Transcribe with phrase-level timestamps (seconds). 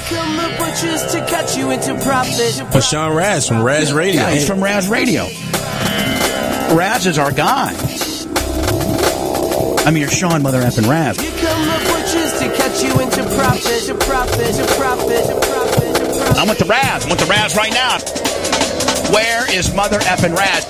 [0.00, 2.62] come the butchers to cut you into profit.
[2.72, 4.22] But Sean Ras from Ras Radio.
[4.22, 5.24] Yeah, he's from Ras Radio.
[6.76, 7.74] Ras is our guy.
[9.84, 11.18] I mean, you're Sean Mother effing Ras.
[11.18, 15.96] Here come the butchers to cut you into profit, to profit, to profit, to profit,
[15.96, 16.36] to profit.
[16.36, 17.04] I'm with the Ras.
[17.04, 17.98] I'm with the Ras right now.
[19.12, 20.64] Where is Mother effing Ras?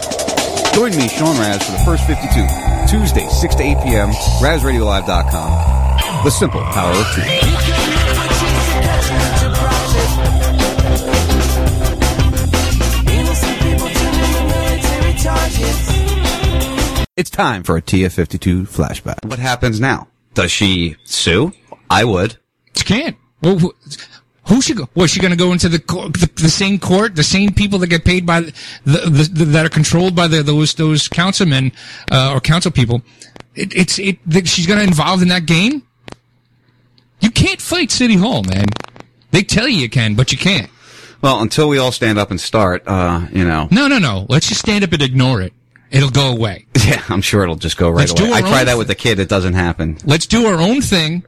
[0.74, 2.46] Join me, Sean Ras, for the first 52,
[2.88, 4.10] Tuesday, 6 to 8 p.m.,
[4.40, 6.24] RasRadioLive.com.
[6.24, 7.59] The simple power of truth.
[17.20, 19.28] It's time for a TF52 flashback.
[19.28, 20.08] What happens now?
[20.32, 21.52] Does she sue?
[21.90, 22.38] I would.
[22.74, 23.14] She can't.
[23.42, 23.74] Well, who,
[24.48, 24.88] who should go?
[24.94, 27.88] Was she going to go into the, the the same court, the same people that
[27.88, 28.52] get paid by the,
[28.86, 31.72] the, the that are controlled by the, those those councilmen
[32.10, 33.02] uh, or council people?
[33.54, 34.16] It, it's it.
[34.24, 35.82] That she's going to involved in that game.
[37.20, 38.64] You can't fight City Hall, man.
[39.30, 40.70] They tell you you can, but you can't.
[41.20, 43.68] Well, until we all stand up and start, uh, you know.
[43.70, 44.24] No, no, no.
[44.30, 45.52] Let's just stand up and ignore it.
[45.90, 46.66] It'll go away.
[46.90, 48.32] Yeah, I'm sure it'll just go right Let's away.
[48.32, 49.18] I try that with the kid.
[49.18, 49.98] It doesn't happen.
[50.04, 51.24] Let's do our own thing,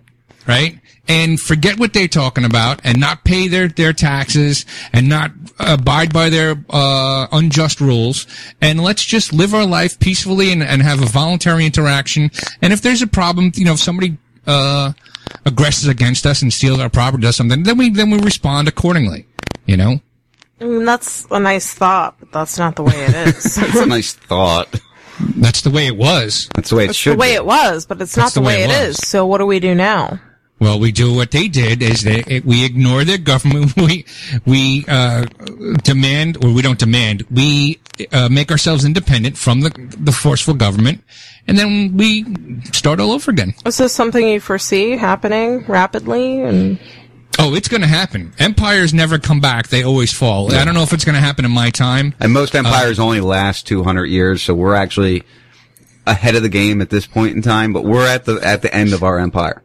[0.47, 0.79] right?
[1.09, 6.13] And forget what they're talking about and not pay their, their taxes and not abide
[6.13, 8.27] by their, uh, unjust rules.
[8.61, 12.31] And let's just live our life peacefully and, and have a voluntary interaction.
[12.61, 14.17] And if there's a problem, you know, if somebody,
[14.47, 14.93] uh,
[15.45, 18.69] aggresses against us and steals our property, or does something, then we, then we respond
[18.69, 19.27] accordingly,
[19.67, 20.01] you know?
[20.61, 23.59] I mean, that's a nice thought, but that's not the way it is.
[23.63, 24.81] It's a nice thought.
[25.37, 26.49] That's the way it was.
[26.55, 27.35] That's the way it It's should the way be.
[27.37, 28.97] it was, but it's That's not the the way, way it it is.
[28.99, 29.09] was.
[29.09, 30.21] So what do we do now?
[30.59, 33.75] Well, we do what they did is that it, we ignore their government.
[33.77, 34.05] We
[34.47, 35.27] we uh,
[35.83, 37.25] demand, or we don't demand.
[37.31, 37.81] We
[38.13, 41.03] uh, make ourselves independent from the the forceful government,
[41.49, 42.25] and then we
[42.73, 43.55] start all over again.
[43.67, 46.43] Is this something you foresee happening rapidly?
[46.43, 46.79] And
[47.39, 48.33] Oh, it's going to happen.
[48.39, 50.53] Empires never come back; they always fall.
[50.55, 52.15] I don't know if it's going to happen in my time.
[52.21, 55.25] And most uh, empires only last 200 years, so we're actually
[56.07, 58.75] ahead of the game at this point in time, but we're at the, at the
[58.75, 59.63] end of our empire.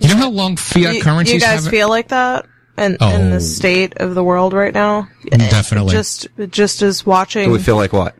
[0.00, 1.70] You know how long fiat you, currencies you guys have?
[1.70, 2.44] feel like that
[2.76, 3.30] in, in Oh.
[3.30, 5.08] the state of the world right now?
[5.30, 5.92] Definitely.
[5.92, 8.14] Just just as watching, Do we feel like what?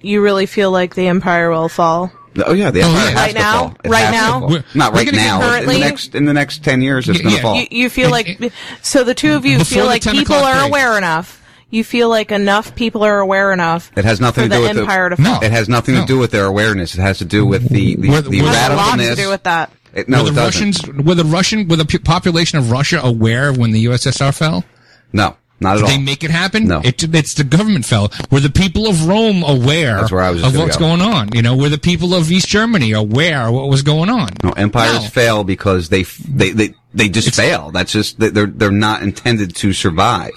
[0.00, 2.12] you really feel like the empire will fall.
[2.46, 3.10] Oh yeah, the Oh, empire yeah.
[3.10, 3.52] has Right now?
[3.60, 3.76] fall.
[3.86, 4.48] Right now?
[4.74, 5.36] Not right gonna now.
[5.42, 7.42] In currently- the next in the next 10 years, it's Yeah, going to yeah.
[7.42, 7.56] fall.
[7.60, 8.52] You, you feel And- like
[8.82, 10.68] so the two of you feel like people are break.
[10.68, 11.38] aware enough.
[11.72, 13.92] You feel like enough people are aware enough.
[13.96, 15.38] It has nothing for to do the with the- empire to No.
[15.42, 16.00] It has nothing No.
[16.02, 16.94] to do with their awareness.
[16.94, 19.28] It has to do with the the, With- the with- It has a to do
[19.28, 19.70] with that.
[19.92, 20.44] It, no, were the doesn't.
[20.86, 24.64] Russians, were the Russian, were the population of Russia aware when the USSR fell?
[25.12, 25.88] No, not at Did all.
[25.90, 26.66] they make it happen?
[26.66, 26.80] No.
[26.82, 28.10] It, it's the government fell.
[28.30, 30.86] Were the people of Rome aware That's where I was just of gonna what's go.
[30.86, 31.28] going on?
[31.34, 34.30] You know, were the people of East Germany aware of what was going on?
[34.42, 35.08] No, empires No.
[35.08, 37.70] fail because they they they they just fail.
[37.70, 40.32] That's just they- they're they're not intended to survive.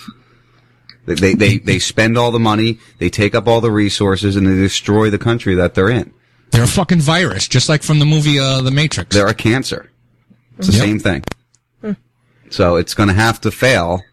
[1.05, 4.47] They, they they they spend all the money, they take up all the resources, and
[4.47, 6.13] they destroy the country that they're in.
[6.51, 9.15] They're a fucking virus, just like from the movie uh, The Matrix.
[9.15, 9.89] They're a cancer.
[10.59, 10.81] It's the Yep.
[10.81, 11.23] same thing.
[12.51, 14.03] So it's going to have to fail.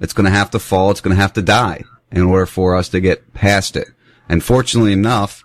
[0.00, 0.90] It's going to have to fall.
[0.90, 3.88] It's going to have to die in order for us to get past it.
[4.28, 5.44] And fortunately enough,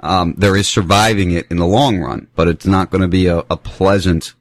[0.00, 3.26] um, there is surviving it in the long run, but it's not going to be
[3.26, 4.34] a, a pleasant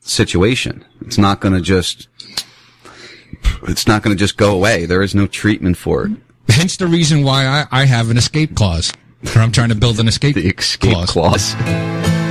[0.00, 0.84] situation.
[1.00, 2.08] It's not going to just,
[3.62, 4.84] it's not going to just go away.
[4.84, 6.12] There is no treatment for it.
[6.48, 8.92] Hence the reason why I, I have an escape clause.
[9.34, 11.54] Or I'm trying to build an escape, The escape clause.
[11.54, 12.23] Today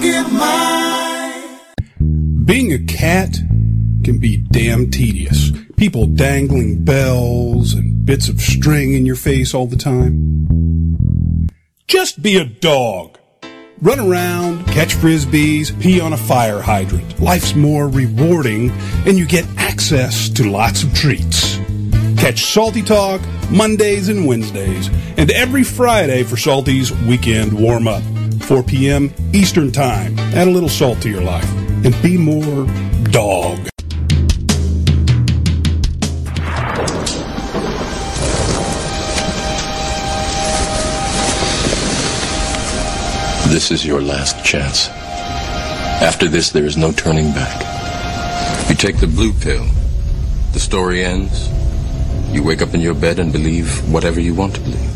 [0.00, 1.58] Get mine.
[2.44, 3.34] Being a cat
[4.04, 5.52] can be damn tedious.
[5.76, 11.48] People dangling bells and bits of string in your face all the time.
[11.88, 13.18] Just be a dog.
[13.80, 17.20] Run around, catch frisbees, pee on a fire hydrant.
[17.20, 18.70] Life's more rewarding
[19.06, 21.56] and you get access to lots of treats.
[22.16, 23.20] Catch Salty Talk
[23.50, 28.02] Mondays and Wednesdays and every Friday for Salty's Weekend Warm Up.
[28.38, 29.12] 4 p.m.
[29.32, 30.18] Eastern Time.
[30.18, 31.50] Add a little salt to your life
[31.84, 32.66] and be more
[33.10, 33.58] dog.
[43.48, 44.88] This is your last chance.
[46.02, 48.68] After this, there is no turning back.
[48.68, 49.64] You take the blue pill.
[50.52, 51.48] The story ends.
[52.32, 54.95] You wake up in your bed and believe whatever you want to believe.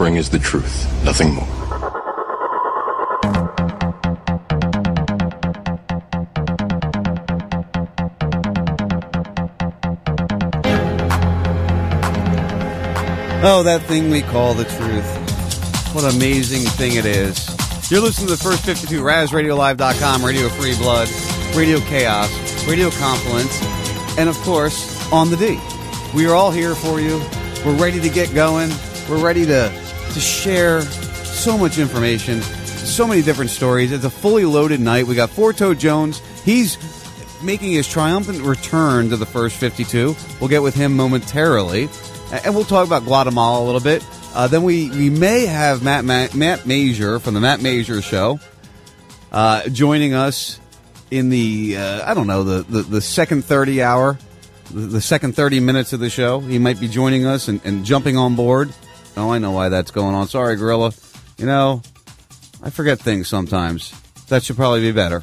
[0.00, 1.46] All is the truth, nothing more.
[13.42, 15.94] Oh, that thing we call the truth.
[15.94, 17.46] What an amazing thing it is.
[17.90, 21.10] You're listening to the first 52, RasRadioLive.com, Radio Free Blood,
[21.54, 23.62] Radio Chaos, Radio Confluence,
[24.16, 25.60] and of course, On the D.
[26.14, 27.20] We are all here for you.
[27.66, 28.70] We're ready to get going.
[29.10, 29.70] We're ready to,
[30.10, 33.92] to share so much information, so many different stories.
[33.92, 35.06] It's a fully loaded night.
[35.06, 36.20] We got Four Toe Jones.
[36.44, 36.78] He's
[37.42, 40.14] making his triumphant return to the first 52.
[40.40, 41.88] We'll get with him momentarily.
[42.44, 44.04] And we'll talk about Guatemala a little bit.
[44.34, 48.38] Uh, then we, we may have Matt, Matt, Matt Major from the Matt Major Show
[49.32, 50.60] uh, joining us
[51.10, 54.18] in the, uh, I don't know, the, the, the second 30 hour,
[54.70, 56.40] the, the second 30 minutes of the show.
[56.40, 58.72] He might be joining us and, and jumping on board.
[59.16, 60.28] Oh, I know why that's going on.
[60.28, 60.92] Sorry, Gorilla.
[61.36, 61.82] You know,
[62.62, 63.92] I forget things sometimes.
[64.28, 65.22] That should probably be better.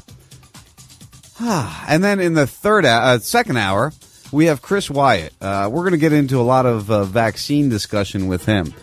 [1.39, 3.93] and then in the third, uh, second hour,
[4.31, 5.33] we have Chris Wyatt.
[5.39, 8.73] Uh, we're going to get into a lot of uh, vaccine discussion with him.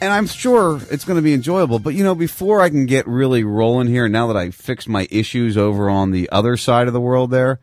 [0.00, 1.78] And I'm sure it's going to be enjoyable.
[1.78, 5.06] But, you know, before I can get really rolling here, now that I fixed my
[5.10, 7.60] issues over on the other side of the world there,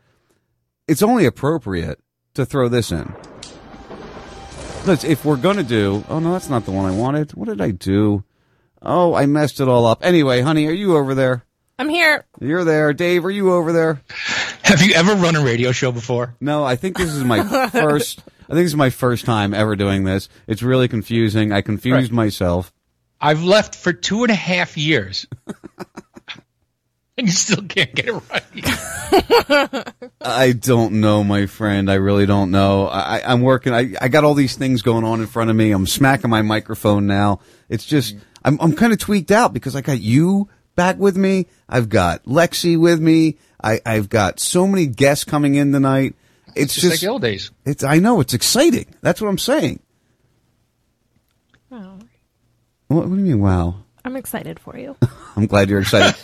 [0.88, 2.00] it's only appropriate
[2.34, 3.14] to throw this in.
[4.82, 7.34] Because if we're gonna do, oh no, that's not the one I wanted.
[7.34, 8.24] What did I do?
[8.82, 10.04] Oh, I messed it all up.
[10.04, 11.44] Anyway, honey, are you over there?
[11.78, 12.24] I'm here.
[12.40, 13.24] You're there, Dave.
[13.24, 14.02] Are you over there?
[14.64, 16.34] Have you ever run a radio show before?
[16.40, 18.20] No, I think this is my first.
[18.26, 20.28] I think this is my first time ever doing this.
[20.48, 21.52] It's really confusing.
[21.52, 22.16] I confused Right.
[22.16, 22.72] myself.
[23.20, 25.28] I've left for two and a half years.
[27.22, 29.94] and you still can't get it right.
[30.20, 31.90] I don't know, my friend.
[31.90, 32.86] I really don't know.
[32.88, 33.72] I, I- I'm working.
[33.72, 35.70] I, I got all these things going on in front of me.
[35.70, 37.40] I'm smacking my microphone now.
[37.68, 38.24] It's just mm-hmm.
[38.44, 41.46] I'm I'm kind of tweaked out because I got you back with me.
[41.68, 43.38] I've got Lexi with me.
[43.62, 46.16] I I've got so many guests coming in tonight.
[46.54, 47.50] It's Just like just the old days.
[47.64, 48.86] it's I know it's exciting.
[49.00, 49.80] That's what I'm saying.
[51.70, 51.98] Oh,
[52.88, 53.40] What, what do you mean?
[53.40, 53.81] Wow.
[54.04, 54.96] I'm excited for you.
[55.36, 56.14] I'm glad you're excited.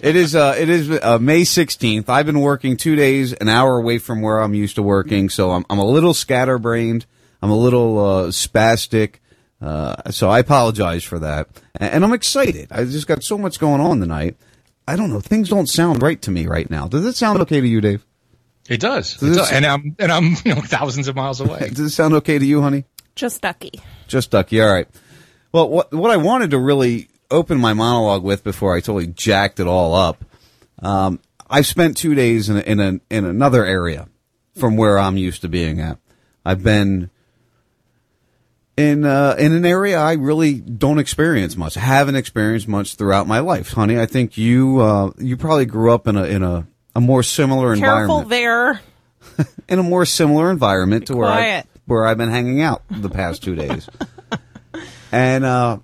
[0.00, 2.08] it is uh, it is uh, May 16th.
[2.08, 5.50] I've been working two days, an hour away from where I'm used to working, so
[5.50, 7.06] I'm I'm a little scatterbrained.
[7.42, 9.16] I'm a little uh, spastic.
[9.60, 12.68] Uh, so I apologize for that, and, and I'm excited.
[12.70, 14.36] I just got so much going on tonight.
[14.86, 15.20] I don't know.
[15.20, 16.88] Things don't sound right to me right now.
[16.88, 18.06] Does it sound okay to you, Dave?
[18.68, 19.14] It does.
[19.14, 19.52] Does It it does.
[19.52, 21.58] And I'm and I'm you know thousands of miles away.
[21.68, 22.84] Does it sound okay to you, honey?
[23.14, 23.80] Just ducky.
[24.06, 24.60] Just Ducky.
[24.62, 24.86] All right.
[25.52, 29.60] Well, what what I wanted to really open my monologue with before I totally jacked
[29.60, 30.24] it all up,
[30.80, 34.08] um, I've spent two days in a, in a, in another area
[34.56, 35.98] from where I'm used to being at.
[36.44, 37.10] I've been
[38.78, 41.76] in uh, in an area I really don't experience much.
[41.76, 43.98] I haven't experienced much throughout my life, honey.
[43.98, 47.76] I think you uh, you probably grew up in a in a, a more similar
[47.76, 48.80] Careful environment there.
[49.68, 53.42] in a more similar environment to where I where I've been hanging out the past
[53.42, 53.88] two days,
[55.12, 55.78] and uh,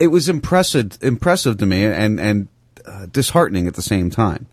[0.00, 2.48] it was impressive impressive to me and and
[2.84, 4.46] uh, disheartening at the same time.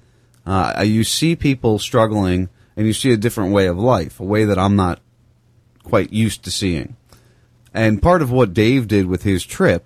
[0.46, 4.46] Uh, you see people struggling, and you see a different way of life, a way
[4.46, 5.00] that I'm not
[5.84, 6.96] quite used to seeing.
[7.74, 9.86] And part of what Dave did with his trip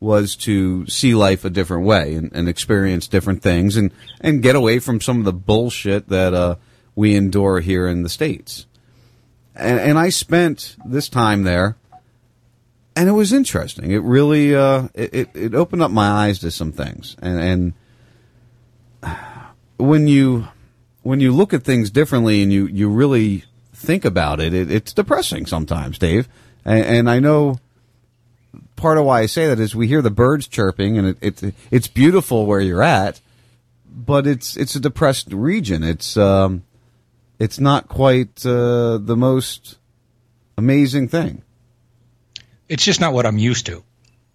[0.00, 4.54] was to see life a different way and, and experience different things and, and get
[4.54, 6.56] away from some of the bullshit that uh,
[6.94, 8.66] we endure here in the States.
[9.54, 11.76] And, and I spent this time there,
[12.96, 13.90] and it was interesting.
[13.90, 17.14] It really uh, it, it, opened up my eyes to some things.
[17.20, 17.74] And,
[19.02, 19.14] and
[19.76, 20.48] when you
[21.02, 24.94] when you look at things differently and you, you really think about it, it it's
[24.94, 26.26] depressing sometimes, Dave.
[26.64, 27.60] And, and I know
[28.76, 31.54] part of why I say that is we hear the birds chirping and it, it
[31.70, 33.20] it's beautiful where you're at,
[33.84, 35.84] but it's it's a depressed region.
[35.84, 36.64] It's um,
[37.38, 39.76] it's not quite uh, the most
[40.56, 41.42] amazing thing.
[42.68, 43.82] It's just not what I'm used to.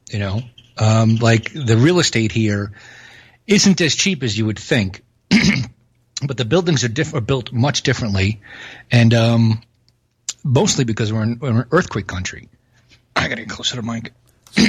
[0.09, 0.41] You know,
[0.77, 2.73] um, like the real estate here
[3.47, 7.83] isn't as cheap as you would think, but the buildings are, diff- are built much
[7.83, 8.41] differently,
[8.91, 9.61] and um,
[10.43, 12.49] mostly because we're in, we're in earthquake country.
[13.15, 14.13] I gotta get closer to Mike.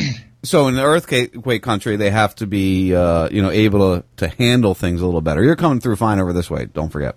[0.45, 4.29] So in the earthquake country, they have to be uh, you know able to, to
[4.29, 5.43] handle things a little better.
[5.43, 6.67] You're coming through fine over this way.
[6.67, 7.17] Don't forget.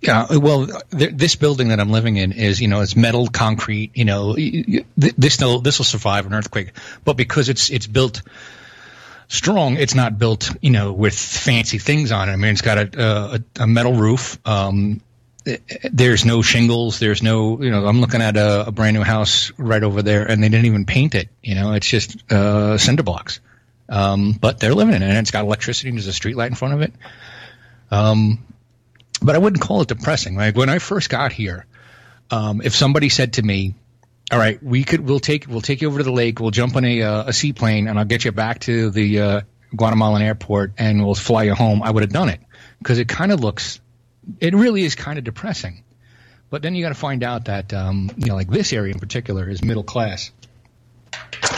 [0.00, 3.90] Yeah, well, th- this building that I'm living in is, you know, it's metal, concrete.
[3.94, 6.72] You know, th- this will this will survive an earthquake,
[7.04, 8.22] but because it's it's built
[9.28, 12.32] strong, it's not built, you know, with fancy things on it.
[12.32, 14.38] I mean, it's got a a, a metal roof.
[14.46, 15.02] Um,
[15.92, 16.98] there's no shingles.
[16.98, 20.24] There's no, you know, I'm looking at a, a brand new house right over there,
[20.24, 21.28] and they didn't even paint it.
[21.42, 23.40] You know, it's just uh, cinder blocks.
[23.88, 25.88] Um, but they're living in it, and it's got electricity.
[25.88, 26.92] and There's a street light in front of it.
[27.90, 28.44] Um,
[29.22, 30.36] but I wouldn't call it depressing.
[30.36, 31.66] Like when I first got here,
[32.30, 33.74] um, if somebody said to me,
[34.30, 36.76] "All right, we could, we'll take, we'll take you over to the lake, we'll jump
[36.76, 39.40] on a, uh, a seaplane, and I'll get you back to the uh,
[39.74, 42.40] Guatemalan airport, and we'll fly you home," I would have done it
[42.78, 43.80] because it kind of looks,
[44.40, 45.84] it really is kind of depressing.
[46.50, 48.98] But then you got to find out that um, you know, like this area in
[48.98, 50.32] particular is middle class,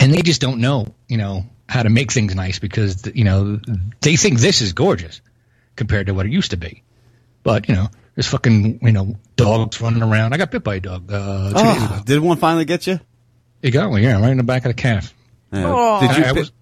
[0.01, 3.59] and they just don't know, you know, how to make things nice because you know
[4.01, 5.23] they think this is gorgeous
[5.77, 6.83] compared to what it used to be.
[7.43, 10.33] But you know, there's fucking you know dogs running around.
[10.33, 11.95] I got bit by a dog uh, two days ago.
[11.99, 13.01] Oh, did one finally get you?
[13.63, 15.15] It got me, yeah, right in the back of the calf.
[15.53, 15.65] Yeah.
[15.67, 16.01] Oh.
[16.01, 16.25] Did you?
[16.25, 16.53] I, I was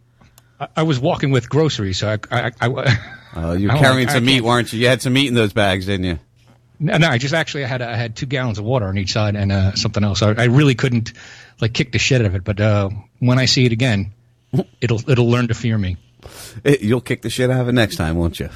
[0.60, 2.98] I, I was walking with groceries, so I I, I, I
[3.34, 4.80] uh, you were I carrying like- some I meat, weren't you?
[4.80, 6.18] You had some meat in those bags, didn't you?
[6.82, 9.12] no, no, I just actually I had I had two gallons of water on each
[9.12, 10.22] side and uh, something else.
[10.22, 11.12] I, I really couldn't
[11.60, 12.88] like kick the shit out of it, but uh,
[13.18, 14.12] when I see it again,
[14.80, 15.96] it'll it'll learn to fear me.
[16.64, 18.48] It, you'll kick the shit out of it next time, won't you?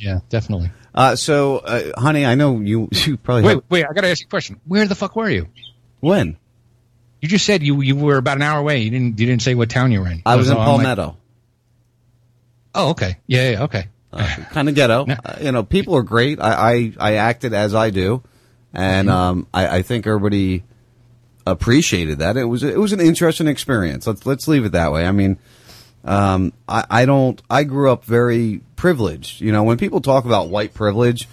[0.00, 0.70] Yeah, definitely.
[0.94, 2.88] Uh, so, uh, honey, I know you.
[3.06, 4.60] You probably Wait, have- wait, I got to ask you a question.
[4.66, 5.48] Where the fuck were you?
[6.00, 6.36] when
[7.20, 8.78] You just said you you were about an hour away.
[8.78, 10.22] You didn't you didn't say what town you were in.
[10.24, 11.16] I was in So like- Palmetto.
[12.74, 13.18] oh, okay.
[13.26, 13.88] Yeah, yeah, okay.
[14.50, 15.04] kind of ghetto.
[15.08, 15.14] No.
[15.24, 16.40] Uh, you know, people are great.
[16.40, 18.22] I, I, I acted as I do,
[18.72, 20.64] and um, I, I think everybody
[21.46, 22.36] appreciated that.
[22.36, 24.06] It was it was an interesting experience.
[24.06, 25.06] Let's let's leave it that way.
[25.06, 25.38] I mean,
[26.04, 27.40] um, I, I don't.
[27.50, 29.40] I grew up very privileged.
[29.40, 31.28] You know, when people talk about white privilege,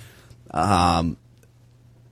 [0.52, 1.18] um,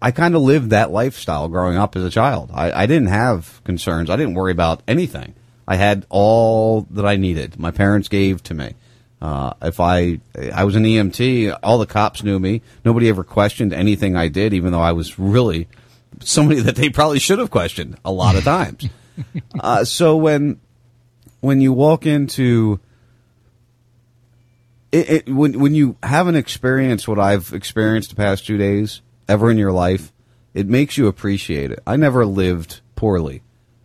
[0.02, 2.52] I kind of lived that lifestyle growing up as a child.
[2.54, 4.10] I, I didn't have concerns.
[4.10, 5.34] I didn't worry about anything.
[5.68, 7.60] I had all that I needed.
[7.60, 8.76] My parents gave to me.
[9.22, 10.20] Uh, if I
[10.54, 12.62] I was an EMT, all the cops knew me.
[12.84, 15.68] Nobody ever questioned anything I did, even though I was really
[16.20, 18.88] somebody that they probably should have questioned a lot of times.
[19.60, 20.60] uh, so when
[21.46, 22.80] when you walk into
[24.92, 29.52] it, it, when when you haven't experienced what I've experienced the past two days ever
[29.52, 30.12] in your life,
[30.54, 31.80] it makes you appreciate it.
[31.86, 33.44] I never lived poorly.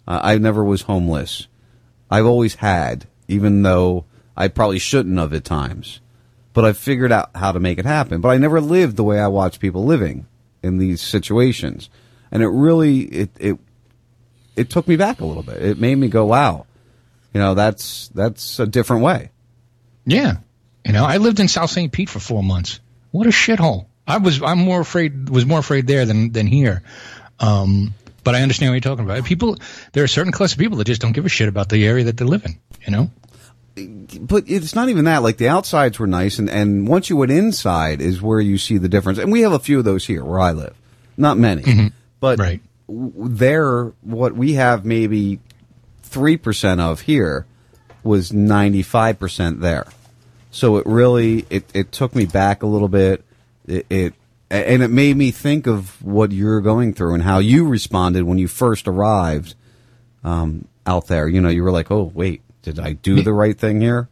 [0.08, 1.48] Uh, I never was homeless.
[2.10, 4.04] I've always had, even though
[4.36, 6.00] I probably shouldn't have at times.
[6.52, 8.20] But I've figured out how to make it happen.
[8.20, 10.26] But I never lived the way I watch people living
[10.62, 11.90] in these situations,
[12.32, 13.58] and it really it it
[14.56, 15.62] it took me back a little bit.
[15.62, 16.66] It made me go, "Wow,
[17.32, 19.30] you know, that's that's a different way."
[20.06, 20.38] Yeah.
[20.84, 21.92] You know, I lived in South St.
[21.92, 22.80] Pete for four months.
[23.10, 23.86] What a shithole.
[24.06, 26.82] I was, I'm more afraid, was more afraid there than, than here.
[27.38, 27.92] Um,
[28.24, 29.24] but I understand what you're talking about.
[29.24, 29.58] People,
[29.92, 32.04] there are certain class of people that just don't give a shit about the area
[32.04, 33.10] that they live in, you know?
[34.20, 35.22] but it's not even that.
[35.22, 38.78] Like the outsides were nice, and, and once you went inside is where you see
[38.78, 39.18] the difference.
[39.18, 40.74] And we have a few of those here where I live,
[41.16, 42.60] not many, but Right.
[42.88, 45.38] there, what we have maybe
[46.10, 47.46] three percent of here
[48.02, 49.86] was ninety five percent there.
[50.50, 53.24] So it really it, it took me back a little bit.
[53.66, 54.14] It, it
[54.50, 58.38] and it made me think of what you're going through and how you responded when
[58.38, 59.54] you first arrived
[60.24, 61.28] um, out there.
[61.28, 64.08] You know, you were like, "Oh, wait, did I do the right thing here?"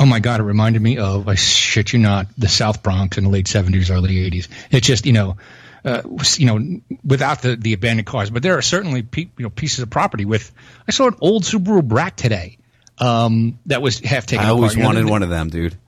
[0.00, 3.24] Oh my God, it reminded me of, I shit you not, the South Bronx in
[3.24, 4.46] the late 70s, early 80s.
[4.70, 5.38] It's just, you know,
[5.88, 6.02] uh,
[6.36, 9.80] you know, without the, the abandoned cars, but there are certainly pe- you know, pieces
[9.80, 10.52] of property with,
[10.86, 12.58] I saw an old Subaru Brat today,
[12.98, 14.76] um, that was half taken I always apart.
[14.76, 15.76] You know, wanted one of them, dude.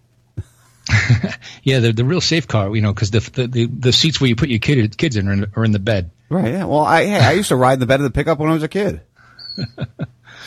[1.63, 4.29] Yeah, the, the real safe car, you know, cause the, the, the, the seats where
[4.29, 6.11] you put your kid, kids in are, in are in the bed.
[6.31, 6.53] Right.
[6.53, 6.65] Yeah.
[6.65, 8.55] Well, I hey, I used to ride in the bed of the pickup when I
[8.55, 9.01] was a kid.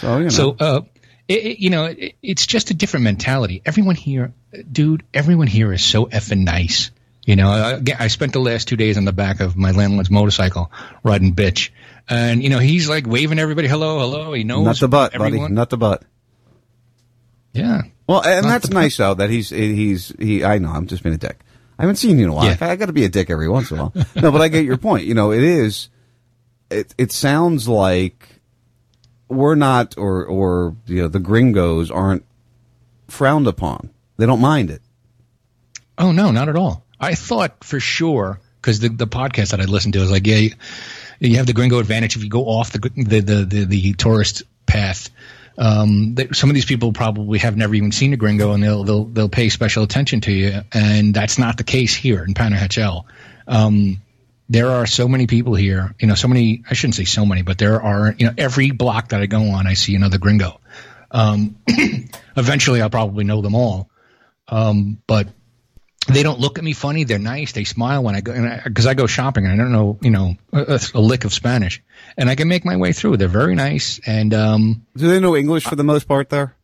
[0.01, 0.29] So you know.
[0.29, 0.81] So, uh,
[1.27, 3.61] it, it- you know, it, it's just a different mentality.
[3.65, 4.33] Everyone here,
[4.69, 6.89] dude, everyone here is so effing nice.
[7.25, 10.11] You know, I, I spent the last two days on the back of my landlord's
[10.11, 10.69] motorcycle
[11.03, 11.69] riding bitch.
[12.09, 14.33] And, you know, he's like waving everybody, hello, hello.
[14.33, 15.39] He knows Not the butt, everyone.
[15.39, 15.53] buddy.
[15.53, 16.03] Not the butt.
[17.53, 17.83] Yeah.
[18.07, 20.43] Well, and Not that's nice though that he's he's he.
[20.43, 21.39] I know I'm just being a dick.
[21.79, 22.45] I haven't seen you in a while.
[22.45, 22.57] Yeah.
[22.59, 24.05] I got to be a dick every once in a while.
[24.15, 25.05] no, but I get your point.
[25.05, 25.89] You know, it is.
[26.69, 28.27] It it sounds like
[29.29, 32.25] we're not, or or you know, the gringos aren't
[33.07, 33.91] frowned upon.
[34.17, 34.81] They don't mind it.
[35.97, 36.83] Oh no, not at all.
[37.03, 40.37] I thought for sure because the the podcast that I listened to was like, yeah,
[40.37, 40.51] you,
[41.19, 44.43] you have the gringo advantage if you go off the the the the, the tourist
[44.65, 45.09] path.
[45.55, 48.83] Um, that some of these people probably have never even seen a gringo, and they'll
[48.83, 53.03] they'll they'll pay special attention to you, and that's not the case here in Panajachel.
[53.47, 54.01] Um,
[54.49, 56.63] there are so many people here, you know, so many.
[56.69, 59.41] I shouldn't say so many, but there are, you know, every block that I go
[59.51, 60.59] on, I see another gringo.
[61.11, 61.57] Um,
[62.35, 63.89] eventually, I'll probably know them all.
[64.47, 65.27] Um, but
[66.07, 67.03] they don't look at me funny.
[67.03, 67.51] They're nice.
[67.53, 70.35] They smile when I go, because I, go shopping and I don't know, you know,
[70.51, 71.81] a, a lick of Spanish,
[72.17, 73.17] and I can make my way through.
[73.17, 76.55] They're very nice, and um, Do they know English for the most part there?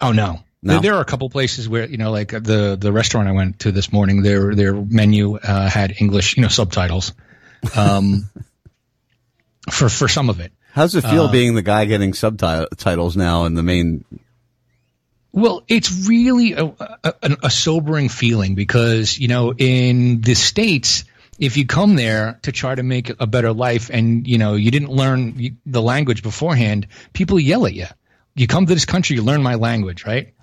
[0.00, 0.74] oh no, No.
[0.74, 3.60] There, there are a couple places where you know, like the the restaurant I went
[3.60, 7.12] to this morning, their their menu uh, had English, you know, subtitles,
[7.76, 8.30] um,
[9.70, 10.52] for for some of it.
[10.72, 14.04] How's it feel Uh, being the guy getting subtitles now in the main?
[15.32, 16.64] Well, it's really a,
[17.04, 21.04] a, a sobering feeling because, you know, in the States,
[21.38, 24.70] if you come there to try to make a better life and, you know, you
[24.70, 27.86] didn't learn the language beforehand, people yell at you.
[28.34, 30.34] You come to this country, you learn my language, right?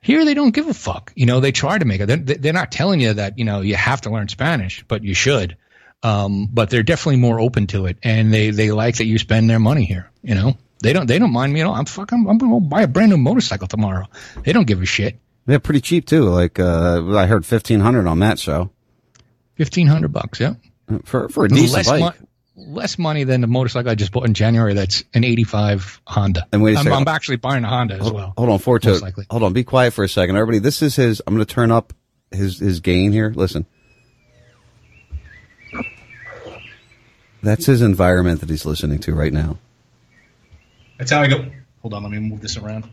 [0.00, 1.12] Here, they don't give a fuck.
[1.14, 2.06] You know, they try to make it.
[2.06, 5.14] They're, they're not telling you that, you know, you have to learn Spanish, but you
[5.14, 5.56] should.
[6.02, 9.48] Um, but they're definitely more open to it and they, they like that you spend
[9.48, 10.58] their money here, you know?
[10.84, 11.74] They don't, they don't mind me at all.
[11.74, 14.06] I'm fucking, I'm going to buy a brand new motorcycle tomorrow.
[14.44, 15.18] They don't give a shit.
[15.46, 16.24] They're pretty cheap too.
[16.24, 18.70] Like uh, I heard fifteen hundred on that show
[19.56, 20.54] Fifteen hundred bucks, yeah.
[21.04, 22.00] for for a decent less, bike.
[22.00, 22.28] mon-
[22.74, 24.74] less money than the motorcycle I just bought in January.
[24.74, 26.46] That's an '85 Honda.
[26.52, 26.98] And wait a I'm, second.
[26.98, 28.32] I'm actually buying a Honda as well.
[28.36, 29.52] Hold on, four to hold on.
[29.52, 30.58] Be quiet for a second, everybody.
[30.60, 31.20] This is his.
[31.26, 31.92] I'm going to turn up
[32.30, 33.32] his his gain here.
[33.36, 33.66] Listen,
[37.42, 39.58] that's his environment that he's listening to right now.
[40.98, 41.46] That's how I go.
[41.82, 42.88] Hold on, let me move this around.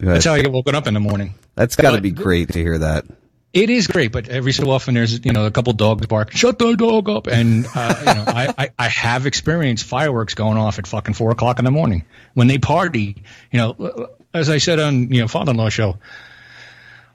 [0.00, 1.34] That's how I get woken up in the morning.
[1.54, 3.04] That's got to be great to hear that.
[3.52, 6.32] It is great, but every so often there's you know a couple dogs bark.
[6.32, 10.58] Shut the dog up, and uh, you know I, I I have experienced fireworks going
[10.58, 12.04] off at fucking four o'clock in the morning
[12.34, 13.22] when they party.
[13.52, 15.98] You know, as I said on you know father-in-law show,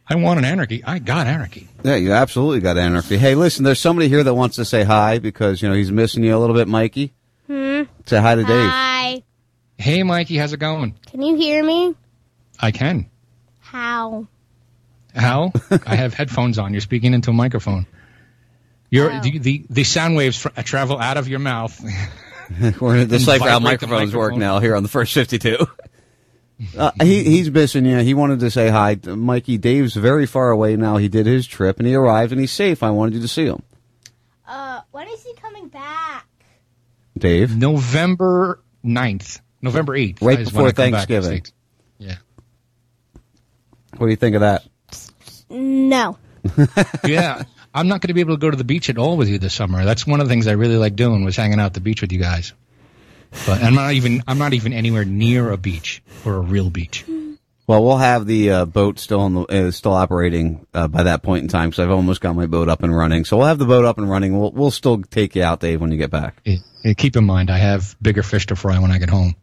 [0.09, 0.83] I want an anarchy.
[0.83, 1.67] I got anarchy.
[1.83, 3.17] Yeah, you absolutely got anarchy.
[3.17, 6.23] Hey, listen, there's somebody here that wants to say hi because, you know, he's missing
[6.23, 7.13] you a little bit, Mikey.
[7.45, 7.83] Hmm.
[8.07, 8.69] Say hi to Dave.
[8.69, 9.23] Hi.
[9.79, 10.93] Hey, Mikey, how's it going?
[11.09, 11.95] Can you hear me?
[12.59, 13.09] I can.
[13.59, 14.27] How?
[15.15, 15.53] How?
[15.85, 16.73] I have headphones on.
[16.73, 17.87] You're speaking into a microphone.
[18.89, 19.19] You're, Oh.
[19.21, 21.79] the, the the sound waves fr- travel out of your mouth.
[22.59, 25.57] We're going to decipher how vibrate the microphones work now here on the first 52.
[26.77, 27.99] Uh, he, he's missing you.
[27.99, 28.97] He wanted to say hi.
[29.05, 30.97] Mikey, Dave's very far away now.
[30.97, 32.83] He did his trip and he arrived and he's safe.
[32.83, 33.63] I wanted you to see him.
[34.45, 36.27] Uh, when is he coming back?
[37.17, 37.55] Dave?
[37.55, 39.39] November 9th.
[39.61, 40.21] November 8th.
[40.21, 41.43] Right before I come back to the Thanksgiving.
[41.97, 42.15] Yeah.
[43.97, 44.63] What do you think of that?
[45.49, 46.17] No.
[47.05, 47.43] yeah.
[47.73, 49.37] I'm not going to be able to go to the beach at all with you
[49.37, 49.85] this summer.
[49.85, 52.01] That's one of the things I really like doing was hanging out at the beach
[52.01, 52.53] with you guys.
[53.45, 57.05] But I'm not even I'm not even anywhere near a beach or a real beach.
[57.67, 61.21] Well, we'll have the uh, boat still in the, uh, still operating uh, by that
[61.21, 63.25] point in time because I've almost got my boat up and running.
[63.25, 64.39] So we'll have the boat up and running.
[64.39, 66.41] We'll we'll still take you out, Dave, when you get back.
[66.97, 69.35] Keep in mind, I have bigger fish to fry when I get home.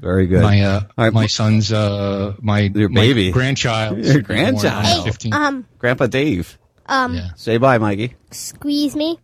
[0.00, 0.42] Very good.
[0.42, 3.30] My uh, All right, my son's uh, my Your my baby.
[3.32, 4.82] grandchild, Your grandchild.
[4.84, 5.32] born on the 15th.
[5.34, 6.58] Um, Grandpa Dave.
[6.86, 8.14] um, Say bye, Mikey.
[8.30, 9.18] squeeze me.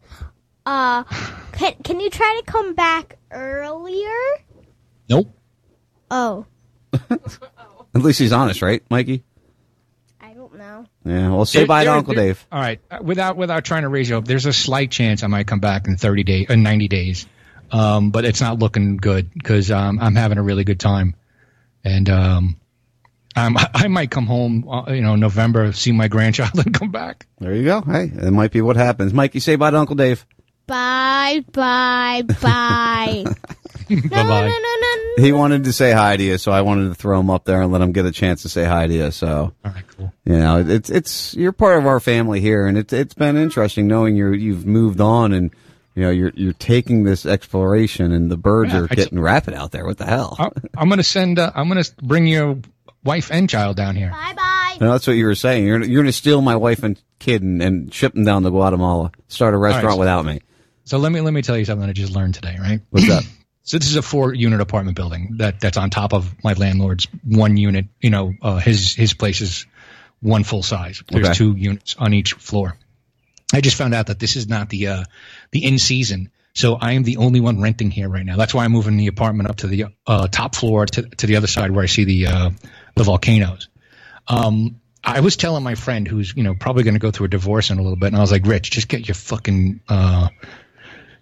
[0.66, 1.04] Uh,
[1.52, 4.10] can can you try to come back earlier?
[5.08, 5.28] Nope.
[6.10, 6.44] Oh,
[6.92, 9.22] At least he's honest, right, Mikey?
[10.20, 10.84] I don't know.
[11.04, 11.30] Yeah.
[11.30, 12.46] Well, say There- bye to Uncle there- Dave.
[12.52, 15.26] All right, uh, without without trying to raise you up, there's a slight chance I
[15.28, 17.26] might come back in 30 days, uh, 90 days,
[17.70, 21.14] um, but it's not looking good because um, I'm having a really good time,
[21.84, 22.60] and um,
[23.34, 27.26] I'm, I might come home, uh, you know, November, see my grandchild, and come back.
[27.38, 27.82] There you go.
[27.82, 29.12] Hey, that might be what happens.
[29.12, 30.26] Mikey, say bye to Uncle Dave.
[30.66, 33.24] Bye, bye, bye.
[33.88, 35.22] no, no, no, no, no.
[35.22, 37.62] He wanted to say hi to you, so I wanted to throw him up there
[37.62, 39.10] and let him get a chance to say hi to you.
[39.12, 40.12] So, all right, cool.
[40.24, 43.86] You know, it's it's you're part of our family here, and it's it's been interesting
[43.86, 45.54] knowing you you've moved on and
[45.96, 49.18] you know you're you're taking this exploration, and the birds Yeah, are I t- getting
[49.18, 49.84] rapid out there.
[49.84, 50.36] What the hell?
[50.38, 51.40] I, I'm gonna send.
[51.40, 52.58] Uh, I'm gonna bring your
[53.02, 54.10] wife and child down here.
[54.10, 54.76] Bye, bye.
[54.78, 55.66] You know, that's what you were saying.
[55.66, 58.50] You're you're going to steal my wife and kid and, and ship them down to
[58.50, 60.40] Guatemala, start a restaurant so- without me.
[60.84, 62.80] So let me let me tell you something I just learned today, right?
[62.90, 63.24] What's that?
[63.62, 67.08] So this is a four unit apartment building that that's on top of my landlord's
[67.24, 67.86] one unit.
[68.00, 69.66] You know, uh, his his place is
[70.20, 71.02] one full size.
[71.08, 71.34] There's Okay.
[71.34, 72.76] two units on each floor.
[73.52, 75.04] I just found out that this is not the uh,
[75.50, 76.30] the in season.
[76.54, 78.36] So I am the only one renting here right now.
[78.36, 81.36] That's why I'm moving the apartment up to the uh, top floor to, to the
[81.36, 82.50] other side where I see the uh,
[82.94, 83.68] the volcanoes.
[84.26, 87.28] Um, I was telling my friend who's you know probably going to go through a
[87.28, 90.30] divorce in a little bit, and I was like, Rich, just get your fucking uh,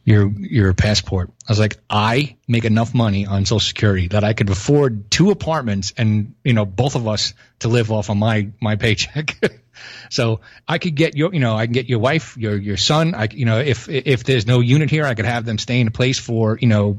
[0.05, 1.31] your your passport.
[1.49, 5.31] I was like, I make enough money on Social Security that I could afford two
[5.31, 9.37] apartments and you know both of us to live off of my my paycheck.
[10.11, 13.15] so I could get your you know I can get your wife, your your son.
[13.15, 15.89] I you know if if there's no unit here, I could have them stay in
[15.89, 16.99] a place for you know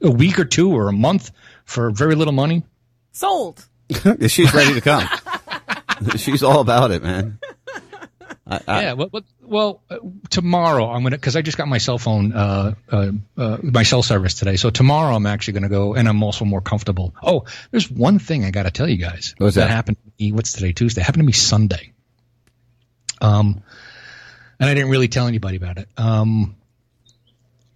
[0.00, 1.30] a week or two or a month
[1.64, 2.64] for very little money.
[3.12, 3.64] Sold.
[4.26, 5.08] She's ready to come.
[6.16, 7.38] She's all about it, man.
[8.46, 8.92] I, I, yeah.
[8.94, 9.98] Well, well, well uh,
[10.30, 14.02] tomorrow I'm gonna because I just got my cell phone, uh, uh, uh, my cell
[14.02, 14.56] service today.
[14.56, 17.14] So tomorrow I'm actually gonna go, and I'm also more comfortable.
[17.22, 19.34] Oh, there's one thing I got to tell you guys.
[19.38, 19.70] What's that?
[19.70, 19.96] happened?
[20.04, 20.72] To me, what's today?
[20.72, 21.02] Tuesday.
[21.02, 21.92] Happened to me Sunday.
[23.20, 23.62] Um,
[24.58, 25.88] and I didn't really tell anybody about it.
[25.96, 26.56] Um.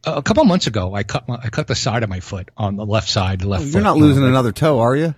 [0.08, 2.76] A couple months ago, I cut my, I cut the side of my foot on
[2.76, 3.64] the left side, the left.
[3.64, 5.16] You're foot, not losing like- another toe, are you?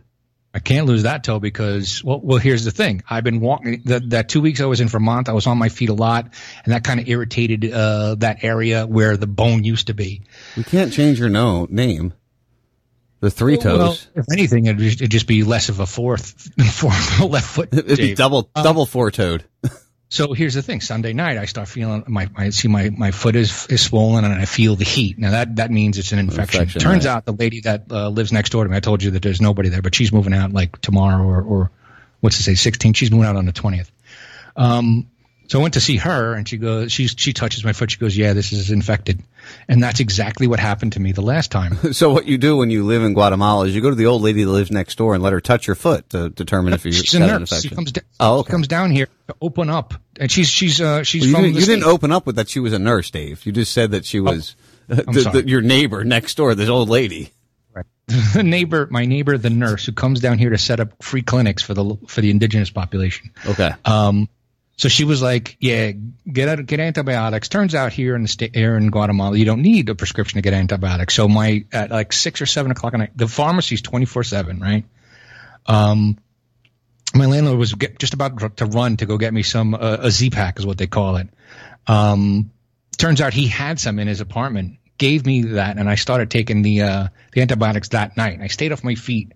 [0.55, 3.03] I can't lose that toe because well, well, here's the thing.
[3.09, 5.29] I've been walking that that two weeks I was in Vermont.
[5.29, 6.33] I was on my feet a lot,
[6.65, 10.23] and that kind of irritated uh, that area where the bone used to be.
[10.57, 12.15] We can't change your no name.
[13.21, 13.79] The three toes.
[14.15, 17.69] Well, if anything, it'd just, it'd just be less of a fourth, fourth left foot.
[17.73, 19.45] It'd be double Um, double four toed.
[20.11, 20.81] So here's the thing.
[20.81, 24.33] Sunday night, I start feeling my, I see my, my foot is, is swollen and
[24.33, 25.19] I feel the heat.
[25.19, 26.63] Now that, that means it's an infection.
[26.63, 27.13] Infection, Turns right.
[27.13, 29.41] out the lady that uh, lives next door to me, I told you that there's
[29.41, 31.71] nobody there, but she's moving out like tomorrow or, or
[32.21, 32.95] what's to say, 16.
[32.95, 33.91] She's moving out on the 20th.
[34.57, 35.11] Um,
[35.49, 37.91] so I went to see her and she goes, she's, she touches my foot.
[37.91, 39.21] She goes, yeah, this is infected.
[39.67, 41.77] And that's exactly what happened to me the last time.
[41.93, 44.23] So what you do when you live in Guatemala is you go to the old
[44.23, 46.93] lady that lives next door and let her touch your foot to determine if you
[46.93, 47.49] She's a got an nurse.
[47.49, 47.75] She infection.
[47.77, 51.23] comes, da- Oh, she comes down here to open up and she's, she's, uh, she's
[51.23, 53.45] Well, you from didn't, you didn't open up with that she was a nurse, Dave.
[53.47, 54.55] You just said that she was
[54.91, 57.33] uh, the- the- your neighbor next door, this old lady.
[58.09, 61.63] the neighbor, my neighbor, the nurse who comes down here to set up free clinics
[61.63, 63.31] for the for the indigenous population.
[63.47, 63.71] Okay.
[63.85, 64.29] Um,
[64.79, 65.91] So she was like, "Yeah,
[66.33, 69.89] get get antibiotics." Turns out here in the state, here in Guatemala, you don't need
[69.89, 71.15] a prescription to get antibiotics.
[71.15, 74.61] So my at like six or seven o'clock at night, the pharmacy's twenty four seven,
[74.61, 74.85] right?
[75.67, 76.17] Um,
[77.13, 80.13] my landlord was get, just about to run to go get me some uh, a
[80.13, 81.29] Z pack is what they call it.
[81.89, 82.53] Um,
[82.97, 84.79] turns out he had some in his apartment.
[84.97, 88.39] Gave me that, and I started taking the uh, the antibiotics that night.
[88.41, 89.33] I stayed off my feet.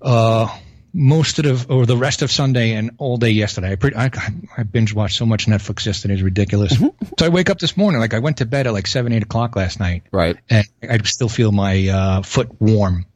[0.00, 0.46] Uh,
[0.92, 3.72] most of the, or the rest of Sunday and all day yesterday.
[3.72, 4.10] I, pre- I,
[4.56, 6.14] I binge watched so much Netflix yesterday.
[6.14, 6.76] It's ridiculous.
[6.78, 9.22] so I wake up this morning, like I went to bed at like seven, eight
[9.22, 10.02] o'clock last night.
[10.12, 10.36] Right.
[10.50, 13.06] And I still feel my uh, foot warm.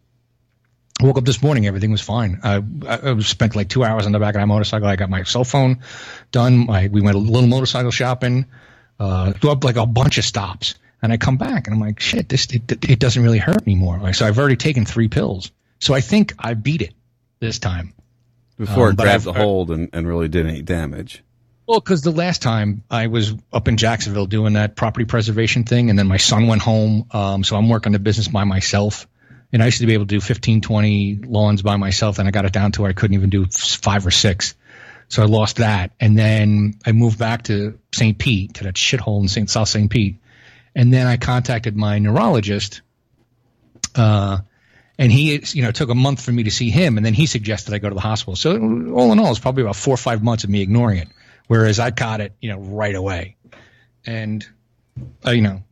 [1.01, 2.41] I woke up this morning, everything was fine.
[2.43, 4.89] I, I I spent like two hours on the back of my motorcycle.
[4.89, 5.81] I got my cell phone
[6.33, 6.67] done.
[6.67, 8.47] My, we went a little motorcycle shopping,
[8.99, 10.77] uh, do up like a bunch of stops.
[11.03, 13.99] And I come back and I'm like, shit, this, it, it doesn't really hurt anymore.
[13.99, 15.51] Like, so I've already taken three pills.
[15.79, 16.95] So I think I beat it
[17.41, 17.93] this time.
[18.59, 21.23] Before Um, it grabbed a hold and, and really did any damage.
[21.67, 25.91] Well, because the last time I was up in Jacksonville doing that property preservation thing,
[25.91, 27.07] and then my son went home.
[27.11, 29.07] Um, so I'm working the business by myself.
[29.53, 32.19] And I used to be able to do 15, 20 lawns by myself.
[32.19, 34.55] and I got it down to where I couldn't even do five or six.
[35.09, 35.93] So I lost that.
[36.01, 38.19] And then I moved back to St.
[38.19, 39.49] Pete, to that shithole in St.
[39.49, 39.91] South St.
[39.91, 40.17] Pete.
[40.75, 42.83] And then I contacted my neurologist.
[43.95, 44.39] Uh,
[44.99, 47.27] and he, you know, took a month for me to see him, and then he
[47.27, 48.37] suggested I go to the hospital.
[48.37, 51.09] So all in all, it's probably about four or five months of me ignoring it,
[51.49, 53.37] whereas I caught it, you know, right away.
[54.07, 54.47] And,
[55.27, 55.63] uh, you know,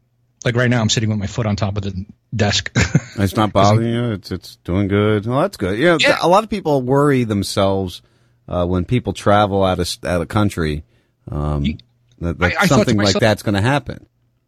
[0.45, 2.71] like right now, I'm sitting with my foot on top of the desk.
[3.17, 4.11] It's not bothering you.
[4.15, 5.25] It's it's doing good.
[5.25, 5.79] Well, that's good.
[5.79, 8.03] You know, a lot of people worry themselves
[8.49, 10.83] uh, when people travel out of out of country
[11.31, 11.79] um,
[12.19, 14.07] that, that I- I thought to something like that's going to happen.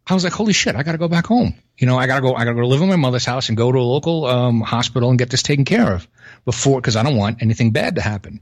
[0.09, 1.55] I was like, holy shit, I got to go back home.
[1.77, 3.49] You know, I got to go, I got to go live in my mother's house
[3.49, 6.07] and go to a local um, hospital and get this taken care of
[6.45, 8.39] before, because I don't want anything bad to happen.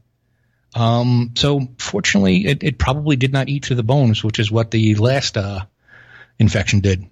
[0.75, 4.71] Um, so fortunately, it, it probably did not eat through the bones, which is what
[4.71, 5.61] the last uh,
[6.37, 7.09] infection did.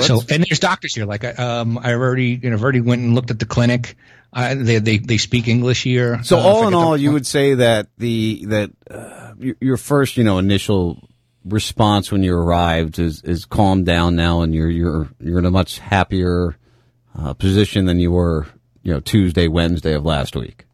[0.00, 1.06] so, and there's doctors here.
[1.06, 3.96] Like, I, um, I already, you know, I've already went and looked at the clinic.
[4.32, 6.22] I, they, they, they speak English here.
[6.24, 10.16] So Uh, all in all, you would say that the that uh, your, your first
[10.16, 11.08] you know initial
[11.44, 15.50] response when you arrived is is calmed down now, and you're you're you're in a
[15.50, 16.56] much happier
[17.18, 18.46] uh, position than you were
[18.82, 20.64] you know Tuesday Wednesday of last week.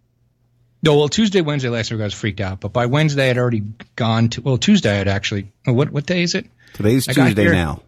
[0.80, 3.64] No, well, Tuesday, Wednesday last week I was freaked out, but by Wednesday I'd already
[3.96, 4.40] gone to.
[4.42, 5.50] Well, Tuesday I'd actually.
[5.66, 6.46] oh, What what day is it?
[6.74, 7.82] Today's I Tuesday here- now.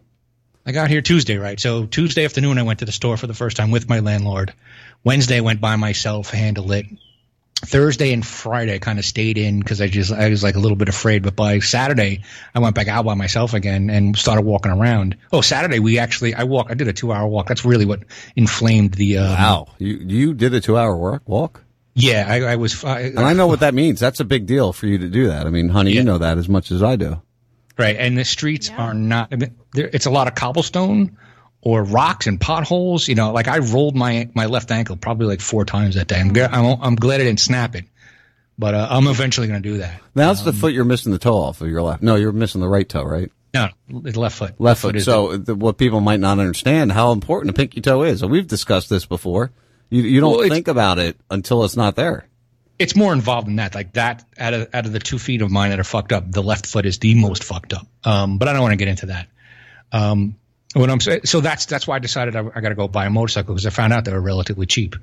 [0.63, 1.59] I got here Tuesday, right?
[1.59, 4.53] So Tuesday afternoon I went to the store for the first time with my landlord.
[5.03, 6.85] Wednesday I went by myself, handled it.
[7.63, 10.59] Thursday and Friday I kind of stayed in because I just I was like a
[10.59, 11.23] little bit afraid.
[11.23, 12.23] But by Saturday
[12.55, 15.17] I went back out by myself again and started walking around.
[15.31, 17.47] Oh, Saturday we actually I walk I did a two hour walk.
[17.47, 18.03] That's really what
[18.35, 19.19] inflamed the.
[19.19, 21.63] Um, Wow, you you did a two hour work walk.
[21.93, 22.83] Yeah, I, I was.
[22.85, 23.99] I, And I know what that means.
[23.99, 25.45] That's a big deal for you to do that.
[25.45, 27.21] I mean, honey, you know that as much as I do.
[27.77, 29.29] Right, and the streets are not.
[29.31, 31.17] I mean, there, it's a lot of cobblestone
[31.61, 33.07] or rocks and potholes.
[33.07, 36.19] You know, like I rolled my my left ankle probably like four times that day.
[36.19, 37.85] I'm I'm, I'm glad I didn't snap it,
[38.57, 40.01] but uh, I'm eventually going to do that.
[40.13, 42.01] That's the foot you're missing the toe off of your left.
[42.03, 43.31] No, you're missing the right toe, right?
[43.53, 44.55] No, the left foot.
[44.59, 44.95] Left foot.
[44.95, 48.21] is- So the, what people might not understand how important a pinky toe is.
[48.21, 49.51] And we've discussed this before.
[49.89, 52.27] You you don't Well, think about it until it's not there.
[52.79, 53.75] it's more involved than that.
[53.75, 56.31] Like that, out of out of the two feet of mine that are fucked up,
[56.31, 57.85] the left foot is the most fucked up.
[58.05, 59.27] Um, but I don't want to get into that.
[59.91, 60.37] Um,
[60.73, 63.05] what I'm saying, so that's that's why I decided I, I got to go buy
[63.05, 64.95] a motorcycle because I found out they were relatively cheap.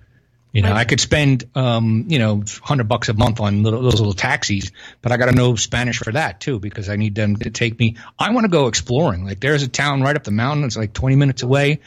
[0.51, 4.01] You know, I could spend um, you know, hundred bucks a month on little, those
[4.01, 7.37] little taxis, but I got to know Spanish for that too because I need them
[7.37, 7.97] to take me.
[8.19, 9.27] I want to go exploring.
[9.27, 10.65] Like there's a town right up the mountain.
[10.65, 11.81] It's like 20 minutes away.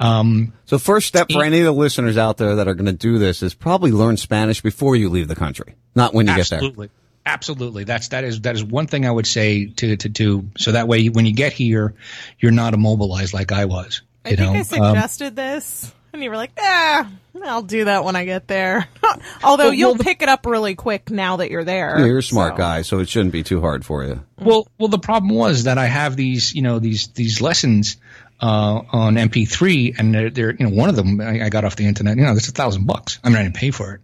[0.00, 2.92] Um, So first step for any of the listeners out there that are going to
[2.92, 6.48] do this is probably learn Spanish before you leave the country, not when you get
[6.48, 6.58] there.
[6.58, 6.90] Absolutely.
[7.32, 7.84] Absolutely.
[7.84, 10.88] That's that is that is one thing I would say to to do so that
[10.88, 11.94] way when you get here
[12.38, 14.02] you're not immobilized like I was.
[14.24, 17.08] I You think know, I Um, suggested this, and you were like, "Ah,
[17.44, 18.86] I'll do that when I get there."
[19.42, 21.98] Although Well, you'll well, pick it up really quick now that you're there.
[22.00, 24.22] Yeah, you're a smart so- guy, so it shouldn't be too hard for you.
[24.38, 27.96] Well, well, the problem was that I have these, you know, these these lessons
[28.42, 31.76] uh, on MP3, and they're, they're, you know, one of them I, I got off
[31.76, 32.16] the internet.
[32.16, 33.18] You know, it's a thousand bucks.
[33.24, 34.00] I mean, I didn't pay for it,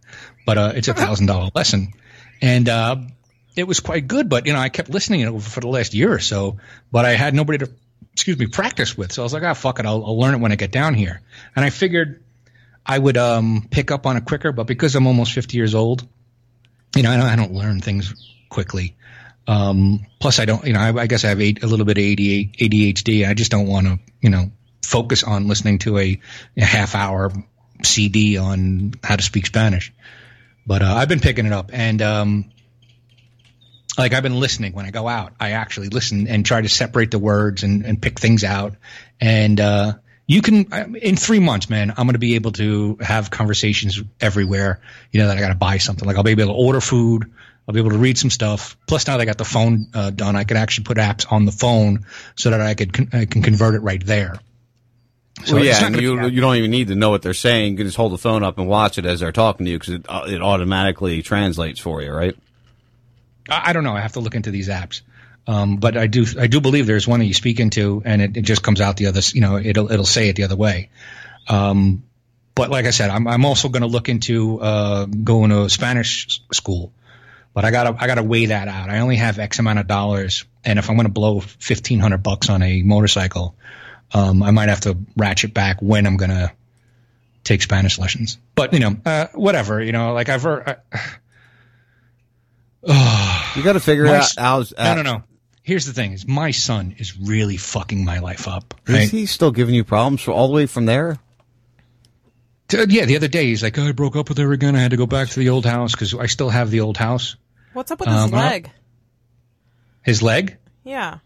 [0.47, 1.93] but uh, it's a thousand dollar lesson,
[2.41, 2.97] and uh,
[3.57, 4.29] it was quite good.
[4.29, 6.59] But you know, I kept listening it for the last year or so,
[6.93, 7.71] but I had nobody to,
[8.13, 9.13] excuse me, practice with.
[9.13, 10.95] So I was like, ah, fuck it, I'll, I'll learn it when I get down
[10.95, 11.21] here.
[11.55, 12.23] And I figured
[12.85, 16.07] I would um, pick up on it quicker, but because I'm almost 50 years old,
[16.95, 18.15] you know, I don't, I don't learn things
[18.49, 18.97] quickly.
[19.49, 21.99] Um, plus, I don't, you know, I, I guess I have a, a little bit
[21.99, 22.57] of ADHD.
[22.57, 23.29] ADHD.
[23.29, 24.51] I just don't want to, you know,
[24.83, 26.21] focus on listening to a,
[26.57, 27.33] a half hour
[27.83, 29.93] CD on how to speak Spanish.
[30.67, 32.51] But uh, I've been picking it up, and um,
[33.97, 35.33] like I've been listening when I go out.
[35.41, 38.75] I actually listen and try to separate the words and, and pick things out.
[39.21, 39.95] And uh,
[40.27, 44.81] you can in three months, man, I'm going to be able to have conversations everywhere.
[45.13, 46.07] You know that I got to buy something.
[46.07, 47.33] Like I'll be able to order food.
[47.69, 48.77] I'll be able to read some stuff.
[48.87, 51.47] Plus, now that I got the phone uh, done, I can actually put apps on
[51.47, 54.39] the phone so that I could con- I can convert it right there.
[55.45, 57.73] So well, yeah, and you you don't even need to know what they're saying.
[57.73, 59.79] You can just hold the phone up and watch it as they're talking to you
[59.79, 62.37] because it, uh, it automatically translates for you, right?
[63.49, 63.95] I, I don't know.
[63.95, 65.03] I have to look into these apps.
[65.47, 68.37] Um, but I do, I do believe there's one that you speak into and it,
[68.37, 70.91] it just comes out the other, you know, it'll, it'll say it the other way.
[71.49, 72.03] Um,
[72.55, 76.43] but like I said, I'm, I'm also going to look into, uh, going to Spanish
[76.53, 76.93] school,
[77.55, 78.91] but I gotta, I gotta weigh that out.
[78.91, 80.45] I only have X amount of dollars.
[80.65, 83.55] And if I'm going to blow 1500 bucks on a motorcycle,
[84.13, 86.53] um, I might have to ratchet back when I'm going to
[87.45, 88.39] take Spanish lessons.
[88.57, 90.79] But, you know, uh, whatever, you know, like I've heard,
[92.87, 95.23] You got to figure My out s- how's no, no, no.
[95.63, 98.75] Here's the thing: is my son is really fucking my life up.
[98.89, 99.03] Right?
[99.03, 101.19] Is he still giving you problems for all the way from there?
[102.69, 104.77] T- yeah, the other day he's like, oh, "I broke up with her again.
[104.77, 106.97] I had to go back to the old house because I still have the old
[106.97, 107.37] house."
[107.73, 108.71] What's up with his Um, I don't- leg?
[110.03, 110.57] His leg?
[110.85, 111.19] Yeah.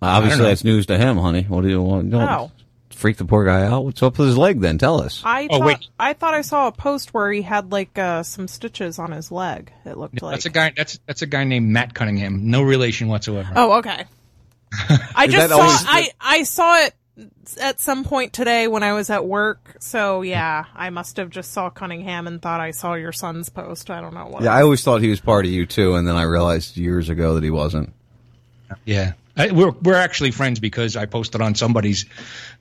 [0.00, 0.48] Obviously, know.
[0.48, 1.42] that's news to him, honey.
[1.48, 2.04] What do you want?
[2.04, 2.52] You don't Oh.
[2.98, 3.84] Freak the poor guy out.
[3.84, 4.60] What's up with his leg?
[4.60, 5.22] Then tell us.
[5.24, 5.88] I Oh, thought wait.
[5.98, 9.30] I thought I saw a post where he had like uh, some stitches on his
[9.32, 9.72] leg.
[9.84, 10.32] It looked like.
[10.32, 10.72] That's a guy.
[10.76, 12.50] That's that's a guy named Matt Cunningham.
[12.50, 13.50] No relation whatsoever.
[13.56, 14.04] Oh, okay.
[15.14, 16.94] I just saw always- I I saw it
[17.60, 19.76] at some point today when I was at work.
[19.80, 23.90] So yeah, I must have just saw Cunningham and thought I saw your son's post.
[23.90, 24.42] I don't know what.
[24.42, 27.08] Yeah, I always thought he was part of you too, and then I realized years
[27.08, 27.92] ago that he wasn't.
[28.84, 32.04] Yeah, I, we're we're actually friends because I posted on somebody's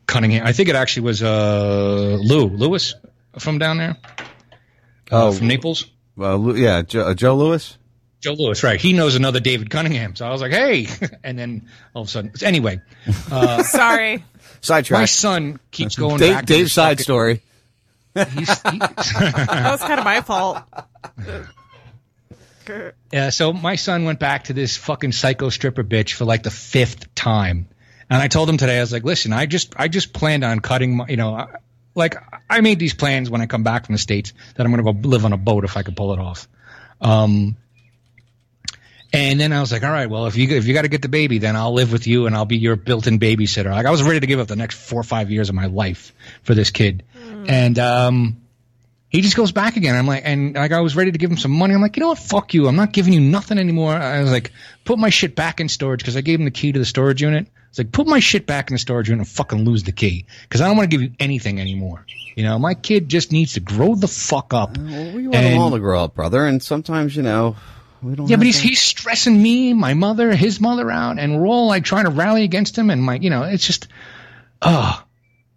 [0.08, 0.46] Cunningham.
[0.48, 2.96] I think it actually was uh Lou Lewis
[3.40, 3.98] from down there.
[5.12, 5.28] Oh.
[5.28, 5.86] uh, from Naples.
[6.20, 7.78] Uh, yeah, Joe, uh, Joe Lewis.
[8.20, 8.82] Joe Lewis, right?
[8.82, 10.16] He knows another David Cunningham.
[10.16, 10.88] So I was like, hey,
[11.24, 12.82] and then all of a sudden, anyway,
[13.32, 14.24] uh, Sorry.
[14.62, 15.00] Sidetrack.
[15.02, 16.46] my son keeps going Dave, back.
[16.48, 17.42] to Dave's side fucking- story.
[18.16, 20.58] He's, he- That was kind of my fault.
[23.14, 26.52] Yeah, so my son went back to this fucking psycho stripper bitch for like the
[26.52, 27.70] fifth time,
[28.10, 30.60] and I told him today I was like, "Listen, I just I just planned on
[30.60, 31.48] cutting my, you know,
[31.96, 32.16] like
[32.50, 34.94] I made these plans when I come back from the states that I'm going to
[34.94, 36.48] go live on a boat if I could pull it off."
[37.02, 37.58] Um,
[39.14, 41.02] and then I was like, "All right, well, if you if you got to get
[41.02, 43.92] the baby, then I'll live with you and I'll be your built-in babysitter." Like I
[43.92, 46.54] was ready to give up the next four or five years of my life for
[46.56, 47.04] this kid,
[47.48, 48.42] and um
[49.10, 49.96] he just goes back again.
[49.96, 51.74] I'm like, and like I was ready to give him some money.
[51.74, 52.20] I'm like, you know what?
[52.20, 52.68] Fuck you.
[52.68, 53.94] I'm not giving you nothing anymore.
[53.94, 54.52] I was like,
[54.84, 57.22] put my shit back in storage because I gave him the key to the storage
[57.22, 57.48] unit.
[57.78, 60.26] It's like, put my shit back in the storage unit and fucking lose the key
[60.42, 62.08] because I don't want to give you anything anymore.
[62.36, 64.76] You know, my kid just needs to grow the fuck up.
[64.80, 66.44] We want them all to grow up, brother.
[66.48, 67.56] And sometimes, you know,
[68.02, 68.28] we don't.
[68.28, 71.68] Yeah, but he's to- he's stressing me, my mother, his mother out, and we're all
[71.68, 72.90] like trying to rally against him.
[72.90, 73.88] And my, you know, it's just,
[74.64, 75.04] oh,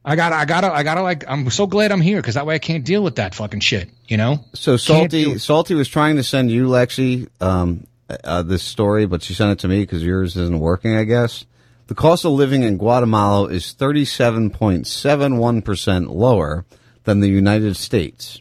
[0.05, 1.25] I gotta, I gotta, I gotta like.
[1.27, 3.89] I'm so glad I'm here because that way I can't deal with that fucking shit.
[4.09, 4.45] You know.
[4.53, 7.87] So salty, salty was trying to send you, Lexi, um,
[8.25, 10.97] uh, this story, but she sent it to me because yours isn't working.
[10.97, 11.47] I guess
[11.91, 16.65] the cost of living in Guatemala is thirty-seven point seven one percent lower
[17.03, 18.41] than the United States.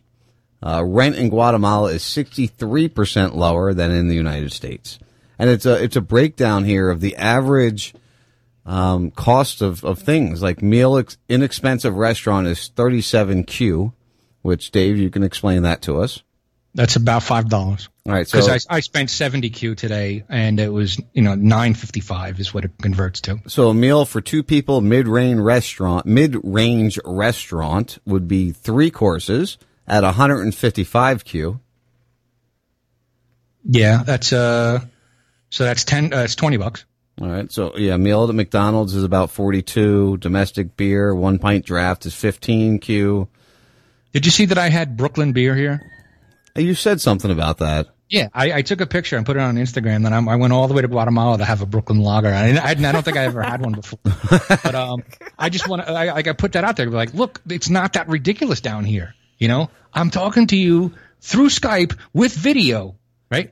[0.62, 5.00] Uh, rent in Guatemala is sixty-three percent lower than in the United States,
[5.39, 7.95] and it's a it's a breakdown here of the average
[8.68, 13.93] um, cost of, of things like meal ex- inexpensive restaurant is 37 Q,
[14.43, 16.22] which Dave, you can explain that to us.
[16.76, 17.89] That's about five dollars.
[18.05, 18.28] All right.
[18.28, 21.99] So, Because I, I spent seventy Q today, and it was you know nine fifty
[21.99, 23.39] five is what it converts to.
[23.47, 29.57] so a meal for two people, mid-range restaurant, mid-range restaurant would be three courses
[29.88, 31.59] at 155 Q.
[33.65, 34.80] Yeah, that's uh,
[35.49, 36.13] so that's ten.
[36.13, 36.86] Uh, it's twenty bucks.
[37.22, 37.51] All right.
[37.51, 40.17] So yeah, meal at McDonald's is about 42.
[40.17, 43.28] Domestic beer, one pint draft is 15 Q.
[44.13, 45.82] Did you see that I had Brooklyn beer here?
[46.56, 47.88] You said something about that.
[48.10, 50.02] Yeah, I, I took a picture and put it on Instagram.
[50.02, 52.30] Then I'm, I went all the way to Guatemala to have a Brooklyn lager.
[52.30, 54.00] I, I, I don't think I ever had one before,
[54.39, 55.04] but um,
[55.38, 55.91] I just want to.
[55.91, 56.88] I, I put that out there.
[56.88, 59.14] be Like, look, it's not that ridiculous down here.
[59.38, 62.95] You know, I'm talking to you through Skype with video,
[63.30, 63.52] right?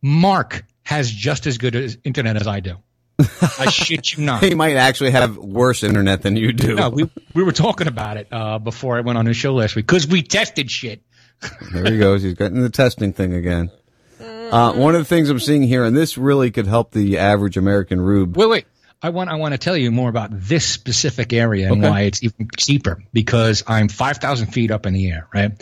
[0.00, 2.76] Mark has just as good as internet as I do.
[3.18, 4.42] I shit you not.
[4.44, 6.74] He might actually have worse internet than you do.
[6.74, 9.76] No, we we were talking about it uh, before I went on his show last
[9.76, 11.02] week because we tested shit.
[11.72, 12.22] There he goes.
[12.22, 13.70] He's getting the testing thing again.
[14.20, 17.56] Uh, one of the things I'm seeing here, and this really could help the average
[17.56, 18.36] American rube.
[18.36, 18.66] Wait, wait.
[19.02, 21.90] I want I want to tell you more about this specific area and Okay.
[21.90, 25.52] why it's even cheaper because I'm 5,000 feet up in the air, right?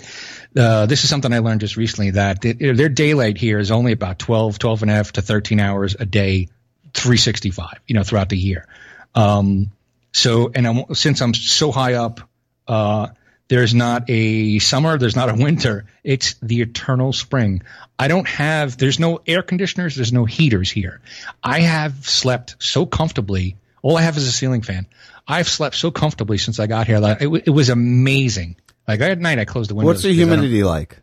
[0.56, 3.90] Uh, this is something I learned just recently that it, their daylight here is only
[3.92, 6.50] about 12, 12 and a half to 13 hours a day,
[6.94, 8.66] 365, you know, throughout the year.
[9.14, 9.72] Um,
[10.12, 12.20] so, and I'm, since I'm so high up,
[12.68, 13.08] uh,
[13.53, 15.84] there's not a summer, there's not a winter.
[16.03, 17.61] It's the eternal spring.
[17.98, 21.03] I don't have, there's no air conditioners, there's no heaters here.
[21.44, 23.57] I have slept so comfortably.
[23.82, 24.86] All I have is a ceiling fan.
[25.28, 26.98] I've slept so comfortably since I got here.
[26.98, 28.57] Like, it, w- it was amazing.
[28.88, 29.86] Like at night, I closed the windows.
[29.96, 30.98] What's the because I don't- humidity like?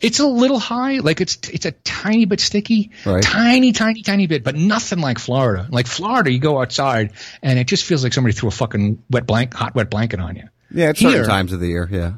[0.00, 0.98] It's a little high.
[0.98, 3.22] Like it's it's a tiny bit sticky, Right.
[3.22, 5.66] tiny, tiny, tiny bit, but nothing like Florida.
[5.70, 7.12] Like Florida, you go outside
[7.42, 10.36] and it just feels like somebody threw a fucking wet blank, hot wet blanket on
[10.36, 10.48] you.
[10.70, 11.88] Yeah, at certain times of the year.
[11.90, 12.14] Yeah.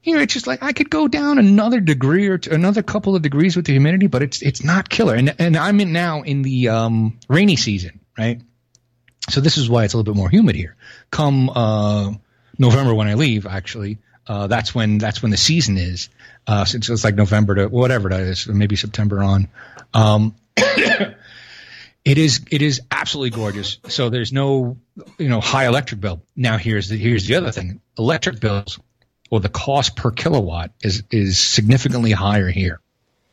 [0.00, 3.22] Here, it's just like I could go down another degree or t- another couple of
[3.22, 5.14] degrees with the humidity, but it's it's not killer.
[5.14, 8.42] And and I'm in now in the um, rainy season, right?
[9.30, 10.76] So this is why it's a little bit more humid here.
[11.10, 12.12] Come uh,
[12.58, 13.96] November when I leave, actually,
[14.26, 16.10] uh, that's when that's when the season is.
[16.46, 19.48] Uh, since it's like November to whatever that is, maybe September on.
[19.94, 20.34] Um,
[22.04, 23.78] it is it is absolutely gorgeous.
[23.88, 24.76] So there's no
[25.18, 26.22] you know high electric bill.
[26.36, 27.80] Now here's the here's the other thing.
[27.98, 28.78] Electric bills
[29.30, 32.80] or the cost per kilowatt is is significantly higher here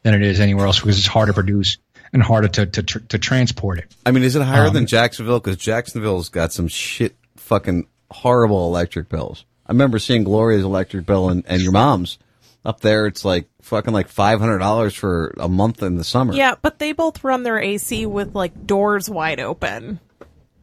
[0.03, 1.77] than it is anywhere else because it's harder to produce
[2.13, 3.95] and harder to to, tr- to transport it.
[4.05, 5.39] I mean, is it higher Um, than Jacksonville?
[5.39, 9.45] Because Jacksonville's got some shit, fucking horrible electric bills.
[9.65, 12.17] I remember seeing Gloria's electric bill and, and your mom's
[12.63, 13.07] up there.
[13.07, 16.33] It's like fucking like five hundred dollars for a month in the summer.
[16.33, 19.99] Yeah, but they both run their AC with like doors wide open.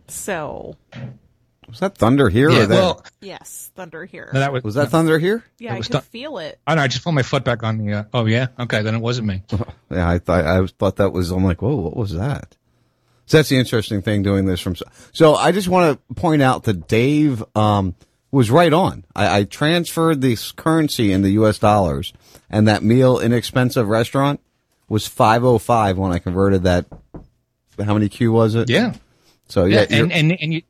[0.06, 0.76] So
[1.68, 2.78] Was that thunder here Yeah, or there?
[2.80, 4.30] well, yes, thunder here.
[4.32, 5.44] No, that was, was that thunder here?
[5.58, 6.58] yeah, I was could th- feel it.
[6.66, 6.82] I know.
[6.82, 7.92] I just put my foot back on the.
[7.92, 8.46] Uh, oh yeah.
[8.58, 9.42] Okay, then it wasn't me.
[9.90, 11.30] Yeah, I thought I thought that was.
[11.30, 12.54] I'm like, whoa, what was that?
[13.24, 14.76] So that's the interesting thing doing this from.
[15.12, 17.94] So I just want to point out that Dave um,
[18.30, 19.04] was right on.
[19.14, 21.58] I, I transferred this currency into U.S.
[21.58, 22.12] dollars,
[22.50, 24.40] and that meal inexpensive restaurant
[24.88, 26.86] was five oh five when I converted that.
[27.82, 28.68] How many Q was it?
[28.68, 28.94] Yeah.
[29.48, 30.62] So yeah, Yeah, and, and and you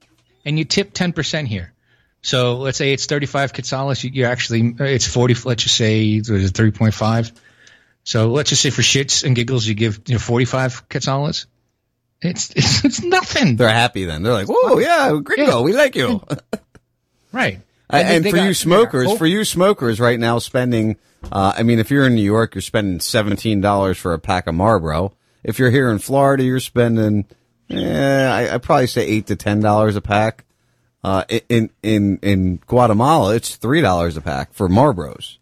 [0.44, 1.72] and you tip ten percent here.
[2.22, 4.02] So let's say it's thirty five quetzales.
[4.12, 5.34] You, actually it's forty.
[5.34, 7.32] Let's just say it was three point five.
[8.04, 11.46] So let's just say for shits and giggles, you give you know forty five quetzales.
[12.20, 13.56] It's, it's it's nothing.
[13.56, 14.22] they're happy then.
[14.22, 15.60] They're like, whoa, yeah, gringo, Yeah.
[15.60, 16.20] we like you.
[17.32, 17.60] Right.
[17.90, 20.96] And, they- and for got- you smokers, for you smokers right now spending,
[21.32, 24.54] uh, I mean, if you're in New York, you're spending $17 for a pack of
[24.54, 25.12] Marlboro.
[25.42, 27.24] If you're here in Florida, you're spending,
[27.70, 30.44] eh, I, I'd probably say eight to $10 a pack.
[31.04, 35.36] Uh, in, in, in Guatemala, it's $3 a pack for Marlboros.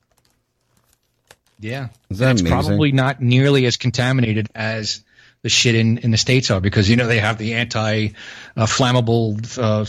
[1.58, 1.88] Yeah.
[2.10, 2.46] Is that it's amazing?
[2.66, 5.02] probably not nearly as contaminated as
[5.42, 8.08] the shit in, in the States are because, you know, they have the anti
[8.56, 9.84] uh, flammable uh,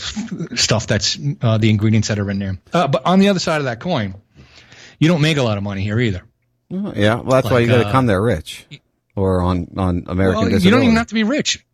[0.56, 2.58] stuff that's uh, the ingredients that are in there.
[2.72, 4.14] Uh, but on the other side of that coin,
[4.98, 6.22] you don't make a lot of money here either.
[6.72, 8.66] Oh, Yeah, well, that's why you got to uh, come there rich
[9.16, 11.64] or on, on American Well, you don't even have to be rich.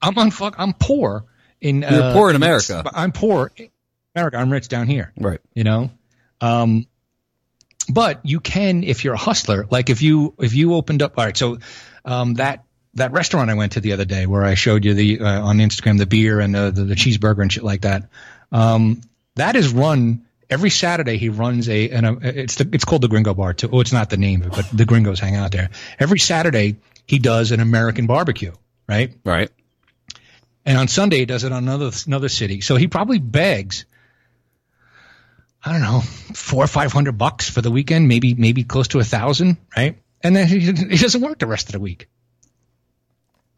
[0.00, 0.56] I'm on fuck.
[0.58, 1.24] I'm poor
[1.60, 1.82] in.
[1.82, 2.82] You're uh, poor in America.
[2.92, 3.70] I'm poor in
[4.14, 4.36] America.
[4.36, 5.12] I'm rich down here.
[5.16, 5.40] Right.
[5.54, 5.90] You know.
[6.40, 6.86] Um,
[7.88, 9.66] but you can if you're a hustler.
[9.70, 11.14] Like if you if you opened up.
[11.16, 11.36] All right.
[11.36, 11.58] So
[12.04, 12.64] um, that
[12.94, 15.58] that restaurant I went to the other day where I showed you the uh, on
[15.58, 18.08] Instagram the beer and the, the the cheeseburger and shit like that.
[18.52, 19.00] Um,
[19.36, 21.16] that is run every Saturday.
[21.16, 23.68] He runs a and a, it's the, it's called the Gringo Bar too.
[23.72, 26.76] Oh, it's not the name of it, but the Gringos hang out there every Saturday.
[27.06, 28.52] He does an American barbecue.
[28.88, 29.14] Right.
[29.24, 29.50] Right.
[30.66, 32.60] And on Sunday, he does it on another another city.
[32.60, 33.84] So he probably begs,
[35.64, 38.98] I don't know, four or five hundred bucks for the weekend, maybe maybe close to
[38.98, 39.98] a thousand, right?
[40.22, 42.08] And then he, he doesn't work the rest of the week.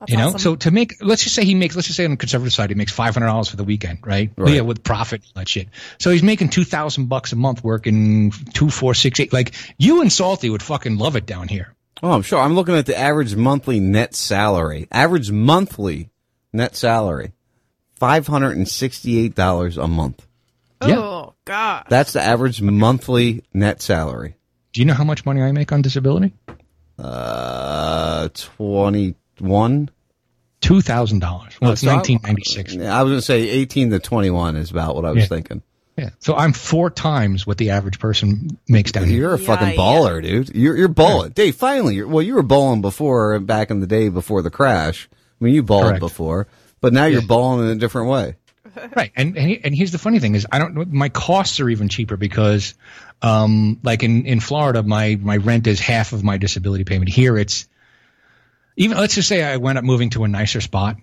[0.01, 0.39] That's you know, awesome.
[0.39, 2.69] so to make, let's just say he makes, let's just say on the conservative side,
[2.69, 4.31] he makes five hundred dollars for the weekend, right?
[4.37, 4.55] Right.
[4.55, 5.69] Yeah, with profit, and that shit.
[5.99, 9.33] So he's making two thousand bucks a month, working two, four, six, eight.
[9.33, 11.75] Like you and Salty would fucking love it down here.
[12.03, 12.39] Oh, I'm sure.
[12.39, 14.87] I'm looking at the average monthly net salary.
[14.93, 16.11] Average monthly
[16.53, 17.33] net salary,
[17.95, 20.27] five hundred and sixty-eight dollars a month.
[20.83, 21.87] Oh God.
[21.89, 24.37] That's the average monthly net salary.
[24.75, 26.35] Do you know how much money I make on disability?
[26.99, 28.29] Uh,
[29.37, 29.91] twenty-one.
[30.61, 31.55] Two thousand dollars.
[31.61, 32.75] Well, it's So I- nineteen ninety six.
[32.77, 35.27] I was going to say eighteen to twenty-one is about what I was Yeah.
[35.29, 35.63] thinking.
[35.97, 36.11] Yeah.
[36.19, 39.17] So I'm four times what the average person makes down here.
[39.19, 39.75] You're a fucking yeah.
[39.77, 40.55] baller, dude.
[40.55, 41.57] You're you're balling, Dave.
[41.57, 45.09] Finally, you're, well, you were balling before back in the day before the crash.
[45.41, 46.01] I mean, you balled Correct.
[46.01, 46.49] before,
[46.81, 48.37] but now you're balling in a different way.
[48.95, 49.11] Right.
[49.17, 51.89] And, and he- and here's the funny thing is I don't my costs are even
[51.89, 52.75] cheaper because
[53.23, 57.09] um like in in Florida my my rent is half of my disability payment.
[57.09, 57.67] Here it's
[58.77, 60.97] even let's just say I went up moving to a nicer spot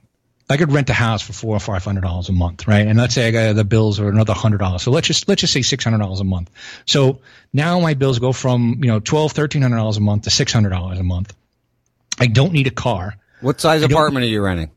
[0.50, 2.86] I could rent a house for four or five hundred dollars a month, right?
[2.86, 4.84] And let's say I got the bills are another hundred dollars.
[4.84, 6.52] So let's just let's just say six hundred dollars a month.
[6.86, 7.22] So
[7.54, 10.52] now my bills go from you know twelve, thirteen hundred dollars a month to six
[10.52, 11.34] hundred dollars a month.
[12.20, 13.16] I don't need a car.
[13.42, 14.72] What size apartment are you renting?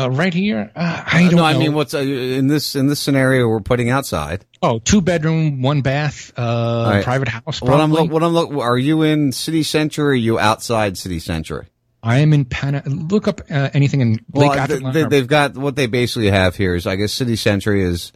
[0.00, 1.44] Uh, right here, uh, I don't no, know.
[1.44, 4.44] I mean, what's uh, in this in this scenario we're putting outside?
[4.60, 7.04] Oh, two bedroom, one bath, uh, right.
[7.04, 7.60] private house.
[7.62, 8.02] What I'm probably.
[8.02, 10.06] look, what I'm look, are you in city center?
[10.06, 11.68] or Are you outside city center?
[12.04, 12.82] I am in Pana.
[12.86, 14.92] Look up uh, anything in Lake Well, Atitlan.
[14.92, 18.12] they, they've got what they basically have here is I guess city Century is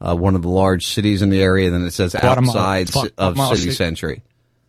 [0.00, 1.70] uh, one of the large cities in the area.
[1.70, 2.58] Then it says Guatemala.
[2.58, 4.16] outside of Guatemala city center.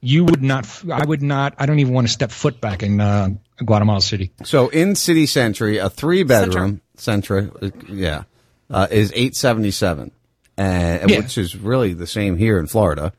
[0.02, 0.68] you would not.
[0.92, 1.56] I would not.
[1.58, 3.30] I don't even want to step foot back in uh,
[3.66, 4.32] Guatemala City.
[4.44, 8.24] So in city Century, a three bedroom center, uh, yeah,
[8.70, 10.12] uh, is eight seventy seven,
[10.58, 11.20] and Yeah.
[11.20, 13.12] which is really the same here in Florida.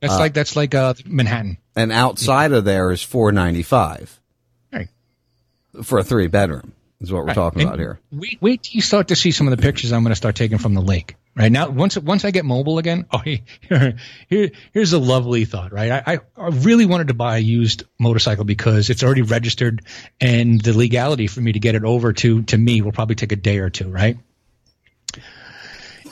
[0.00, 1.56] That's Uh, like that's like uh, Manhattan.
[1.76, 4.18] and outside of there is four ninety five.
[5.74, 5.84] Right.
[5.86, 7.34] For a three bedroom is what we're Right.
[7.34, 7.98] talking about here.
[8.10, 10.36] Wait, wait till you start to see some of the pictures I'm going to start
[10.36, 11.16] taking from the lake.
[11.34, 13.96] Right now, once once I get mobile again, oh, here,
[14.28, 15.72] here here's a lovely thought.
[15.72, 19.80] Right, I, I really wanted to buy a used motorcycle because it's already registered,
[20.20, 23.32] and the legality for me to get it over to to me will probably take
[23.32, 23.88] a day or two.
[23.88, 24.18] Right.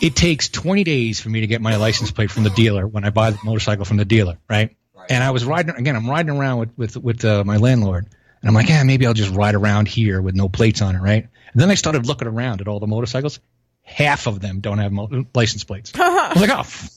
[0.01, 3.05] It takes 20 days for me to get my license plate from the dealer when
[3.05, 4.39] I buy the motorcycle from the dealer.
[4.49, 4.75] Right.
[5.11, 5.97] And I was riding again.
[5.97, 8.07] I'm riding around with with with uh, my landlord,
[8.41, 11.01] and I'm like, yeah, maybe I'll just ride around here with no plates on it,
[11.01, 11.25] right?
[11.53, 13.41] And then I started looking around at all the motorcycles.
[13.83, 15.93] Half of them don't have mo- license plates.
[15.99, 16.91] I was like, oh, f-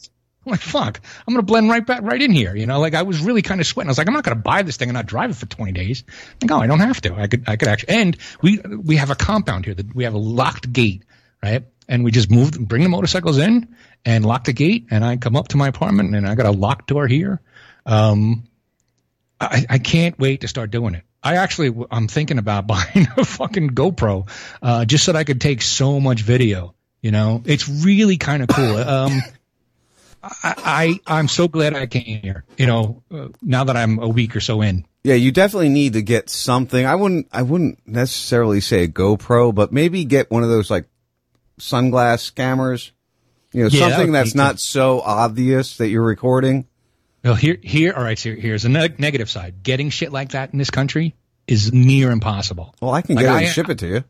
[0.46, 2.56] I'm like, fuck, I'm gonna blend right back right in here.
[2.56, 3.88] You know, like I was really kind of sweating.
[3.89, 5.72] I was like, I'm not gonna buy this thing and not drive it for 20
[5.72, 6.04] days.
[6.41, 7.16] Like, oh, I don't have to.
[7.16, 7.94] I could, I could actually.
[7.96, 11.06] And we we have a compound here that we have a locked gate,
[11.41, 11.64] right?
[11.88, 13.76] And we just move, bring the motorcycles in
[14.06, 14.88] and lock the gate.
[14.91, 17.41] And I come up to my apartment and I got a locked door here.
[17.86, 18.44] Um,
[19.39, 21.04] I, I can't wait to start doing it.
[21.24, 24.30] I actually, I'm thinking about buying a fucking GoPro,
[24.62, 26.76] uh, just so that I could take so much video.
[27.02, 28.78] You know, it's really kind of cool.
[28.88, 29.22] Um,
[30.24, 32.46] I, I, I'm so glad I came here.
[32.58, 34.86] You know, uh, now that I'm a week or so in.
[35.04, 36.86] Yeah, you definitely need to get something.
[36.86, 40.88] I wouldn't, I wouldn't necessarily say a GoPro, but maybe get one of those like
[41.60, 42.94] sunglass cameras.
[43.52, 46.68] You know, Yeah, something that's not so obvious that you're recording.
[47.24, 48.18] Well, here, here, all right.
[48.20, 49.64] So here's a neg- negative side.
[49.64, 51.16] Getting shit like that in this country
[51.48, 52.76] is near impossible.
[52.82, 54.04] Well, I can Like, get it I- and ship it to you.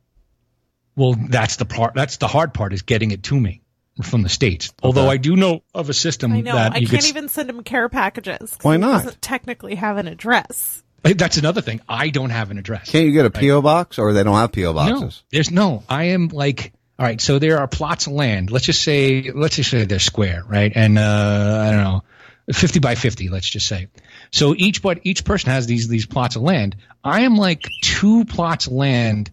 [0.96, 1.94] Well, that's the part.
[1.96, 3.62] That's the hard part is getting it to me
[4.04, 4.72] from the states.
[4.84, 6.54] Although I do know of a system I know.
[6.54, 7.10] that I you can't could.
[7.10, 8.56] even send him care packages.
[8.62, 9.04] Why he not?
[9.04, 10.84] Doesn't technically have an address.
[11.04, 11.82] That's another thing.
[11.90, 12.90] I don't have an address.
[12.90, 14.94] Can't you get a PO box, or they don't have PO boxes?
[14.94, 15.24] No, boxes?
[15.32, 15.84] there's no.
[15.90, 17.20] I am like, all right.
[17.20, 18.52] So there are plots of land.
[18.52, 20.72] Let's just say, let's just say they're square, right?
[20.74, 22.04] And uh, I don't know,
[22.52, 23.30] fifty by fifty.
[23.30, 23.88] Let's just say.
[24.32, 26.76] So each but each person has these these plots of land.
[27.04, 29.32] I am like two plots of land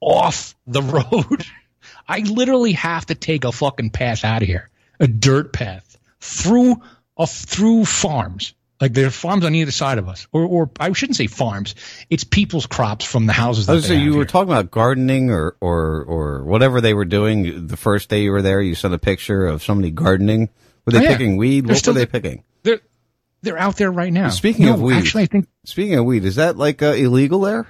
[0.00, 0.82] off the
[1.12, 1.44] road.
[2.08, 6.82] I literally have to take a fucking path out of here, a dirt path through
[7.16, 8.54] a, through farms.
[8.80, 11.74] Like there are farms on either side of us, or or I shouldn't say farms.
[12.08, 13.66] It's people's crops from the houses.
[13.66, 14.18] That say have you here.
[14.18, 18.32] were talking about gardening or, or, or whatever they were doing the first day you
[18.32, 18.62] were there.
[18.62, 20.48] You sent a picture of somebody gardening.
[20.92, 21.16] Were they Oh, yeah.
[21.16, 21.66] picking weed?
[21.66, 22.44] They're what were they picking?
[22.62, 22.80] They're
[23.42, 24.28] they're out there right now.
[24.30, 27.40] Speaking No, of weed, actually, I think speaking of weed, is that like uh, illegal
[27.40, 27.66] there?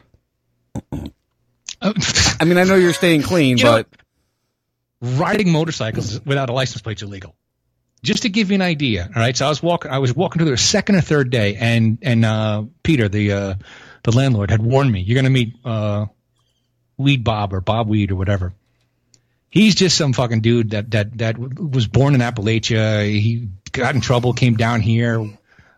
[1.82, 3.88] I mean, I know you're staying clean, You know but
[5.18, 7.34] riding motorcycles without a license plate is illegal.
[8.02, 9.36] Just to give you an idea, all right.
[9.36, 12.24] So I was walking, I was walking to the second or third day, and and
[12.24, 13.54] uh, Peter, the uh,
[14.04, 16.06] the landlord, had warned me, "You're going to meet uh,
[16.96, 18.54] Weed Bob or Bob Weed or whatever."
[19.50, 23.04] He's just some fucking dude that that that was born in Appalachia.
[23.10, 25.28] He got in trouble, came down here,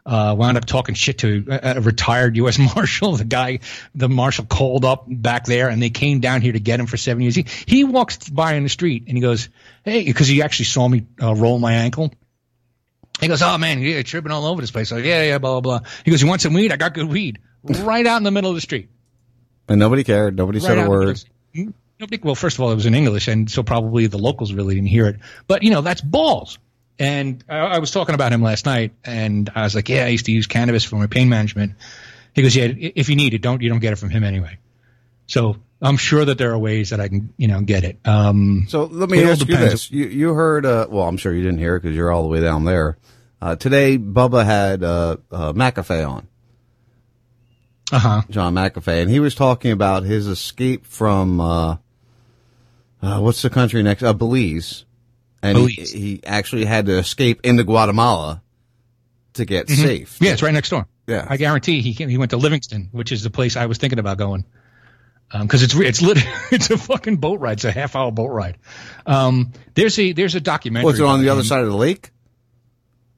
[0.04, 2.58] uh, wound up talking shit to a, a retired U.S.
[2.76, 3.16] Marshal.
[3.16, 3.60] The guy,
[3.94, 6.98] the marshal called up back there, and they came down here to get him for
[6.98, 7.34] seven years.
[7.34, 9.48] He, he walks by in the street and he goes,
[9.84, 12.12] "Hey," because he actually saw me uh, roll my ankle.
[13.20, 15.78] He goes, "Oh man, you're tripping all over this place." Like, yeah, yeah, blah blah
[15.78, 15.88] blah.
[16.04, 16.72] He goes, "You want some weed?
[16.72, 18.90] I got good weed." Right out in the middle of the street.
[19.68, 20.36] and nobody cared.
[20.36, 21.74] Nobody Right said a in the middle word.
[22.02, 22.24] Of the street.
[22.24, 24.74] Nobody, well, first of all, it was in English, and so probably the locals really
[24.74, 25.16] didn't hear it.
[25.46, 26.58] But you know, that's balls.
[26.98, 30.08] And I, I was talking about him last night, and I was like, "Yeah, I
[30.08, 31.74] used to use cannabis for my pain management."
[32.34, 34.58] He goes, "Yeah, if you need it, don't you don't get it from him anyway."
[35.26, 37.98] So I'm sure that there are ways that I can, you know, get it.
[38.04, 40.66] Um, So let me ask you this: you you heard?
[40.66, 42.98] Uh, well, I'm sure you didn't hear it because you're all the way down there.
[43.40, 46.28] Uh, today, Bubba had uh, uh, McAfee on.
[47.90, 48.22] Uh huh.
[48.30, 51.40] John McAfee, and he was talking about his escape from
[53.02, 54.02] uh, what's the country next?
[54.02, 54.84] Uh, Belize,
[55.42, 55.92] and he, Belize.
[55.92, 58.42] he actually had to escape into Guatemala
[59.34, 59.76] to get Mhm.
[59.82, 60.18] safe.
[60.20, 60.86] Yeah, it's right next door.
[61.06, 61.26] Yeah.
[61.28, 63.98] I guarantee he came, he went to Livingston, which is the place I was thinking
[63.98, 64.44] about going.
[65.32, 66.18] because it's it's lit-
[66.52, 67.52] it's a fucking boat ride.
[67.54, 68.58] It's a half hour boat ride.
[69.06, 70.84] Um, there's a there's a documentary.
[70.84, 72.10] What's it on the other side of the lake?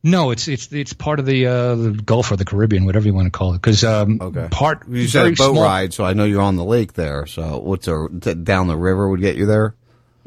[0.07, 3.15] No, it's it's it's part of the uh, the Gulf or the Caribbean, whatever you
[3.15, 3.63] want to call it.
[3.63, 4.19] Because um,
[4.51, 7.25] part You said boat small- ride, so I know you're on the lake there.
[7.25, 9.75] So what's a down the river would get you there?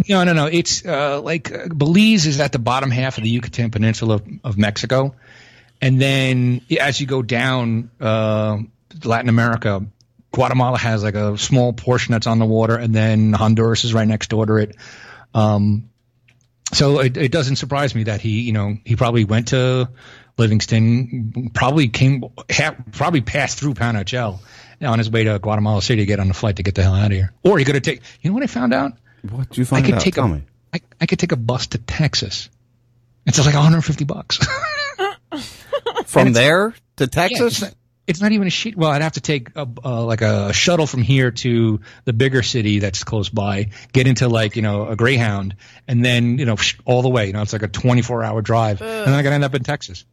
[0.10, 0.48] No, no, no.
[0.48, 4.28] It's uh, like uh, Belize is at the bottom half of the Yucatan Peninsula of,
[4.44, 5.14] of Mexico,
[5.80, 8.58] and then as you go down uh,
[9.04, 9.86] Latin America,
[10.32, 14.08] Guatemala has like a small portion that's on the water, and then Honduras is right
[14.08, 14.76] next door to it.
[15.36, 15.90] Um,
[16.74, 19.90] so it, it doesn't surprise me that he, you know, he probably went to
[20.38, 24.40] Livingston, probably came, ha- probably passed through Panajachel
[24.82, 26.94] on his way to Guatemala City to get on the flight to get the hell
[26.94, 27.34] out of here.
[27.44, 28.04] Or he could have taken.
[28.22, 28.94] You know what I found out?
[29.30, 30.02] What did you find I could out?
[30.02, 30.44] take Tell a, me.
[30.74, 32.50] I, I could take a bus to Texas.
[33.26, 34.40] It's like 150 bucks.
[36.06, 37.54] From there to Texas?
[37.54, 37.74] it's, not,
[38.08, 38.78] it's not even a sheet.
[38.78, 42.42] Well, I'd have to take a, uh, like a shuttle from here to the bigger
[42.42, 46.56] city that's close by, get into like, you know, a Greyhound and then, you know,
[46.86, 48.82] all the way, you know, it's like a 24 hour drive.
[48.82, 50.06] And then I got to end up in Texas.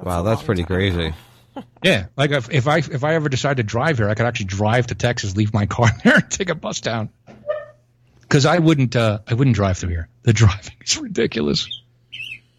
[0.00, 1.14] wow, that's pretty crazy.
[1.82, 2.08] Yeah.
[2.18, 4.88] Like if, if I, if I ever decide to drive here, I could actually drive
[4.88, 7.08] to Texas, leave my car there and take a bus down.
[8.28, 10.08] Cause I wouldn't, uh, I wouldn't drive through here.
[10.22, 11.66] The driving is ridiculous.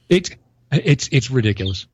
[0.09, 0.35] It,
[0.71, 1.85] it's, it's ridiculous.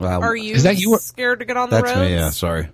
[0.00, 0.20] Wow.
[0.20, 2.08] Are you Is that you scared to get on the That's roads?
[2.10, 2.14] me.
[2.14, 2.68] Yeah, sorry.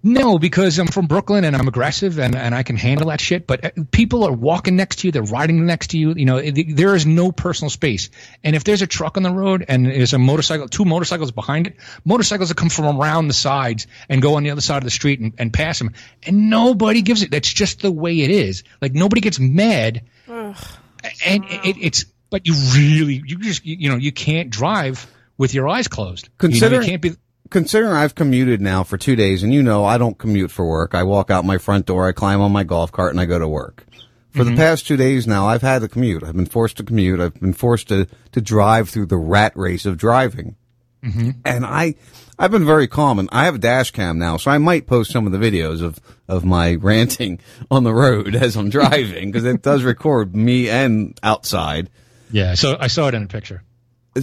[0.00, 3.48] No, because I'm from Brooklyn and I'm aggressive and, and I can handle that shit.
[3.48, 6.14] But uh, people are walking next to you, they're riding next to you.
[6.14, 8.08] You know, it- there is no personal space.
[8.44, 11.66] And if there's a truck on the road and there's a motorcycle, two motorcycles behind
[11.66, 14.84] it, motorcycles that come from around the sides and go on the other side of
[14.84, 15.92] the street and, and pass them,
[16.22, 17.32] and nobody gives it.
[17.32, 18.62] That's just the way it is.
[18.80, 22.04] Like nobody gets mad, and it, it's.
[22.30, 25.06] But you really, you just, you, you know, you can't drive
[25.38, 26.26] with your eyes closed.
[26.26, 27.12] You know, you Considering, can't be.
[27.50, 30.94] considering I've commuted now for two days, and you know I don't commute for work.
[30.94, 33.38] I walk out my front door, I climb on my golf cart, and I go
[33.38, 33.84] to work.
[34.30, 34.50] For Mm-hmm.
[34.50, 36.22] the past two days now, I've had to commute.
[36.22, 37.18] I've been forced to commute.
[37.18, 40.54] I've been forced to to drive through the rat race of driving.
[41.02, 41.30] Mm-hmm.
[41.44, 41.94] And I,
[42.38, 45.12] I've been very calm, and I have a dash cam now, so I might post
[45.12, 47.38] some of the videos of of my ranting
[47.70, 51.88] on the road as I'm driving because it does record me and outside.
[52.30, 53.62] Yeah, so I saw it in a picture.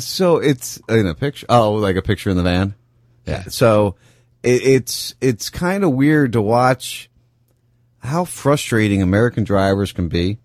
[0.04, 1.46] So it's in a picture.
[1.50, 2.76] Oh, like a picture in the van.
[3.26, 3.44] Yeah.
[3.44, 3.96] So
[4.44, 7.10] it, it's it's kind of weird to watch
[8.00, 10.38] how frustrating American drivers can be.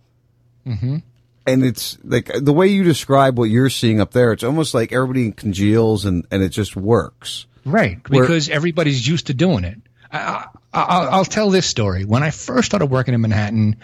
[0.66, 0.98] Mm-hmm.
[1.46, 4.32] And it's like the way you describe what you're seeing up there.
[4.32, 7.46] It's almost like everybody congeals and and it just works.
[7.64, 9.78] Right, Where- because everybody's used to doing it.
[10.12, 12.04] I, I, I'll, I'll tell this story.
[12.04, 13.76] When I first started working in Manhattan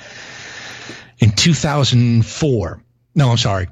[1.19, 2.83] in 2004,
[3.15, 3.69] no, I'm sorry,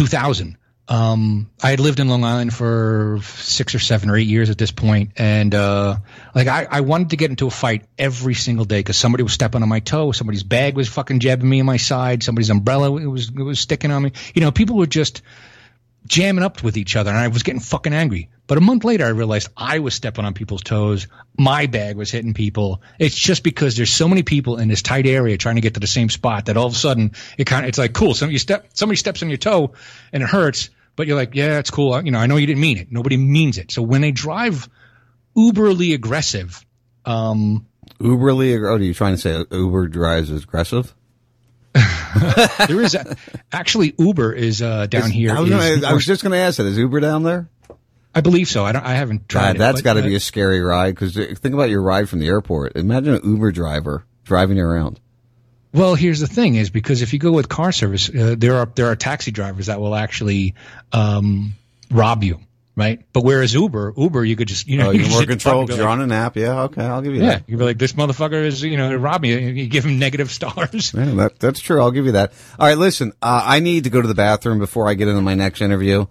[0.00, 0.56] 2000.
[0.88, 4.56] Um, I had lived in Long Island for six or seven or eight years at
[4.56, 5.96] this point, and uh,
[6.34, 9.34] like I, I wanted to get into a fight every single day because somebody was
[9.34, 12.90] stepping on my toe, somebody's bag was fucking jabbing me in my side, somebody's umbrella
[12.90, 14.12] was was sticking on me.
[14.34, 15.20] You know, people were just
[16.10, 18.30] jamming up with each other and I was getting fucking angry.
[18.48, 21.06] But a month later, I realized I was stepping on people's toes.
[21.38, 22.82] My bag was hitting people.
[22.98, 25.80] It's just because there's so many people in this tight area trying to get to
[25.80, 28.14] the same spot that all of a sudden it kind of, it's like, cool.
[28.14, 29.74] So you step, somebody steps on your toe
[30.12, 32.02] and it hurts, but you're like, yeah, it's cool.
[32.02, 32.90] You know, I know you didn't mean it.
[32.90, 33.70] Nobody means it.
[33.70, 34.68] So when they drive
[35.36, 36.66] uberly aggressive,
[37.04, 37.66] um,
[38.00, 40.94] Uberly, oh, are you trying to say Uber drives aggressive?
[42.66, 43.16] there is a,
[43.52, 45.32] actually Uber is, uh, down Is- here.
[45.34, 46.66] I was, gonna, I was just going to ask that.
[46.66, 47.48] Is Uber down there?
[48.14, 48.64] I believe so.
[48.64, 51.14] I don't, I haven't tried God, that's got to uh, be a scary ride because
[51.14, 52.76] think about your ride from the airport.
[52.76, 54.98] Imagine an Uber driver driving you around.
[55.72, 58.66] Well, here's the thing: is because if you go with car service, uh, there are
[58.74, 60.54] there are taxi drivers that will actually
[60.92, 61.54] um,
[61.90, 62.40] rob you,
[62.76, 63.04] right?
[63.12, 65.76] But whereas Uber, Uber, you could just you know Oh, you more control fucking because
[65.76, 66.36] go you're like, on an app.
[66.36, 67.44] Yeah, okay, I'll give you Yeah, that.
[67.48, 69.38] you'd be like, this motherfucker is you know robbed me.
[69.60, 70.92] You give him negative stars.
[70.94, 71.80] Yeah, that, that's true.
[71.80, 72.32] I'll give you that.
[72.58, 75.20] All right, listen, uh, I need to go to the bathroom before I get into
[75.22, 76.06] my next interview.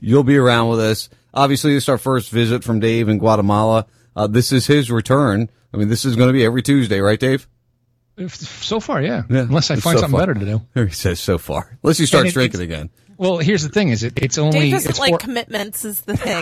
[0.00, 1.08] You'll be around with us.
[1.34, 3.86] Obviously, this is our first visit from Dave in Guatemala.
[4.14, 5.48] Uh, this is his return.
[5.72, 7.48] I mean, this is going to be every Tuesday, right, Dave?
[8.18, 9.22] If- So far, yeah.
[9.28, 10.26] Unless I find so something far.
[10.26, 10.44] better to
[10.74, 10.84] do.
[10.86, 11.78] He says so far.
[11.82, 12.90] Unless you start it- drinking again.
[13.16, 16.00] Well, here's the thing: is it, it's only Dave doesn't it's like four, commitments is
[16.02, 16.40] the thing.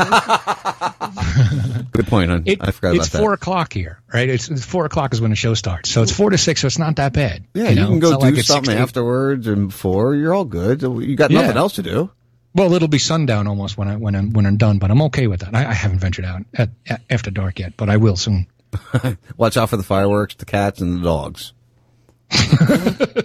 [1.93, 2.43] Good point, hon.
[2.47, 3.35] it- I forgot it's four that.
[3.35, 4.29] o'clock here, right?
[4.29, 6.61] It's, it's four o'clock is when the show starts, so it's four to six.
[6.61, 7.45] So it's not that bad.
[7.55, 7.89] Yeah, you, know?
[7.89, 10.15] can go not do like something afterwards and before.
[10.15, 10.83] You're all good.
[10.83, 11.43] You got Yeah.
[11.43, 12.11] nothing else to do.
[12.55, 15.27] Well, it'll be sundown almost when I when I'm when I'm done, but I'm okay
[15.29, 15.55] with that.
[15.55, 18.47] I, I haven't ventured out at, at, after dark yet, but I will soon.
[19.37, 21.53] Watch out for the fireworks, the cats, and the dogs.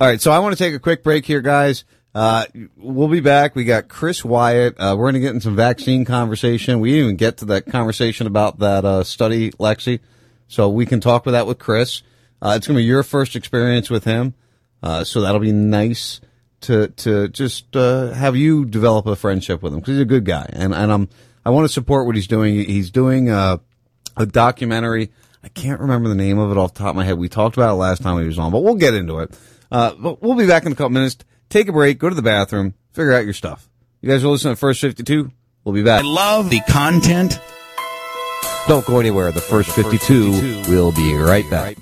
[0.00, 1.84] All right, so I want to take a quick break here, guys.
[2.14, 2.46] Uh,
[2.76, 3.56] we'll be back.
[3.56, 4.76] We got Chris Wyatt.
[4.78, 6.78] Uh, we're going to get in some vaccine conversation.
[6.78, 9.98] We didn't even get to that conversation about that uh, study, Lexi.
[10.46, 12.02] So we can talk with that with Chris.
[12.40, 14.34] Uh, it's going to be your first experience with him.
[14.82, 16.20] Uh, so that'll be nice
[16.60, 20.24] to, to just, uh, have you develop a friendship with him because he's a good
[20.24, 20.48] guy.
[20.52, 21.08] And, and I'm,
[21.44, 22.54] I want to support what he's doing.
[22.54, 23.58] He's doing, uh,
[24.16, 25.10] a documentary.
[25.42, 27.18] I can't remember the name of it off the top of my head.
[27.18, 29.36] We talked about it last time he was on, but we'll get into it.
[29.72, 31.16] Uh, but we'll be back in a couple minutes.
[31.48, 33.68] Take a break, go to the bathroom, figure out your stuff.
[34.00, 35.30] You guys are listening to First 52.
[35.64, 36.02] We'll be back.
[36.04, 37.38] I love the content.
[38.66, 39.30] Don't go anywhere.
[39.32, 41.76] The First 52 will be right back.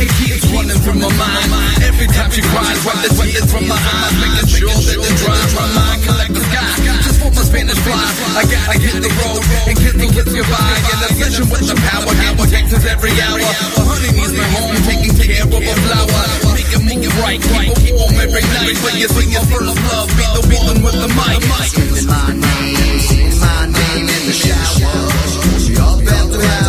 [0.00, 1.82] It keeps running through my mind.
[1.82, 4.14] Every time she cries, wipe the tears from my eyes,
[7.88, 10.80] fly, I gotta hit the road and kiss the kiss goodbye.
[10.92, 13.40] And the session with the power, getting texts every hour.
[13.80, 16.22] Honey needs my home, taking care of a flower.
[16.52, 18.76] Make it move right, keep it warm every night.
[18.84, 21.40] When you sing your first love, be the one with the mic.
[21.68, 25.08] Screaming my name, my name in the shower.
[25.78, 26.67] Up after hours.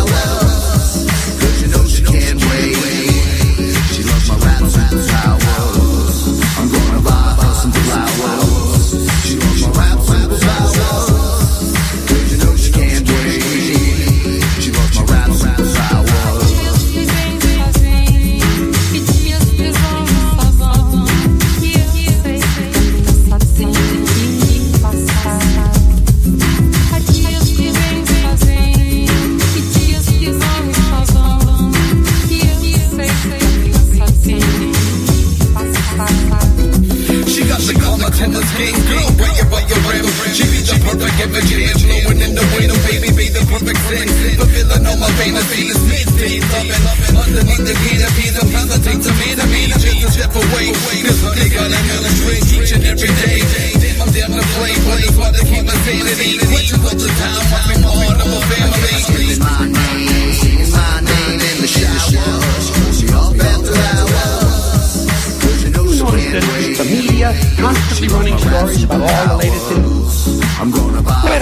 [40.70, 44.06] The perfect image, blowing in the wind, baby, be the perfect sin.
[44.38, 46.84] Fulfilling all my fantasies, mid-teen loving.
[47.10, 50.70] Underneath the canopies, I'm hesitating me to me, just a step away.
[51.02, 53.42] This honey got a million drink each and every day.
[53.82, 56.38] Damn, I'm down to play, but it's hard to keep my sanity.
[56.38, 58.94] Questions all the time, I'm part of a family.
[59.10, 62.46] Screaming my name, singing my name in the shower.
[62.94, 65.10] She up after hours.
[65.42, 66.78] Cause you know she can't wait.
[66.80, 69.89] Media constantly running stories about all the latest news.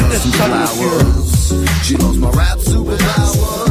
[0.08, 1.86] This.
[1.86, 3.67] She loves my rap superpowers.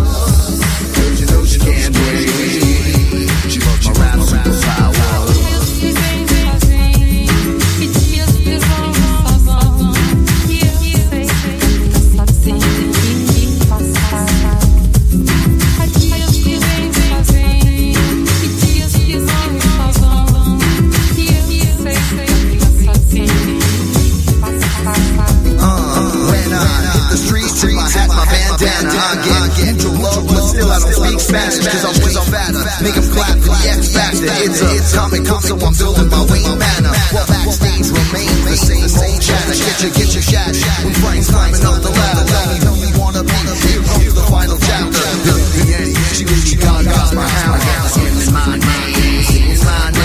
[28.62, 31.96] Hat, my bandana, I get angel love, but still I don't speak Spanish, cause I'm
[32.02, 32.64] way fatter.
[32.82, 34.30] Make 'em clap for the X Factor.
[34.46, 36.94] It's a comic book, so I'm building my Wayne Manor.
[37.14, 39.54] While backstage remain the same old chatter.
[39.54, 40.54] Get your, get your shot.
[40.84, 43.38] When Frank's climbing up the ladder, tell me who you wanna be.
[43.68, 45.06] Here comes the final chapter.
[45.54, 47.62] The end, she really got got my hound.
[47.92, 49.97] Screaming my name, singing my name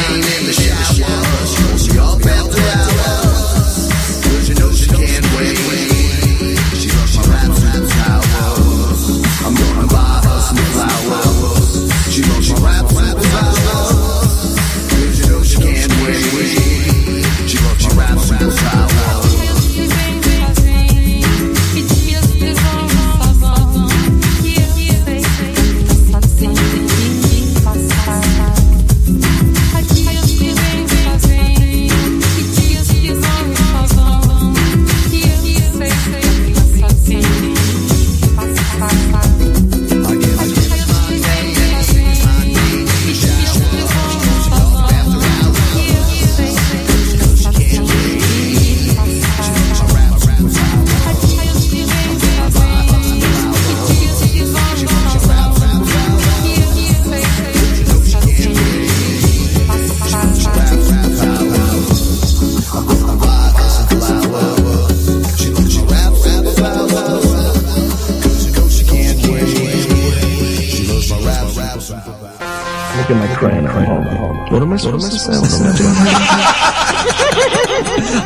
[75.02, 75.34] What am I supposed to say?
[75.42, 75.98] What am I doing?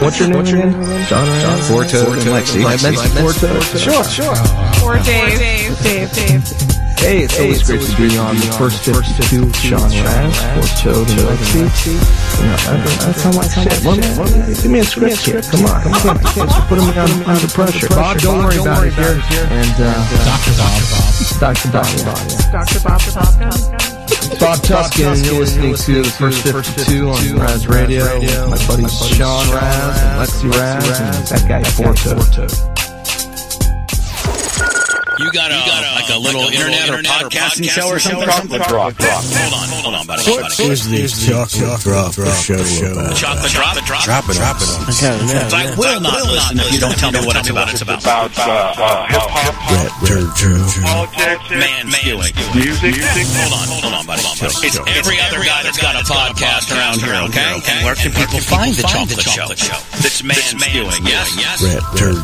[0.05, 0.73] What's your name again?
[1.09, 2.61] John John Forto and Lexi.
[2.69, 3.49] I mentioned Forto.
[3.81, 4.37] Sure, sure.
[4.85, 5.39] Or Dave.
[5.39, 5.73] Dave.
[5.81, 6.13] Dave.
[6.13, 6.45] Dave.
[7.01, 11.17] Hey, it's always great to be on the first 52 with Sean Ras, Forto, and
[11.25, 11.65] Lexi.
[11.65, 12.57] You know,
[13.09, 13.73] that's how I sit.
[13.85, 15.41] What am Give me a script here.
[15.41, 15.81] Come on.
[15.81, 16.21] Come on.
[16.37, 17.89] You're putting me on- under pressure.
[17.89, 18.93] Bob, don't worry about it.
[18.93, 19.17] Here.
[19.49, 19.97] And, uh,
[20.29, 20.53] Dr.
[20.61, 20.81] Bob.
[21.41, 21.69] Dr.
[21.73, 21.87] Bob.
[21.89, 22.53] yeah.
[22.53, 22.81] Dr.
[22.81, 23.49] Bob the Top Gun.
[23.49, 23.76] Bob
[24.39, 28.05] Tuskin, and you're listening to the first 52 on Ras Radio.
[28.49, 32.77] My buddies Sean Ras and Lexi Ras and that guy Forto.
[35.19, 35.57] You got a,
[35.97, 38.29] like a little internet, or podcasting show or something?
[38.29, 38.93] Chocolate drop.
[39.01, 39.25] drop.
[39.25, 40.23] Hold on, hold on, buddy.
[40.29, 42.61] What is the chocolate drop drop show
[42.93, 43.17] about?
[43.17, 44.85] Chocolate drop, drop, Drop it, drop it on.
[45.57, 47.73] I will not listen if you don't tell me what it's about.
[47.73, 50.29] It's about About uh, uh, hip hop, Rat turd
[50.85, 52.35] politics, man skewing.
[52.55, 52.95] music.
[52.97, 54.23] Hold on, hold on, buddy.
[54.23, 57.61] It's every other guy that's got a podcast around here, okay?
[57.71, 59.49] And where can people find the chocolate show?
[60.03, 61.37] That's man skewing, yes?
[61.63, 62.23] Rat turd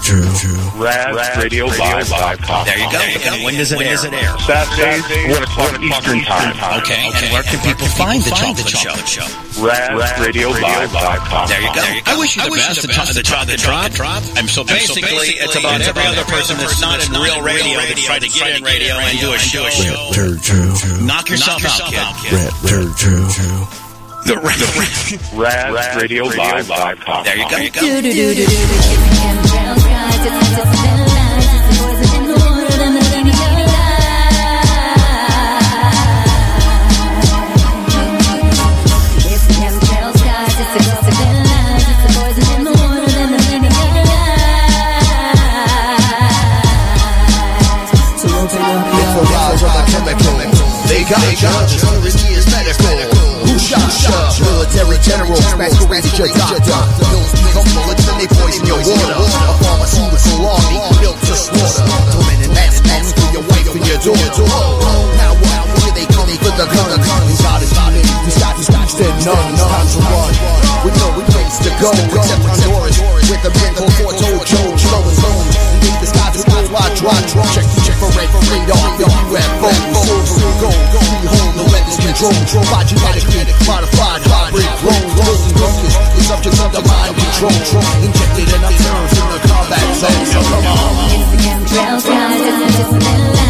[0.83, 2.67] RasRadioLive.com.
[2.67, 2.99] There you go.
[2.99, 4.39] And when does it air?
[4.43, 6.57] Saturdays, 1 o'clock Eastern Time.
[6.83, 9.27] Okay, and where can people find the chocolate show?
[9.61, 11.49] RasRadioLive.com.
[11.49, 11.85] There you go.
[12.07, 12.83] I wish you the best.
[12.83, 14.23] The chocolate drop, the drop, drop.
[14.37, 18.23] And so basically, it's about every other person that's not in real radio that's trying
[18.23, 19.63] to get in radio and do a show.
[19.65, 20.43] Rat turd
[21.07, 22.33] Knock yourself out, kid.
[22.33, 22.97] Rat turd
[24.25, 24.37] The
[25.35, 27.25] RasRadioLive.com.
[27.25, 27.59] There you go.
[27.59, 28.53] There you go.
[51.13, 52.89] Got judges, hundred years medical.
[53.45, 54.33] Who shot shot?
[54.41, 56.73] Military general, masquerade your doctor.
[57.05, 59.21] Pills bullets and they poison your water.
[59.21, 61.85] A pharmaceutical army built to slaughter.
[62.17, 64.49] Women in mass men for your wife and your daughter.
[65.21, 65.85] Now what?
[65.85, 66.91] Here they come for the gun.
[67.29, 68.09] We got a demon.
[68.25, 69.53] We got guys dead none.
[69.61, 70.33] Time to run.
[70.81, 72.97] With no place to go except Honduras.
[73.29, 74.81] With a man called Forto Joe.
[74.81, 75.05] Slow.
[75.85, 76.09] Leave the
[76.41, 77.53] with worldwide drop.
[77.53, 78.97] Check check for red radar.
[78.97, 79.71] The UFO.
[80.25, 81.02] Silver and gold.
[82.13, 82.65] The weapons control.
[82.69, 82.85] By
[83.67, 85.17] modified hybrid clones.
[85.17, 85.97] Building bunkers.
[85.97, 87.57] The subjects under mind control.
[88.05, 90.27] Injected enough nerves in the combat zone.
[90.29, 91.09] So come on.
[91.73, 93.42] Where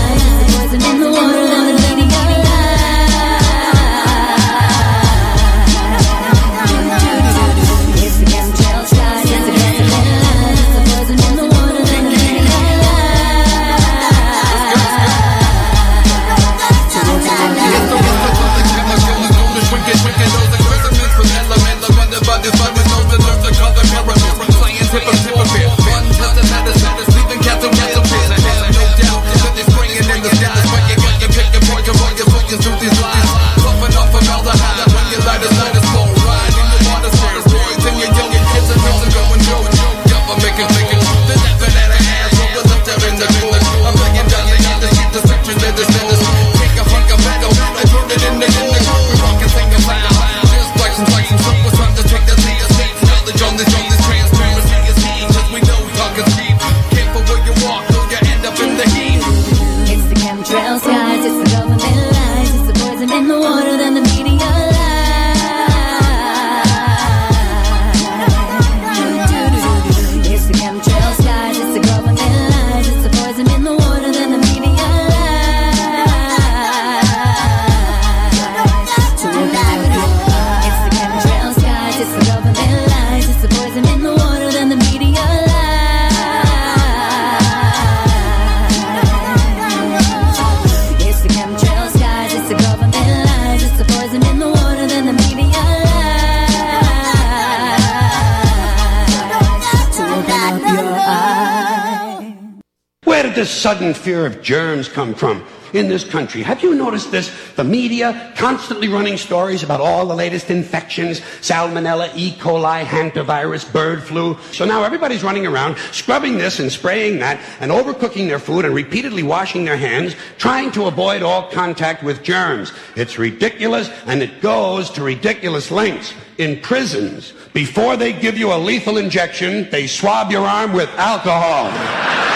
[103.83, 106.41] sudden fear of germs come from in this country?
[106.43, 107.33] Have you noticed this?
[107.57, 112.31] The media constantly running stories about all the latest infections, salmonella, E.
[112.37, 114.39] coli, hantavirus, bird flu.
[114.53, 118.73] So now everybody's running around scrubbing this and spraying that and overcooking their food and
[118.73, 122.73] repeatedly washing their hands, trying to avoid all contact with germs.
[122.95, 126.15] It's ridiculous and it goes to ridiculous lengths.
[126.39, 132.32] In prisons, before they give you a lethal injection, they swab your arm with alcohol.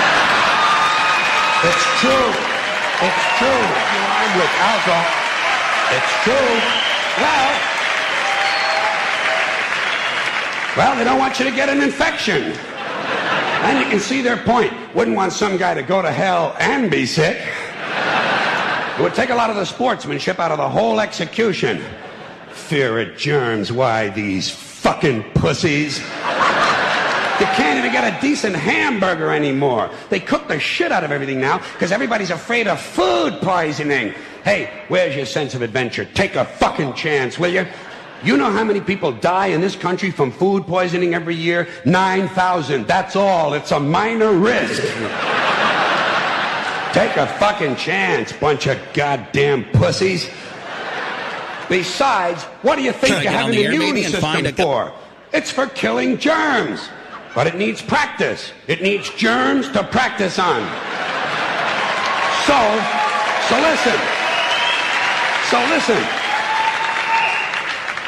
[1.97, 2.13] It's true.
[2.13, 3.49] It's true.
[3.49, 5.09] Your arm with alcohol.
[5.97, 6.61] It's true.
[7.17, 7.53] Well,
[10.77, 12.53] well, they don't want you to get an infection.
[12.53, 14.75] And you can see their point.
[14.95, 17.39] Wouldn't want some guy to go to hell and be sick.
[18.99, 21.83] It would take a lot of the sportsmanship out of the whole execution.
[22.51, 23.73] Fear of germs.
[23.73, 26.03] Why, these fucking pussies.
[27.39, 29.91] You can't even get a decent hamburger anymore.
[30.09, 34.15] They cook the shit out of everything now because everybody's afraid of food poisoning.
[34.43, 36.07] Hey, where's your sense of adventure?
[36.07, 37.67] Take a fucking chance, will you?
[38.25, 41.69] You know how many people die in this country from food poisoning every year?
[41.85, 42.87] 9,000.
[42.87, 43.53] That's all.
[43.53, 44.83] It's a minor risk.
[46.93, 50.31] Take a fucking chance, bunch of goddamn pussies.
[51.69, 54.93] Besides, what do you think you have an immune system for?
[55.35, 56.89] It's for killing germs.
[57.37, 58.51] But it needs practice.
[58.67, 60.63] It needs germs to practice on.
[62.47, 62.57] So,
[63.49, 64.01] so listen.
[65.51, 66.03] So listen.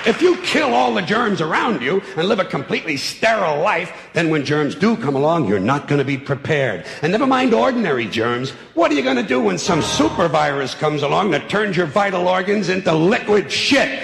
[0.07, 4.31] If you kill all the germs around you and live a completely sterile life, then
[4.31, 6.87] when germs do come along, you're not going to be prepared.
[7.03, 8.53] And never mind ordinary germs.
[8.73, 11.85] What are you going to do when some super virus comes along that turns your
[11.85, 14.03] vital organs into liquid shit?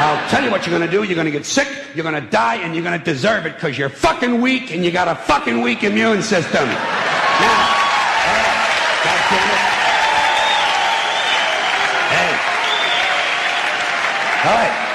[0.00, 1.04] I'll tell you what you're going to do.
[1.04, 3.54] You're going to get sick, you're going to die, and you're going to deserve it
[3.54, 6.66] because you're fucking weak and you got a fucking weak immune system.
[6.66, 7.70] Now,
[9.04, 9.70] God damn it.
[12.10, 12.32] Hey.
[14.48, 14.86] All right.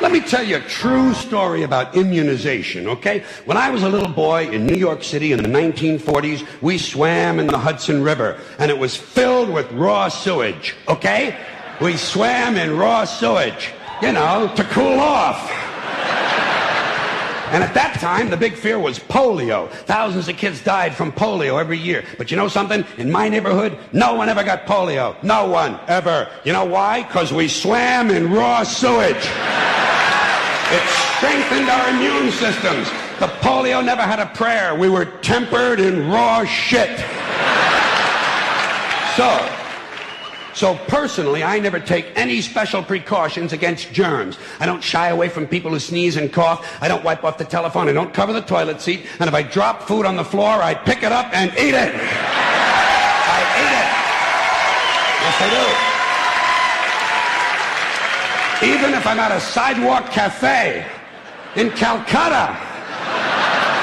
[0.00, 3.24] Let me tell you a true story about immunization, okay?
[3.44, 7.38] When I was a little boy in New York City in the 1940s, we swam
[7.38, 11.36] in the Hudson River, and it was filled with raw sewage, okay?
[11.80, 13.72] We swam in raw sewage,
[14.02, 15.50] you know, to cool off.
[17.50, 19.70] And at that time, the big fear was polio.
[19.70, 22.04] Thousands of kids died from polio every year.
[22.18, 22.84] But you know something?
[22.98, 25.20] In my neighborhood, no one ever got polio.
[25.22, 26.28] No one ever.
[26.44, 27.04] You know why?
[27.04, 29.16] Because we swam in raw sewage.
[29.16, 30.82] It
[31.16, 32.90] strengthened our immune systems.
[33.18, 34.74] The polio never had a prayer.
[34.74, 36.98] We were tempered in raw shit.
[39.16, 39.54] So,
[40.58, 44.36] so personally, I never take any special precautions against germs.
[44.58, 46.66] I don't shy away from people who sneeze and cough.
[46.82, 47.88] I don't wipe off the telephone.
[47.88, 49.06] I don't cover the toilet seat.
[49.20, 51.94] And if I drop food on the floor, I pick it up and eat it.
[51.94, 53.88] I eat it.
[55.22, 55.48] Yes, I
[58.66, 58.74] do.
[58.74, 60.84] Even if I'm at a sidewalk cafe
[61.54, 62.58] in Calcutta,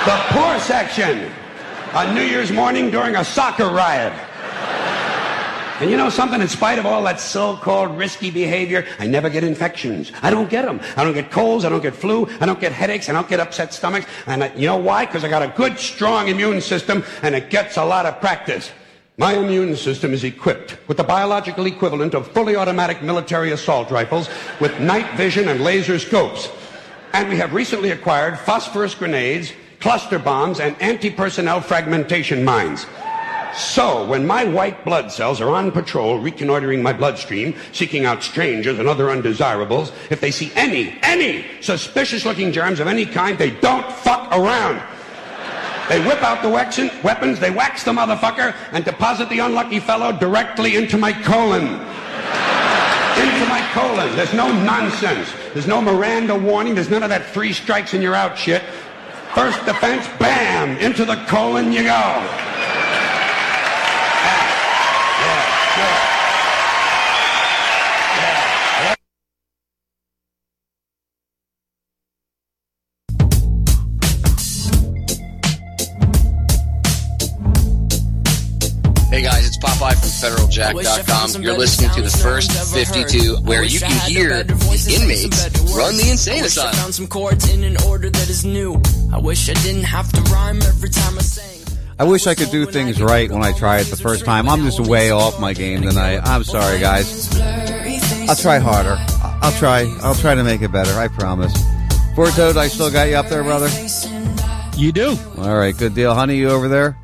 [0.03, 1.31] the poor section,
[1.93, 4.11] on New Year's morning during a soccer riot.
[5.81, 6.39] And you know something?
[6.41, 10.11] In spite of all that so-called risky behavior, I never get infections.
[10.21, 10.79] I don't get them.
[10.95, 11.65] I don't get colds.
[11.65, 12.29] I don't get flu.
[12.39, 13.09] I don't get headaches.
[13.09, 14.05] I don't get upset stomachs.
[14.25, 15.05] And I, you know why?
[15.05, 18.71] Because I got a good, strong immune system, and it gets a lot of practice.
[19.17, 24.29] My immune system is equipped with the biological equivalent of fully automatic military assault rifles
[24.61, 26.49] with night vision and laser scopes.
[27.11, 32.85] And we have recently acquired phosphorus grenades, cluster bombs, and anti-personnel fragmentation mines.
[33.57, 38.79] So, when my white blood cells are on patrol, reconnoitering my bloodstream, seeking out strangers
[38.79, 43.51] and other undesirables, if they see any, any suspicious looking germs of any kind, they
[43.51, 44.81] don't fuck around.
[45.87, 50.75] They whip out the weapons, they wax the motherfucker, and deposit the unlucky fellow directly
[50.75, 51.63] into my colon.
[51.63, 54.13] Into my colon.
[54.17, 55.29] There's no nonsense.
[55.53, 56.75] There's no Miranda warning.
[56.75, 58.63] There's none of that three strikes and you're out shit.
[59.33, 62.45] First defense, bam, into the colon you go.
[79.85, 81.43] Guys, it's Popeye from FederalJack.com.
[81.43, 84.53] You're listening to the first 52, where you can hear the
[84.89, 86.75] inmates run the insane I wish I asylum.
[86.75, 88.81] found some chords in an order that is new.
[89.13, 91.51] I wish I didn't have to rhyme every time I sang.
[91.97, 94.49] I wish I could do things right when I try it the first time.
[94.49, 96.19] I'm just way off my game tonight.
[96.23, 97.29] I'm sorry, guys.
[98.27, 98.95] I'll try harder.
[98.99, 99.81] I- I'll try.
[100.01, 100.91] I'll try to make it better.
[100.99, 101.53] I promise.
[102.15, 103.69] Poor Toad, I still got you up there, brother.
[104.75, 105.17] You do.
[105.37, 106.35] All right, good deal, honey.
[106.37, 106.97] You over there?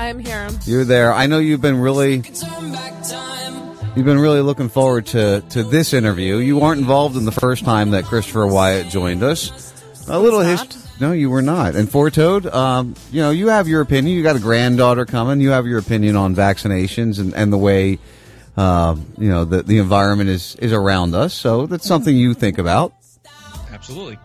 [0.00, 0.48] I'm here.
[0.64, 1.12] You're there.
[1.12, 2.22] I know you've been really,
[3.94, 6.38] you've been really looking forward to to this interview.
[6.38, 9.74] You weren't involved in the first time that Christopher Wyatt joined us.
[10.08, 10.80] A little history.
[11.00, 11.76] No, you were not.
[11.76, 14.16] And for Toad, um, you know, you have your opinion.
[14.16, 15.42] You got a granddaughter coming.
[15.42, 17.98] You have your opinion on vaccinations and, and the way,
[18.56, 21.34] um, you know, the the environment is is around us.
[21.34, 22.94] So that's something you think about.
[23.70, 24.18] Absolutely.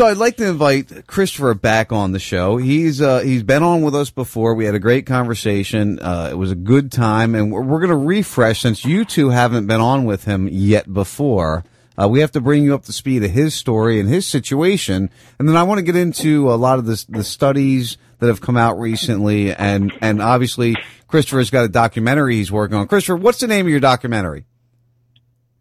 [0.00, 2.56] So I'd like to invite Christopher back on the show.
[2.56, 4.54] He's uh, he's been on with us before.
[4.54, 5.98] We had a great conversation.
[5.98, 9.28] Uh, it was a good time, and we're, we're going to refresh since you two
[9.28, 11.64] haven't been on with him yet before.
[12.00, 15.10] Uh, we have to bring you up to speed of his story and his situation,
[15.38, 18.40] and then I want to get into a lot of the the studies that have
[18.40, 20.76] come out recently, and and obviously
[21.08, 22.88] Christopher's got a documentary he's working on.
[22.88, 24.46] Christopher, what's the name of your documentary?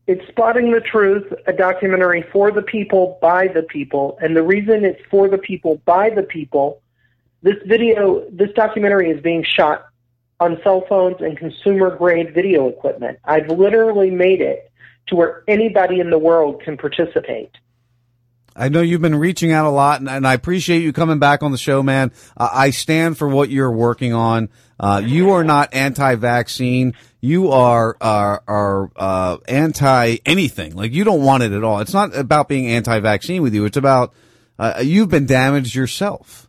[0.10, 4.18] It's Spotting the Truth, a documentary for the people, by the people.
[4.20, 6.82] And the reason it's for the people, by the people,
[7.44, 9.86] this video, this documentary is being shot
[10.40, 13.20] on cell phones and consumer grade video equipment.
[13.24, 14.72] I've literally made it
[15.10, 17.52] to where anybody in the world can participate.
[18.56, 21.44] I know you've been reaching out a lot, and, and I appreciate you coming back
[21.44, 22.12] on the show, man.
[22.36, 24.50] Uh, I stand for what you're working on.
[24.80, 26.94] Uh, you are not anti-vaccine.
[27.22, 30.76] You are are, are uh, anti anything.
[30.76, 31.80] Like you don't want it at all.
[31.82, 33.66] It's not about being anti-vaccine with you.
[33.66, 34.14] It's about
[34.58, 36.48] uh, you've been damaged yourself.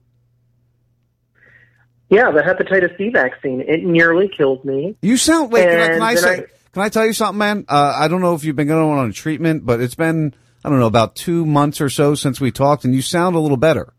[2.08, 4.96] Yeah, the hepatitis B vaccine, it nearly killed me.
[5.00, 5.68] You sound wait.
[5.68, 6.34] Can I, can I say?
[6.40, 7.64] I- Can I tell you something, man?
[7.68, 10.34] Uh, I don't know if you've been going on a treatment, but it's been
[10.64, 13.40] I don't know about two months or so since we talked, and you sound a
[13.40, 13.92] little better.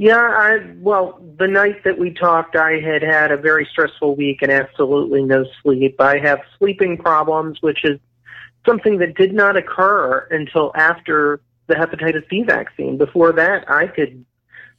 [0.00, 4.40] Yeah, I well, the night that we talked, I had had a very stressful week
[4.40, 6.00] and absolutely no sleep.
[6.00, 8.00] I have sleeping problems, which is
[8.64, 12.96] something that did not occur until after the hepatitis B vaccine.
[12.96, 14.24] Before that, I could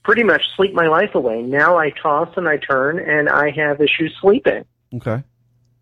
[0.03, 1.43] pretty much sleep my life away.
[1.43, 4.65] Now I toss and I turn, and I have issues sleeping.
[4.91, 5.23] Okay.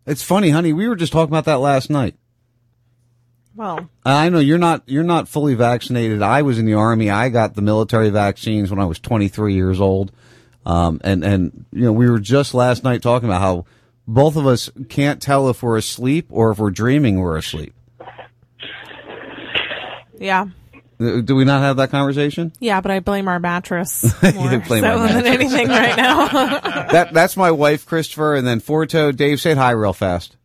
[0.04, 0.74] It's funny, honey.
[0.74, 2.14] We were just talking about that last night.
[3.54, 6.22] Well, I know you're not you're not fully vaccinated.
[6.22, 7.10] I was in the army.
[7.10, 10.12] I got the military vaccines when I was 23 years old.
[10.64, 13.66] Um, and and you know we were just last night talking about how
[14.06, 17.74] both of us can't tell if we're asleep or if we're dreaming we're asleep.
[20.18, 20.46] yeah.
[20.98, 22.52] Do we not have that conversation?
[22.60, 26.26] Yeah, but I blame our mattress more so our than anything right now.
[26.92, 29.16] that that's my wife, Christopher, and then Forto.
[29.16, 30.36] Dave, say hi real fast.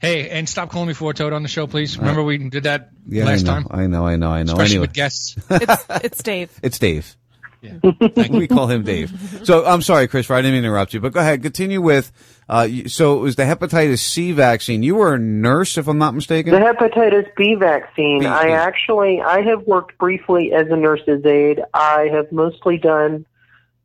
[0.00, 1.98] Hey, and stop calling me Four Toad on the show, please.
[1.98, 3.66] Remember we did that Yeah, last I know, time?
[3.70, 4.52] I know, I know, I know.
[4.54, 5.36] Especially anyway, with guests.
[5.50, 6.58] it's it's Dave.
[6.62, 7.16] it's Dave.
[8.30, 9.42] we call him Dave.
[9.44, 10.34] So I'm sorry, Christopher.
[10.36, 11.42] I didn't interrupt you, but go ahead.
[11.42, 12.10] Continue with.
[12.48, 14.82] Uh, so it was the hepatitis C vaccine.
[14.82, 16.54] You were a nurse, if I'm not mistaken.
[16.54, 21.60] The hepatitis B vaccine, I actually, I have worked briefly as a nurse's aide.
[21.74, 23.26] I have mostly done,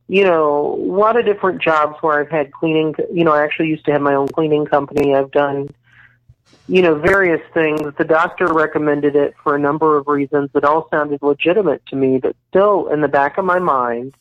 [0.08, 3.68] you know, a lot of different jobs where I've had cleaning, you know, I actually
[3.68, 5.14] used to have my own cleaning company.
[5.14, 5.70] I've done,
[6.68, 7.82] you know, various things.
[7.98, 10.50] The doctor recommended it for a number of reasons.
[10.56, 14.16] It all sounded legitimate to me, but still in the back of my mind,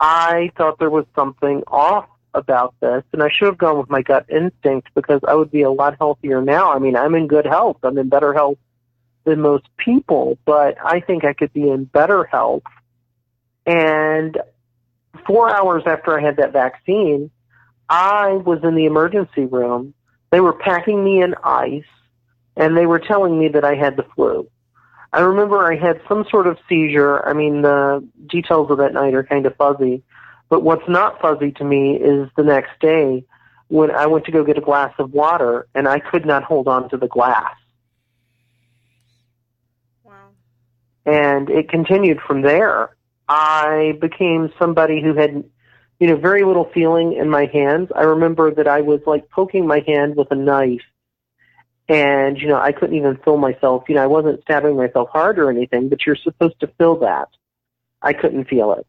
[0.00, 4.02] I thought there was something off about this, and I should have gone with my
[4.02, 6.72] gut instinct because I would be a lot healthier now.
[6.72, 7.78] I mean, I'm in good health.
[7.82, 8.58] I'm in better health
[9.24, 12.62] than most people, but I think I could be in better health.
[13.66, 14.38] And
[15.26, 17.30] four hours after I had that vaccine,
[17.88, 19.94] I was in the emergency room.
[20.30, 21.84] They were packing me in ice,
[22.56, 24.48] and they were telling me that I had the flu.
[25.12, 27.26] I remember I had some sort of seizure.
[27.26, 30.02] I mean, the details of that night are kind of fuzzy.
[30.50, 33.24] But what's not fuzzy to me is the next day
[33.68, 36.68] when I went to go get a glass of water and I could not hold
[36.68, 37.54] on to the glass.
[40.04, 40.30] Wow.
[41.04, 42.96] And it continued from there.
[43.28, 45.44] I became somebody who had,
[45.98, 47.90] you know, very little feeling in my hands.
[47.94, 50.82] I remember that I was like poking my hand with a knife
[51.88, 53.84] and, you know, I couldn't even feel myself.
[53.88, 57.28] You know, I wasn't stabbing myself hard or anything, but you're supposed to feel that.
[58.02, 58.86] I couldn't feel it.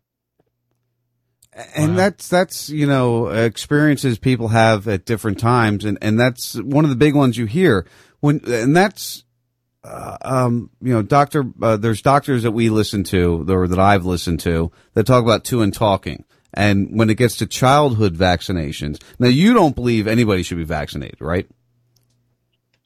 [1.76, 6.86] and that's that's you know experiences people have at different times and and that's one
[6.86, 7.88] of the big ones you hear
[8.20, 9.24] when and that's
[9.84, 14.06] uh, um you know doctor uh, there's doctors that we listen to or that I've
[14.06, 16.24] listened to that talk about two and talking
[16.54, 21.20] and when it gets to childhood vaccinations now you don't believe anybody should be vaccinated
[21.22, 21.48] right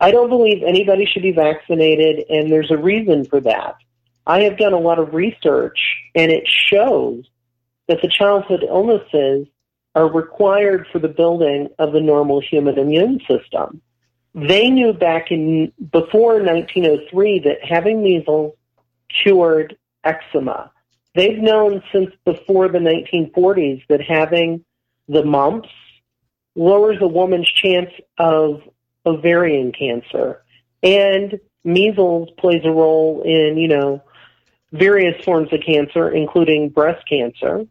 [0.04, 3.76] I don't believe anybody should be vaccinated, and there's a reason for that.
[4.28, 5.80] I have done a lot of research,
[6.14, 7.24] and it shows
[7.88, 9.48] that the childhood illnesses
[9.96, 13.82] are required for the building of the normal human immune system.
[14.36, 18.56] They knew back in before 1903 that having measles
[19.24, 20.70] cured eczema.
[21.16, 24.66] They've known since before the 1940s that having
[25.08, 25.70] the mumps
[26.56, 28.62] lowers a woman's chance of
[29.06, 30.44] ovarian cancer.
[30.82, 34.04] And measles plays a role in, you know,
[34.72, 37.66] various forms of cancer, including breast cancer.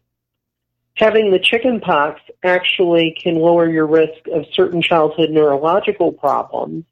[0.95, 6.85] Having the chicken pox actually can lower your risk of certain childhood neurological problems,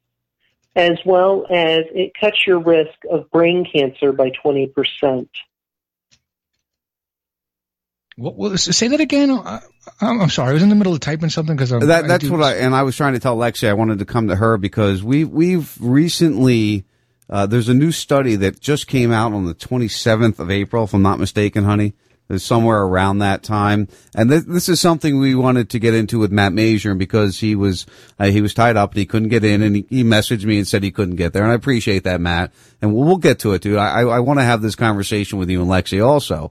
[0.76, 5.28] as well as it cuts your risk of brain cancer by 20%.
[8.22, 9.32] What, what, say that again.
[9.32, 9.60] I,
[10.00, 10.50] I'm I'm sorry.
[10.50, 12.84] I was in the middle of typing something because that that's what I and I
[12.84, 16.84] was trying to tell Lexi I wanted to come to her because we we've recently
[17.28, 20.94] uh, there's a new study that just came out on the 27th of April if
[20.94, 21.94] I'm not mistaken, honey.
[22.28, 23.88] Was somewhere around that time.
[24.14, 27.54] And th- this is something we wanted to get into with Matt Major because he
[27.54, 27.84] was,
[28.18, 30.56] uh, he was tied up and he couldn't get in and he, he messaged me
[30.56, 31.42] and said he couldn't get there.
[31.42, 32.52] And I appreciate that, Matt.
[32.80, 33.76] And we'll, we'll get to it, dude.
[33.76, 36.50] I, I, I want to have this conversation with you and Lexi also.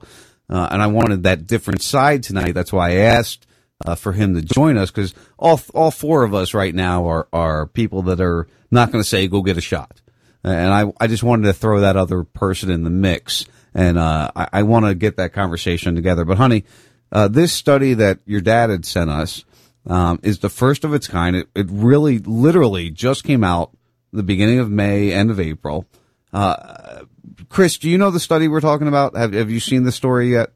[0.52, 2.52] Uh, and I wanted that different side tonight.
[2.52, 3.46] That's why I asked,
[3.86, 7.26] uh, for him to join us because all, all four of us right now are,
[7.32, 10.02] are people that are not going to say, go get a shot.
[10.44, 13.46] And I, I just wanted to throw that other person in the mix.
[13.72, 16.26] And, uh, I, I want to get that conversation together.
[16.26, 16.64] But honey,
[17.10, 19.46] uh, this study that your dad had sent us,
[19.86, 21.34] um, is the first of its kind.
[21.34, 23.74] It, it really, literally just came out
[24.12, 25.86] the beginning of May, end of April.
[26.30, 27.04] Uh,
[27.48, 29.16] Chris, do you know the study we're talking about?
[29.16, 30.52] Have, have you seen the story yet?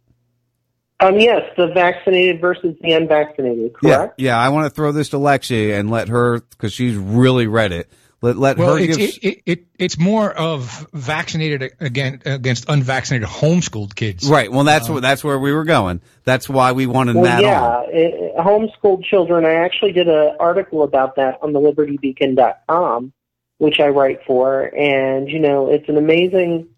[0.99, 4.15] Um, yes, the vaccinated versus the unvaccinated, correct?
[4.19, 4.39] Yeah, yeah.
[4.39, 7.91] I want to throw this to Lexi and let her because she's really read it.
[8.23, 9.11] Let let well, her it's, give.
[9.11, 14.27] it, it, it, it's more of vaccinated against, against unvaccinated homeschooled kids.
[14.27, 14.51] Right.
[14.51, 16.01] Well, that's what that's where we were going.
[16.25, 17.85] That's why we wanted Well, Matt yeah, on.
[17.91, 19.45] it, homeschooled children.
[19.45, 23.13] I actually did an article about that on the libertybeacon.com,
[23.59, 26.69] which I write for, and you know, it's an amazing,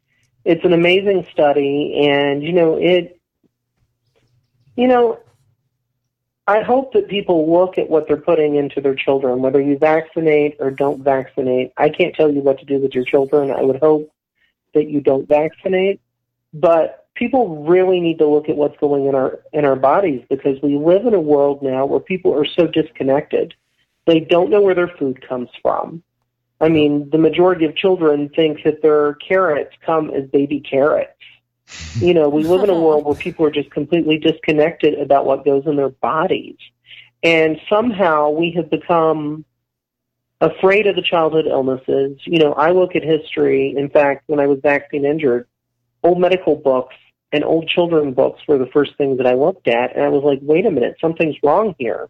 [0.44, 3.20] it's an amazing study, and you know, it,
[4.76, 5.18] you know,
[6.46, 10.56] I hope that people look at what they're putting into their children, whether you vaccinate
[10.60, 11.72] or don't vaccinate.
[11.76, 13.50] I can't tell you what to do with your children.
[13.50, 14.10] I would hope
[14.72, 16.00] that you don't vaccinate,
[16.54, 20.62] but people really need to look at what's going in our in our bodies because
[20.62, 23.54] we live in a world now where people are so disconnected.
[24.06, 26.02] They don't know where their food comes from.
[26.60, 31.12] I mean, the majority of children think that their carrots come as baby carrots.
[31.96, 35.44] You know, we live in a world where people are just completely disconnected about what
[35.44, 36.56] goes in their bodies.
[37.22, 39.44] And somehow we have become
[40.40, 42.18] afraid of the childhood illnesses.
[42.24, 43.74] You know, I look at history.
[43.76, 45.46] In fact, when I was vaccine injured,
[46.02, 46.94] old medical books
[47.32, 49.94] and old children books were the first things that I looked at.
[49.94, 52.08] And I was like, wait a minute, something's wrong here.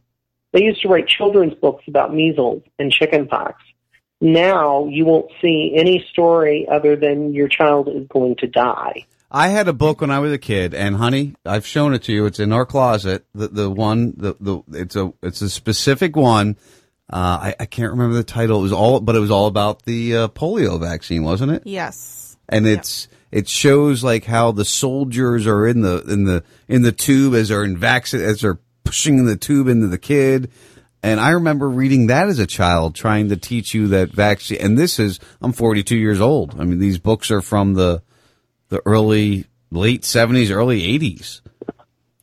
[0.53, 3.62] They used to write children's books about measles and chickenpox.
[4.20, 9.07] Now you won't see any story other than your child is going to die.
[9.31, 12.12] I had a book when I was a kid, and honey, I've shown it to
[12.12, 12.24] you.
[12.27, 13.27] It's in our closet.
[13.35, 16.57] The the one the the it's a it's a specific one.
[17.11, 18.61] Uh, I I can't remember the title.
[18.61, 21.62] It was all, but it was all about the uh, polio vaccine, wasn't it?
[21.66, 22.36] Yes.
[22.49, 26.93] and it's it shows like how the soldiers are in the in the in the
[26.93, 30.51] tube as they're in vaccine as they're pushing the tube into the kid.
[31.03, 34.59] And I remember reading that as a child, trying to teach you that vaccine.
[34.61, 36.61] And this is I'm 42 years old.
[36.61, 38.03] I mean, these books are from the
[38.69, 41.41] the early late 70s, early 80s,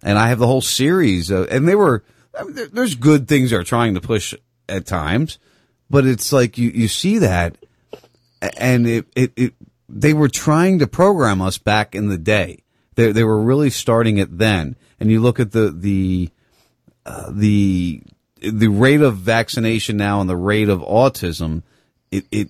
[0.04, 1.32] and I have the whole series.
[1.32, 2.04] Of, and they were
[2.38, 4.34] I mean, there's good things they're trying to push
[4.68, 5.40] at times,
[5.90, 7.58] but it's like you you see that
[8.58, 9.54] and it, it, it
[9.88, 12.64] they were trying to program us back in the day.
[12.96, 14.76] They they were really starting it then.
[15.00, 16.30] And you look at the the
[17.06, 18.02] uh, the
[18.52, 21.64] the rate of vaccination now and the rate of autism.
[22.12, 22.50] It it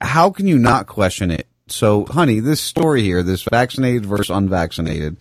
[0.00, 1.46] how can you not question it?
[1.68, 5.16] So, honey, this story here, this vaccinated versus unvaccinated,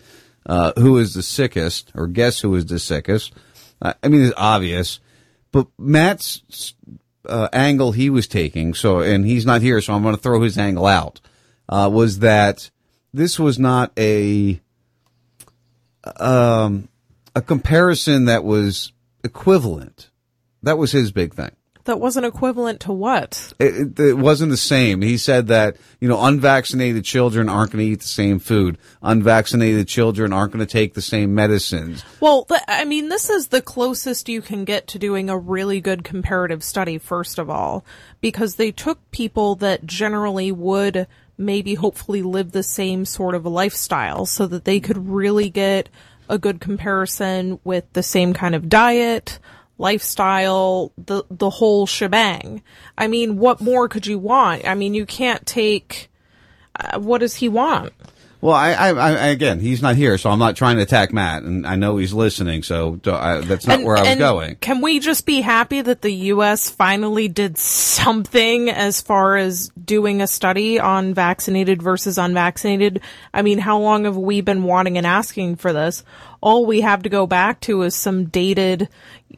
[0.45, 3.33] uh, who is the sickest, or guess who is the sickest?
[3.81, 4.99] I mean, it's obvious,
[5.51, 6.73] but Matt's
[7.25, 10.41] uh, angle he was taking, so, and he's not here, so I'm going to throw
[10.41, 11.19] his angle out,
[11.69, 12.69] uh, was that
[13.13, 14.59] this was not a,
[16.17, 16.89] um,
[17.35, 18.91] a comparison that was
[19.23, 20.09] equivalent.
[20.63, 21.51] That was his big thing.
[21.85, 23.53] That wasn't equivalent to what?
[23.57, 25.01] It, it, it wasn't the same.
[25.01, 28.77] He said that, you know, unvaccinated children aren't going to eat the same food.
[29.01, 32.03] Unvaccinated children aren't going to take the same medicines.
[32.19, 35.81] Well, th- I mean, this is the closest you can get to doing a really
[35.81, 37.83] good comparative study, first of all,
[38.21, 43.49] because they took people that generally would maybe hopefully live the same sort of a
[43.49, 45.89] lifestyle so that they could really get
[46.31, 49.37] a good comparison with the same kind of diet,
[49.77, 52.63] lifestyle, the the whole shebang.
[52.97, 54.65] I mean, what more could you want?
[54.65, 56.09] I mean, you can't take
[56.79, 57.91] uh, what does he want?
[58.41, 61.43] Well, I, I, I, again, he's not here, so I'm not trying to attack Matt,
[61.43, 64.55] and I know he's listening, so I, that's not And- where I was going.
[64.55, 66.67] Can we just be happy that the U.S.
[66.67, 73.01] finally did something as far as doing a study on vaccinated versus unvaccinated?
[73.31, 76.03] I mean, how long have we been wanting and asking for this?
[76.41, 78.89] All we have to go back to is some dated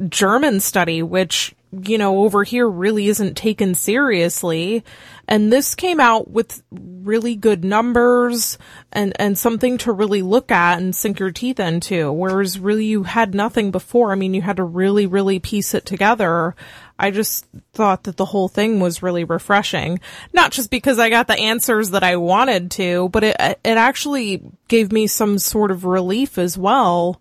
[0.07, 4.83] German study, which you know, over here really isn't taken seriously.
[5.27, 8.57] And this came out with really good numbers
[8.91, 12.11] and, and something to really look at and sink your teeth into.
[12.11, 14.11] Whereas really you had nothing before.
[14.11, 16.55] I mean, you had to really, really piece it together.
[16.99, 19.99] I just thought that the whole thing was really refreshing.
[20.33, 24.43] Not just because I got the answers that I wanted to, but it, it actually
[24.67, 27.19] gave me some sort of relief as well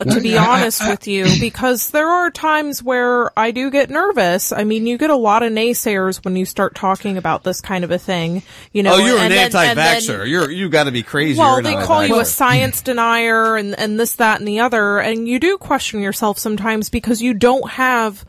[0.10, 3.90] to be I- I- honest with you, because there are times where I do get
[3.90, 4.52] nervous.
[4.52, 7.84] I mean, you get a lot of naysayers when you start talking about this kind
[7.84, 8.42] of a thing.
[8.72, 10.28] You know, oh, you're an and then- then- anti-vaxxer.
[10.28, 11.38] You're you got to be crazy.
[11.38, 14.98] well, You're they call you a science denier and, and this, that, and the other.
[14.98, 18.24] And you do question yourself sometimes because you don't have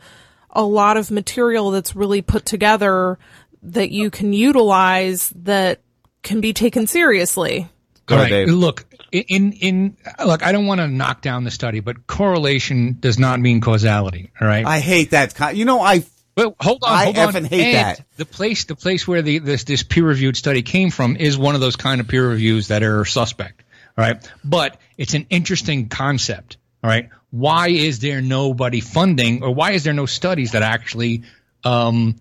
[0.50, 3.18] a lot of material that's really put together
[3.62, 5.80] that you can utilize that
[6.22, 7.68] can be taken seriously.
[8.10, 8.46] All right.
[8.46, 13.18] Look, in in look, I don't want to knock down the study, but correlation does
[13.18, 14.30] not mean causality.
[14.40, 14.64] All right.
[14.64, 15.34] I hate that.
[15.34, 16.04] Con- you know, I.
[16.34, 17.32] Well, hold on, I hold on.
[17.34, 18.06] effing hate And that.
[18.16, 21.54] The place, the place where the this this peer reviewed study came from is one
[21.54, 23.62] of those kind of peer reviews that are suspect.
[23.98, 26.56] All right, but it's an interesting concept.
[26.82, 31.24] All right, why is there nobody funding, or why is there no studies that actually
[31.64, 32.18] um,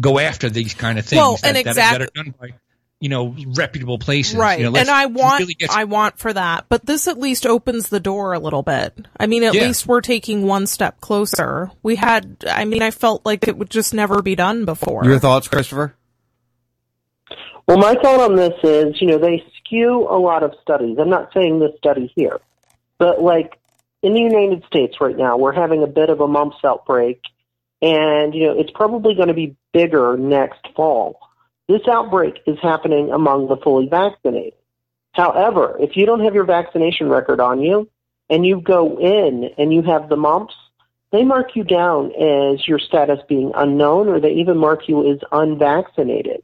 [0.00, 2.48] go after these kind of things Well, that, and that, exact- that are done by
[3.02, 4.36] you know reputable places?
[4.36, 4.60] Right.
[4.60, 7.46] You know, and I want, really get I want for that, but this at least
[7.46, 9.08] opens the door a little bit.
[9.18, 9.62] I mean, at Yeah.
[9.62, 11.72] least we're taking one step closer.
[11.82, 15.04] We had, I mean, I felt like it would just never be done before.
[15.04, 15.96] Your thoughts, Christopher?
[17.66, 20.96] Well, my thought on this is, you know, they skew a lot of studies.
[21.00, 22.38] I'm not saying this study here,
[22.98, 23.58] but like
[24.02, 27.20] in the United States right now, we're having a bit of a mumps outbreak,
[27.80, 31.18] and you know, it's probably going to be bigger next fall.
[31.68, 34.54] This outbreak is happening among the fully vaccinated.
[35.12, 37.88] However, if you don't have your vaccination record on you
[38.28, 40.54] and you go in and you have the mumps,
[41.12, 45.20] they mark you down as your status being unknown or they even mark you as
[45.30, 46.42] unvaccinated.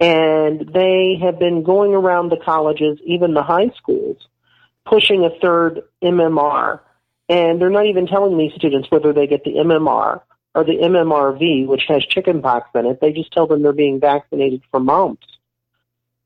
[0.00, 4.16] And they have been going around the colleges, even the high schools,
[4.86, 6.80] pushing a third MMR.
[7.28, 10.22] And they're not even telling these students whether they get the MMR
[10.58, 13.00] or the MMRV, which has chickenpox in it.
[13.00, 15.24] They just tell them they're being vaccinated for mumps.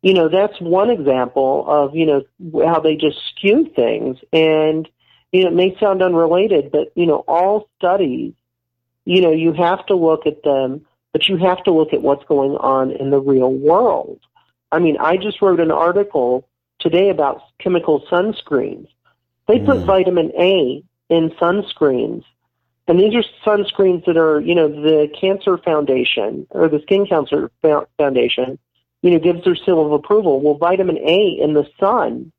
[0.01, 4.17] You know, that's one example of, you know, how they just skew things.
[4.33, 4.89] And,
[5.33, 8.33] you know, it may sound unrelated, but, you know, all studies,
[9.05, 12.25] you know, you have to look at them, but you have to look at what's
[12.25, 14.19] going on in the real world.
[14.73, 16.49] I mean, I just wrote an article
[16.79, 18.89] today about chemical sunscreens.
[19.47, 19.85] They put mm.
[19.85, 22.25] vitamin A in sunscreens.
[22.89, 27.51] And these are sunscreens that are, you know, the Cancer Foundation or the Skin Cancer
[27.97, 28.59] Foundation,
[29.03, 30.41] you know, gives their seal of approval.
[30.41, 32.33] Well, vitamin A in the sun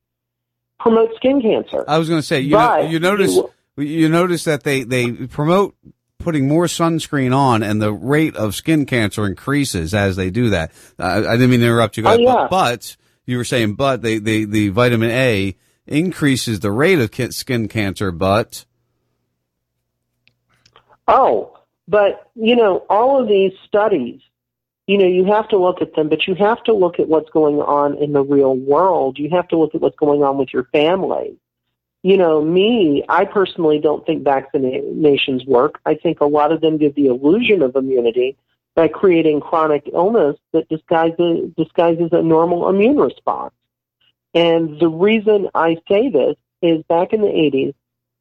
[0.79, 1.85] promotes skin cancer.
[1.87, 5.11] I was going to say, you know, you notice you- you notice that they they
[5.11, 5.75] promote
[6.19, 10.71] putting more sunscreen on, and the rate of skin cancer increases as they do that.
[10.99, 12.33] Uh, I didn't mean to interrupt you guys, Oh, yeah.
[12.33, 15.55] but, but you were saying, but they, they the vitamin A
[15.87, 18.65] increases the rate of skin cancer, but
[21.07, 21.57] Oh,
[21.88, 24.21] but you know, all of these studies,
[24.88, 27.30] you know, you have to look at them, but you have to look at what's
[27.30, 29.17] going on in the real world.
[29.17, 31.38] You have to look at what's going on with your family.
[32.03, 35.80] You know, me, I personally don't think vaccinations work.
[35.85, 38.35] I think a lot of them give the illusion of immunity
[38.75, 43.53] by creating chronic illness that disguises disguises a normal immune response.
[44.34, 47.73] And the reason I say this is back in the 80s,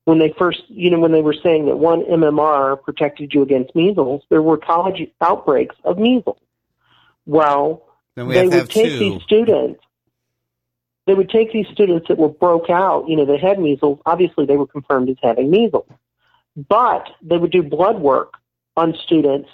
[0.04, 3.74] when they first, you know, when they were saying that one MMR protected you against
[3.74, 6.38] measles, there were college outbreaks of measles.
[7.24, 7.82] Well,
[8.16, 8.98] we they would take two.
[8.98, 9.80] these students,
[11.06, 14.00] they would take these students that were broke out, you know, that had measles.
[14.04, 15.88] Obviously, they were confirmed as having measles,
[16.56, 18.34] but they would do blood work
[18.76, 19.48] on students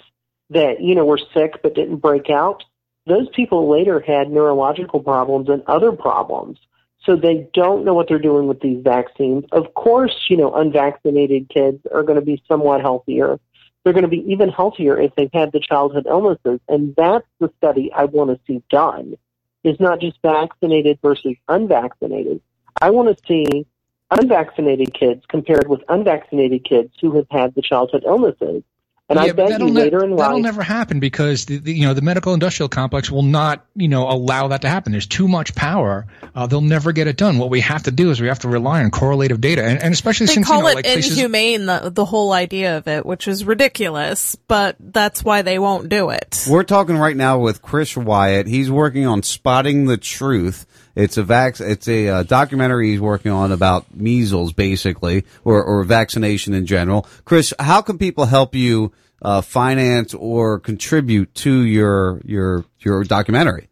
[0.49, 2.63] that, you know, were sick but didn't break out.
[3.05, 6.57] Those people later had neurological problems and other problems.
[7.05, 9.45] So they don't know what they're doing with these vaccines.
[9.51, 13.39] Of course, you know, unvaccinated kids are going to be somewhat healthier.
[13.83, 16.59] They're going to be even healthier if they've had the childhood illnesses.
[16.67, 19.15] And that's the study I want to see done
[19.63, 22.41] is not just vaccinated versus unvaccinated.
[22.81, 23.65] I want to see
[24.11, 28.63] unvaccinated kids compared with unvaccinated kids who have had the childhood illnesses.
[29.09, 31.57] And Yeah, but bet that'll you ne- later in that'll life, never happen because the,
[31.57, 34.91] the you know the medical industrial complex will not you know allow that to happen.
[34.91, 36.05] There's too much power.
[36.35, 37.39] Uh, they'll never get it done.
[37.39, 39.93] What we have to do is we have to rely on correlative data, and, and
[39.93, 42.87] especially They since call you know, it like places, inhumane, the, the whole idea of
[42.87, 46.45] it, which is ridiculous, but that's why they won't do it.
[46.47, 48.45] We're talking right now with Chris Wyatt.
[48.45, 50.67] He's working on spotting the truth.
[50.99, 51.61] It's a vac.
[51.61, 57.07] It's a uh, documentary he's working on about measles, basically, or or vaccination in general.
[57.23, 63.69] Chris, how can people help you uh, finance or contribute to your your your documentary?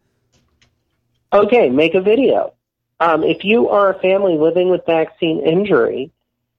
[1.30, 2.54] Okay, make a video.
[2.98, 6.10] Um, if you are a family living with vaccine injury,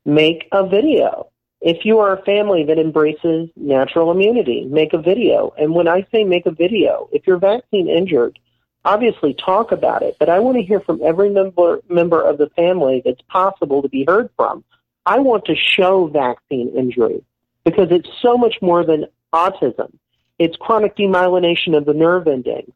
[0.05, 1.31] make a video.
[1.61, 5.51] If you are a family that embraces natural immunity, make a video.
[5.57, 8.37] And when I say make a video, if you're vaccine injured,
[8.85, 10.18] obviously talk about it.
[10.19, 13.89] But I want to hear from every member member of the family that's possible to
[13.89, 14.64] be heard from.
[15.06, 17.23] I want to show vaccine injury
[17.64, 19.93] because it's so much more than autism.
[20.38, 22.72] It's chronic demyelination of the nerve endings.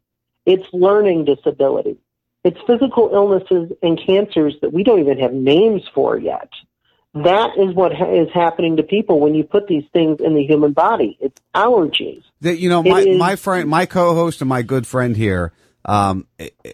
[0.45, 1.97] It's learning disability.
[2.43, 6.49] It's physical illnesses and cancers that we don't even have names for yet.
[7.13, 10.43] That is what ha- is happening to people when you put these things in the
[10.43, 11.17] human body.
[11.21, 12.23] It's allergies.
[12.41, 15.53] That you know, my is- my friend, my co-host, and my good friend here,
[15.85, 16.27] um,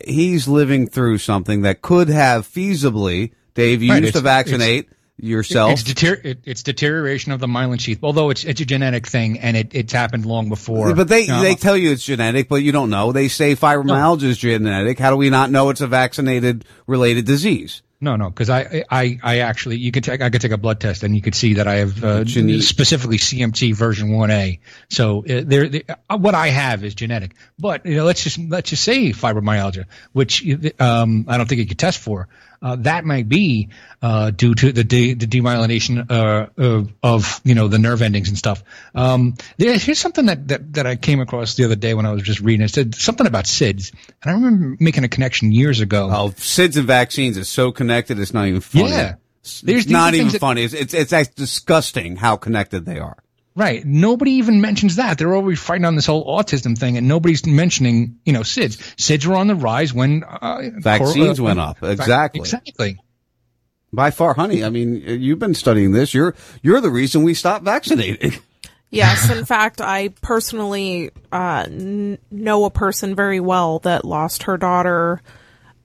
[0.05, 3.31] he's living through something that could have feasibly.
[3.53, 4.89] Dave, you Right, used to it's- vaccinate
[5.21, 5.73] yourself.
[5.73, 9.39] It's, deter- it, it's deterioration of the myelin sheath, although it's it's a genetic thing
[9.39, 10.93] and it, it's happened long before.
[10.95, 13.11] but they know, they tell you it's genetic, but you don't know.
[13.11, 14.97] They say fibromyalgia is genetic.
[14.97, 17.81] How do we not know it's a vaccinated related disease?
[18.01, 20.79] No, no, because I, I, I actually, you could take, I could take a blood
[20.79, 24.61] test and you could see that I have uh, specifically CMT version one A.
[24.89, 27.35] So uh, there, there, uh, what I have is genetic.
[27.57, 30.47] But you know, let's just let's just say fibromyalgia, which
[30.79, 32.29] um, I don't think you could test for.
[32.61, 33.69] Uh, that might be
[34.01, 38.29] uh, due to the de- the demyelination uh, of, of you know the nerve endings
[38.29, 38.63] and stuff.
[38.93, 42.11] Um, there, here's something that, that that I came across the other day when I
[42.11, 42.65] was just reading.
[42.65, 46.09] It said something about SIDS, and I remember making a connection years ago.
[46.11, 48.19] Oh, SIDS and vaccines is so connected.
[48.19, 48.89] It's not even funny.
[48.89, 49.15] Yeah.
[49.41, 50.63] It's not even that- funny.
[50.63, 53.17] It's, it's it's disgusting how connected they are.
[53.59, 53.83] Right.
[53.83, 55.17] Nobody even mentions that.
[55.17, 58.77] They're always fighting on this whole autism thing, and nobody's mentioning, you know, SIDS.
[58.95, 61.83] SIDS were on the rise when uh, Vaccines cor- uh, went up.
[61.83, 62.39] Exactly.
[62.39, 62.97] Exactly.
[63.91, 64.63] By far, honey.
[64.63, 66.13] I mean, you've been studying this.
[66.13, 68.33] You're you're the reason we stopped vaccinating.
[68.91, 74.57] Yes, in fact, I personally uh, n- know a person very well that lost her
[74.57, 75.21] daughter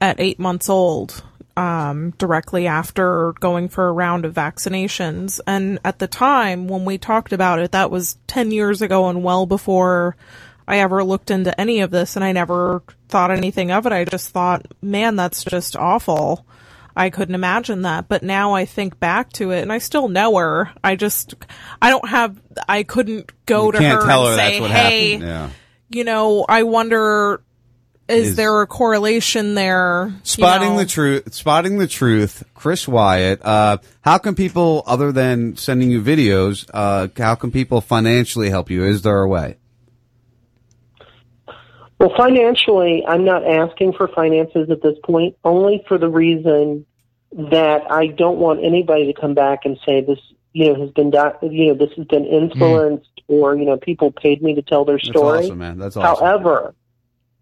[0.01, 1.23] at eight months old
[1.57, 5.41] um, directly after going for a round of vaccinations.
[5.47, 9.23] And at the time when we talked about it, that was 10 years ago and
[9.23, 10.17] well before
[10.67, 13.93] I ever looked into any of this, and I never thought anything of it.
[13.93, 16.47] I just thought, man, that's just awful.
[16.97, 18.09] I couldn't imagine that.
[18.09, 20.71] But now I think back to it and I still know her.
[20.83, 21.35] I just,
[21.83, 25.17] I don't have, I couldn't go You to her and her say, hey.
[25.17, 25.51] Yeah.
[25.89, 27.43] you know, I wonder,
[28.09, 30.09] is, Is- there a correlation there?
[30.09, 30.79] you Spotting know?
[30.79, 31.33] the truth.
[31.33, 32.43] Spotting the truth.
[32.55, 33.45] Chris Wyatt.
[33.45, 38.71] Uh, how can people, other than sending you videos, uh, how can people financially help
[38.71, 38.85] you?
[38.85, 39.57] Is there a way?
[41.99, 46.85] Well, financially, I'm not asking for finances at this point, only for the reason
[47.33, 50.19] that I don't want anybody to come back and say this,
[50.53, 54.13] you know, has been, doc- you know, this has been influenced or, you know, people
[54.13, 55.39] paid me to tell their That's story.
[55.45, 55.79] awesome, man.
[55.79, 56.25] That's awesome.
[56.27, 56.75] However,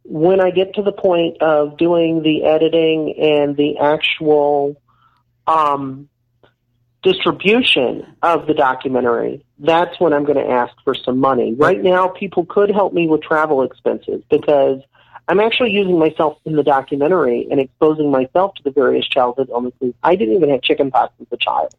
[0.04, 4.80] when I get to the point of doing the editing and the actual
[5.46, 6.08] um,
[7.02, 11.54] distribution of the documentary, that's when I'm going to ask for some money.
[11.54, 14.80] Right now, people could help me with travel expenses because
[15.28, 19.94] I'm actually using myself in the documentary and exposing myself to the various childhood illnesses.
[20.02, 21.74] I didn't even have chickenpox as a child.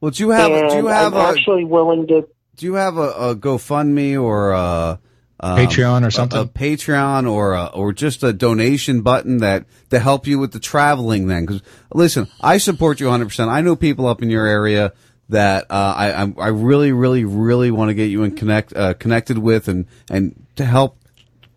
[0.00, 2.74] Well, do you have, and do you have I'm a, actually willing to do you
[2.74, 5.00] have a, a GoFundMe or a,
[5.40, 6.38] um, Patreon or a- something?
[6.40, 10.60] A, Patreon or a, or just a donation button that to help you with the
[10.60, 11.26] traveling.
[11.26, 11.62] Then, because
[11.92, 13.26] listen, I support you 100.
[13.26, 14.92] percent I know people up in your area
[15.30, 18.94] that uh, I I'm- I really really really want to get you in connect uh,
[18.94, 20.98] connected with and and to help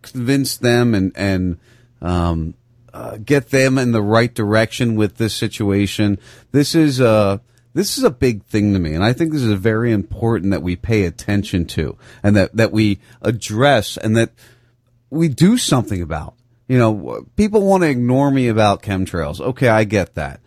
[0.02, 1.58] convince them and and
[2.00, 2.54] um,
[2.94, 6.18] uh, get them in the right direction with this situation.
[6.52, 7.38] This is uh
[7.74, 10.62] this is a big thing to me, and I think this is very important that
[10.62, 14.30] we pay attention to and that that we address and that
[15.10, 16.34] we do something about.
[16.66, 19.40] You know, people want to ignore me about chemtrails.
[19.40, 20.40] Okay, I get that.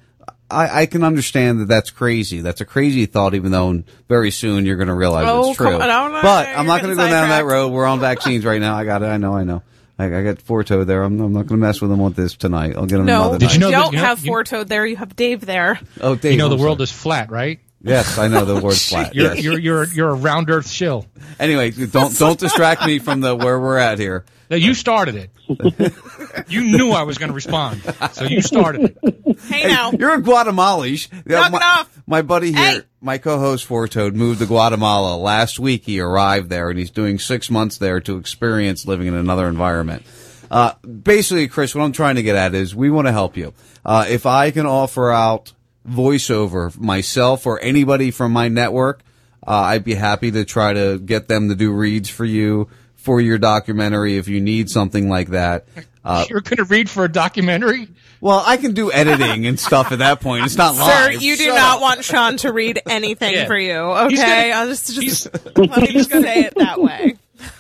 [0.52, 2.42] I, I can understand that that's crazy.
[2.42, 5.74] That's a crazy thought, even though very soon you're going to realize Oh, it's true.
[5.74, 7.70] on, no, no, but I'm not going to go down that road.
[7.70, 8.76] We're on vaccines right now.
[8.76, 9.06] I got it.
[9.06, 9.34] I know.
[9.34, 9.64] I know.
[10.02, 11.04] I, I got Forto there.
[11.04, 12.76] I'm, I'm not going to mess with him with this tonight.
[12.76, 13.72] I'll get them No, another you night.
[13.72, 14.86] don't have Forto there.
[14.86, 15.80] You have Dave there.
[16.00, 17.60] Oh, Dave, you know I'm the world is flat, right?
[17.84, 19.16] Yes, I know the word flat.
[19.16, 19.44] You're, yes.
[19.44, 21.08] you're you're you're a round Earth shill.
[21.40, 24.26] Anyway, don't don't distract me from the where we're at here.
[24.52, 25.30] Now, you started it.
[26.50, 27.82] you knew I was going to respond,
[28.12, 29.40] so you started it.
[29.44, 29.92] Hey, now.
[29.92, 31.08] You're a Guatemalese.
[31.26, 32.02] Knock my, it off.
[32.06, 35.86] my buddy here, my co-host Fortoad, moved to Guatemala last week.
[35.86, 40.04] He arrived there, and he's doing six months there to experience living in another environment.
[40.52, 43.54] Uh, basically, Chris, what I'm trying to get at is we want to help you.
[43.86, 45.54] Uh, if I can offer out
[45.88, 49.02] voiceover myself or anybody from my network,
[49.46, 53.20] uh, I'd be happy to try to get them to do reads for you for
[53.20, 55.66] your documentary if you need something like that.
[56.04, 57.88] Uh, You're going to read for a documentary?
[58.20, 60.46] well, I can do editing and stuff at that point.
[60.46, 61.82] It's not Sir, you do Shut not up.
[61.82, 63.48] want Sean to read anything Yeah.
[63.48, 64.50] for you, He's okay?
[64.52, 67.16] gonna- I'll just, just let me just say it that way.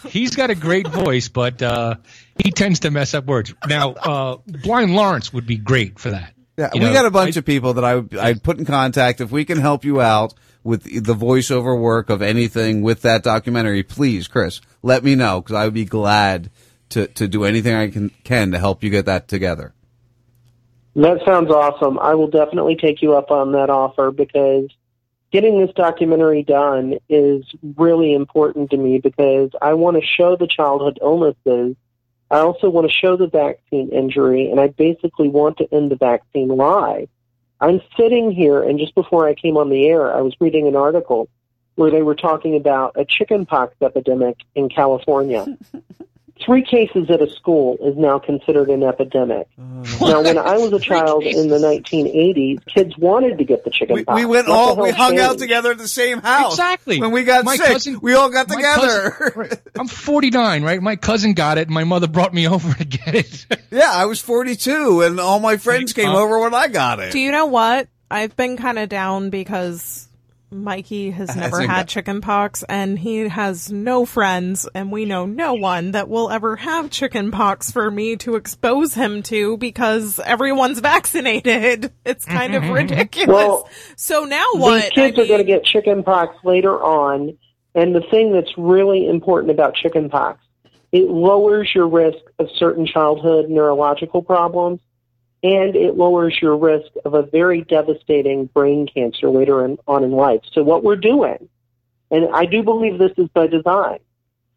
[0.07, 1.95] He's got a great voice, but uh,
[2.37, 3.51] he tends to mess up words.
[3.67, 6.33] Now, uh, Blind Lawrence would be great for that.
[6.61, 8.65] Yeah, You we know, got a bunch of people that I would, I'd put in
[8.65, 9.19] contact.
[9.19, 13.81] If we can help you out with the voiceover work of anything with that documentary,
[13.81, 16.51] please, Chris, let me know because I would be glad
[16.89, 19.73] to, to do anything I can, can to help you get that together.
[20.95, 21.97] That sounds awesome.
[21.97, 24.69] I will definitely take you up on that offer because
[25.31, 27.43] getting this documentary done is
[27.75, 31.75] really important to me because I want to show the childhood illnesses.
[32.31, 35.97] I also want to show the vaccine injury, and I basically want to end the
[35.97, 37.09] vaccine lie.
[37.59, 40.77] I'm sitting here, and just before I came on the air, I was reading an
[40.77, 41.27] article
[41.75, 45.45] where they were talking about a chickenpox epidemic in California.
[46.45, 49.47] Three cases at a school is now considered an epidemic.
[49.59, 49.83] Oh.
[50.01, 54.15] Now, when I was a child in the 1980s, kids wanted to get the chickenpox.
[54.19, 56.53] We went What all, we hung out together at the same house.
[56.53, 56.99] Exactly.
[56.99, 59.11] When we got My sick, cousin- we all got together.
[59.11, 59.61] cousin- right.
[59.77, 60.81] I'm 49, right?
[60.81, 61.67] My cousin got it.
[61.67, 63.45] and My mother brought me over to get it.
[63.69, 67.11] yeah, I was 42 and all my friends came over when I got it.
[67.11, 67.87] Do you know what?
[68.09, 70.07] I've been kind of down because
[70.51, 75.53] Mikey has never had got- chickenpox and he has no friends and we know no
[75.53, 81.93] one that will ever have chickenpox for me to expose him to because everyone's vaccinated.
[82.05, 83.29] It's kind of ridiculous.
[83.29, 84.83] Well, so now what?
[84.83, 87.37] These kids are going to get chickenpox later on,
[87.73, 90.43] and the thing that's really important about chickenpox,
[90.91, 94.81] it lowers your risk of certain childhood neurological problems,
[95.43, 100.11] and it lowers your risk of a very devastating brain cancer later in, on in
[100.11, 100.41] life.
[100.51, 101.49] So what we're doing,
[102.11, 103.99] and I do believe this is by design,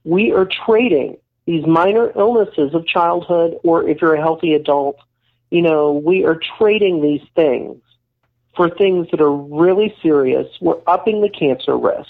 [0.05, 1.17] we are trading
[1.47, 4.99] these minor illnesses of childhood, or if you're a healthy adult,
[5.51, 7.81] you know, we are trading these things
[8.57, 10.47] for things that are really serious.
[10.61, 12.09] We're upping the cancer risk.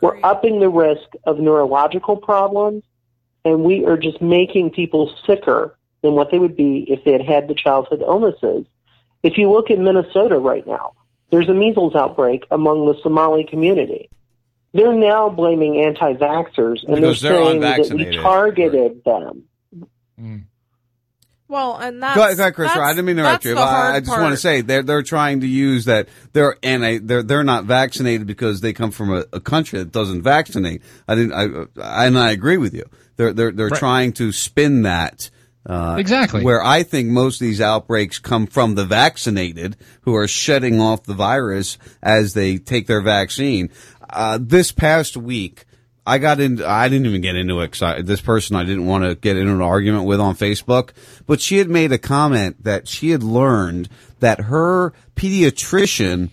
[0.00, 2.84] We're upping the risk of neurological problems,
[3.44, 7.22] and we are just making people sicker than what they would be if they had
[7.26, 8.66] had the childhood illnesses.
[9.24, 10.92] If you look in Minnesota right now,
[11.30, 14.10] there's a measles outbreak among the Somali community.
[14.74, 18.22] They're now blaming anti-vaxxers, and Because they're they're saying that we unvaccinated.
[18.22, 19.44] targeted them.
[20.18, 20.36] Hmm.
[21.48, 22.68] well, and that's Go ahead, go ahead, Chris.
[22.68, 23.54] that's- I didn't mean to interrupt you.
[23.54, 24.22] but I, I just part.
[24.22, 28.26] want to say they're they're trying to use that they're anti they're they're not vaccinated
[28.26, 30.82] because they come from a, a country that doesn't vaccinate.
[31.08, 31.32] I didn't.
[31.80, 32.84] I and I agree with you.
[33.16, 33.78] They're they're they're Right.
[33.78, 35.30] trying to spin that.
[35.66, 36.42] Uh, Exactly.
[36.42, 41.04] Where I think most of these outbreaks come from the vaccinated who are shedding off
[41.04, 43.70] the virus as they take their vaccine.
[44.10, 45.64] Uh, this past week,
[46.06, 46.62] I got in.
[46.62, 47.82] I didn't even get into it.
[47.82, 50.90] I, this person I didn't want to get into an argument with on Facebook,
[51.26, 53.88] but she had made a comment that she had learned
[54.20, 56.28] that her pediatrician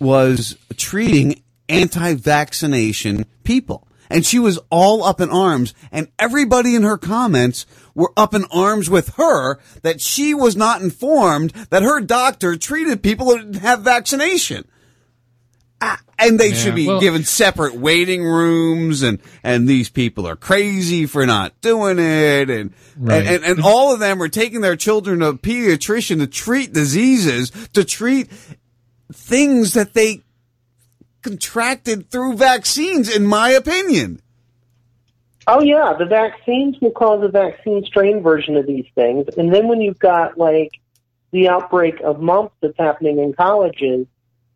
[0.00, 3.86] was treating anti-vaccination people.
[4.12, 7.64] And she was all up in arms and everybody in her comments
[7.94, 13.02] were up in arms with her that she was not informed that her doctor treated
[13.02, 14.66] people who didn't have vaccination.
[15.80, 20.28] Ah, And they Yeah, should be well- given separate waiting rooms and, and these people
[20.28, 23.26] are crazy for not doing it and, Right.
[23.26, 26.72] and, and, and all of them are taking their children to a pediatrician to treat
[26.72, 28.28] diseases, to treat
[29.12, 30.20] things that they
[31.22, 34.20] contracted through vaccines, in my opinion.
[35.46, 39.66] Oh yeah, the vaccines will cause a vaccine strain version of these things, and then
[39.68, 40.80] when you've got like
[41.32, 44.06] the outbreak of mumps that's happening in colleges,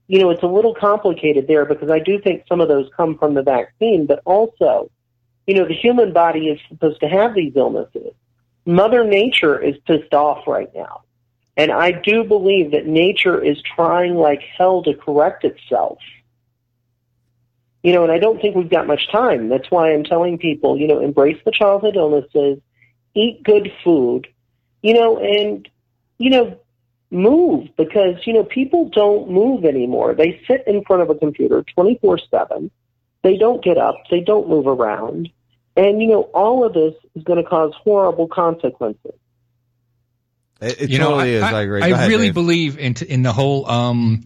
[0.09, 3.19] you know, it's a little complicated there because I do think some of those come
[3.19, 4.91] from the vaccine, but also,
[5.47, 8.13] you know, the human body is supposed to have these illnesses.
[8.67, 11.03] Mother Nature is pissed off right now.
[11.57, 15.99] And I do believe that nature is trying like hell to correct itself.
[17.87, 19.49] You know, and I don't think we've got much time.
[19.49, 22.59] That's why I'm telling people, you know, embrace the childhood illnesses,
[23.15, 24.27] eat good food,
[24.83, 25.69] you know, and,
[26.19, 26.59] you know,
[27.13, 30.17] move because, you know, people don't move anymore.
[30.17, 32.73] They sit in front of a computer 24 7.
[33.23, 33.95] They don't get up.
[34.11, 35.29] They don't move around.
[35.77, 39.15] And, you know, all of this is going to cause horrible consequences.
[40.61, 41.43] It, it you know, totally I, is.
[41.45, 41.83] I, I agree.
[41.83, 42.35] I ahead, really Dave.
[42.35, 44.25] believe in in the whole um,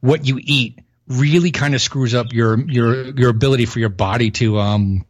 [0.00, 4.30] what you eat really kind of screws up your your your ability for your body
[4.32, 5.04] to um,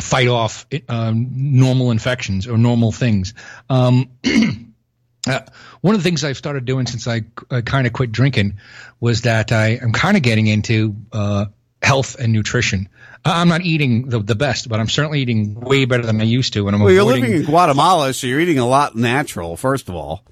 [0.00, 3.34] fight off um, normal infections or normal things.
[3.70, 4.10] Um,
[5.26, 5.40] uh,
[5.80, 8.58] one of the things I've started doing since I uh, kind of quit drinking
[9.00, 11.46] was that I am kind of getting into uh,
[11.82, 12.88] health and nutrition.
[13.24, 16.24] I- I'm not eating the, the best, but I'm certainly eating way better than I
[16.24, 16.66] used to.
[16.66, 19.94] And I'm Well, you're living in Guatemala, so you're eating a lot natural, First of
[19.94, 20.24] all,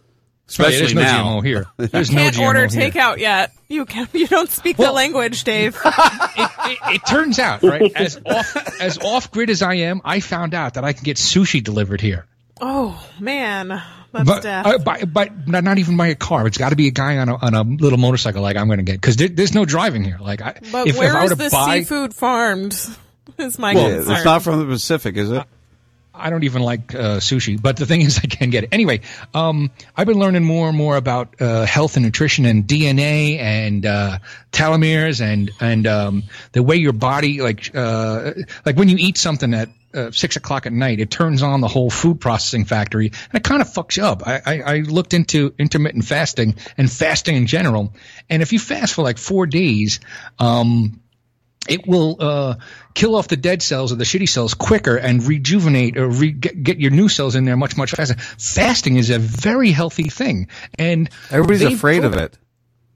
[0.53, 1.25] especially there's no now.
[1.41, 1.67] GMO here.
[1.77, 2.91] There's you can't GMO order here.
[2.91, 3.53] takeout yet.
[3.69, 5.77] You can You don't speak the language, Dave.
[5.85, 10.55] it, it turns out, right, as off as off grid as I am, I found
[10.55, 12.27] out that I can get sushi delivered here.
[12.61, 13.69] oh man,
[14.13, 14.67] that's but, death.
[14.67, 16.47] uh, by, but not, not even by a car.
[16.47, 18.79] It's got to be a guy on a, on a little motorcycle like I'm going
[18.79, 20.19] to get because there, there's no driving here.
[20.21, 22.75] Like I, but if, if where I were is to the buy, seafood farmed?
[23.39, 24.15] Is my Well, concern.
[24.17, 25.45] it's not from the Pacific, is it?
[26.15, 29.01] I don't even like uh, sushi, but the thing is, I can get it anyway.
[29.35, 33.87] Um, I've been learning more and more about uh, health and nutrition and DNA and
[33.87, 34.19] uh,
[34.53, 38.33] telomeres and and um, the way your body like uh,
[38.65, 41.69] like when you eat something at uh, six o'clock at night, it turns on the
[41.69, 44.27] whole food processing factory and it kind of fucks you up.
[44.27, 47.93] I, I, I looked into intermittent fasting and fasting in general,
[48.31, 50.01] and if you fast for like four days,
[50.39, 51.02] um,
[51.69, 52.55] it will uh,
[52.95, 56.63] kill off the dead cells or the shitty cells quicker and rejuvenate or re- get,
[56.63, 58.17] get your new cells in there much much faster.
[58.17, 60.49] Fasting is a very healthy thing,
[60.79, 62.39] and Everybody's afraid of it.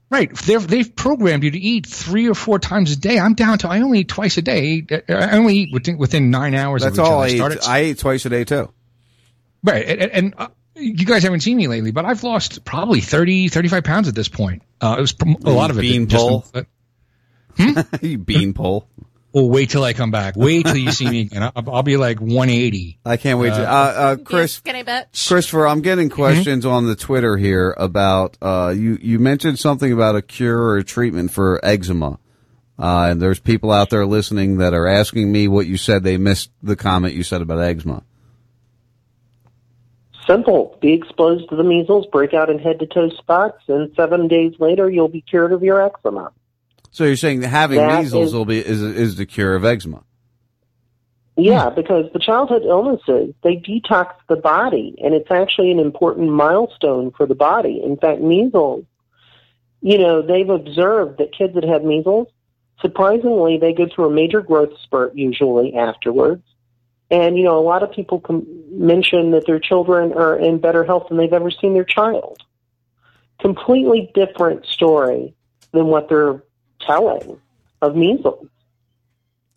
[0.09, 3.19] Right, they've they've programmed you to eat three or four times a day.
[3.19, 4.85] I'm down to I only eat twice a day.
[5.09, 6.81] I only eat within, within nine hours.
[6.81, 7.23] That's of all.
[7.23, 7.67] I eat.
[7.67, 8.71] I eat twice a day too.
[9.63, 9.85] Right.
[9.85, 13.83] And, and uh, you guys haven't seen me lately, but I've lost probably 30, 35
[13.83, 14.63] pounds at this point.
[14.79, 15.81] Uh, it was a lot of it.
[15.81, 16.45] Bean just- pole?
[16.53, 16.63] uh,
[18.01, 18.87] you beanpole.
[19.33, 20.35] Well, wait till I come back.
[20.35, 21.43] Wait till you see me again.
[21.43, 22.99] I'll, I'll be like 180.
[23.05, 23.69] I can't wait to.
[23.69, 25.27] Uh, uh, Chris, Skinny bitch.
[25.27, 28.97] Christopher, I'm getting questions on the Twitter here about uh, you.
[29.01, 32.19] You mentioned something about a cure or a treatment for eczema,
[32.79, 36.03] uh, and there's people out there listening that are asking me what you said.
[36.03, 38.03] They missed the comment you said about eczema.
[40.25, 40.77] Simple.
[40.81, 44.53] Be exposed to the measles, break out in head to toe spots, and seven days
[44.59, 46.31] later you'll be cured of your eczema.
[46.97, 49.63] So you're saying that having That measles is- will be is is the cure of
[49.63, 50.01] eczema?
[51.35, 57.11] Yeah, because the childhood illnesses, they detox the body, and it's actually an important milestone
[57.11, 57.83] for the body.
[57.83, 58.85] In fact, measles,
[59.79, 62.29] you know, they've observed that kids that have measles,
[62.81, 66.41] surprisingly, they go through a major growth spurt usually afterwards.
[67.11, 70.83] And, you know, a lot of people com- mention that their children are in better
[70.83, 72.39] health than they've ever seen their child.
[73.39, 75.35] Completely different story
[75.71, 76.41] than what they're
[76.87, 77.39] telling
[77.81, 78.47] of measles.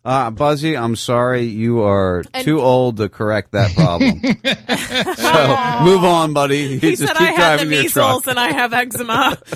[0.03, 4.19] Uh, Buzzy, I'm sorry, you are And- too old to correct that problem.
[5.15, 6.79] so move on, buddy.
[6.79, 8.27] He Just said keep I have the measles truck.
[8.27, 9.37] and I have eczema.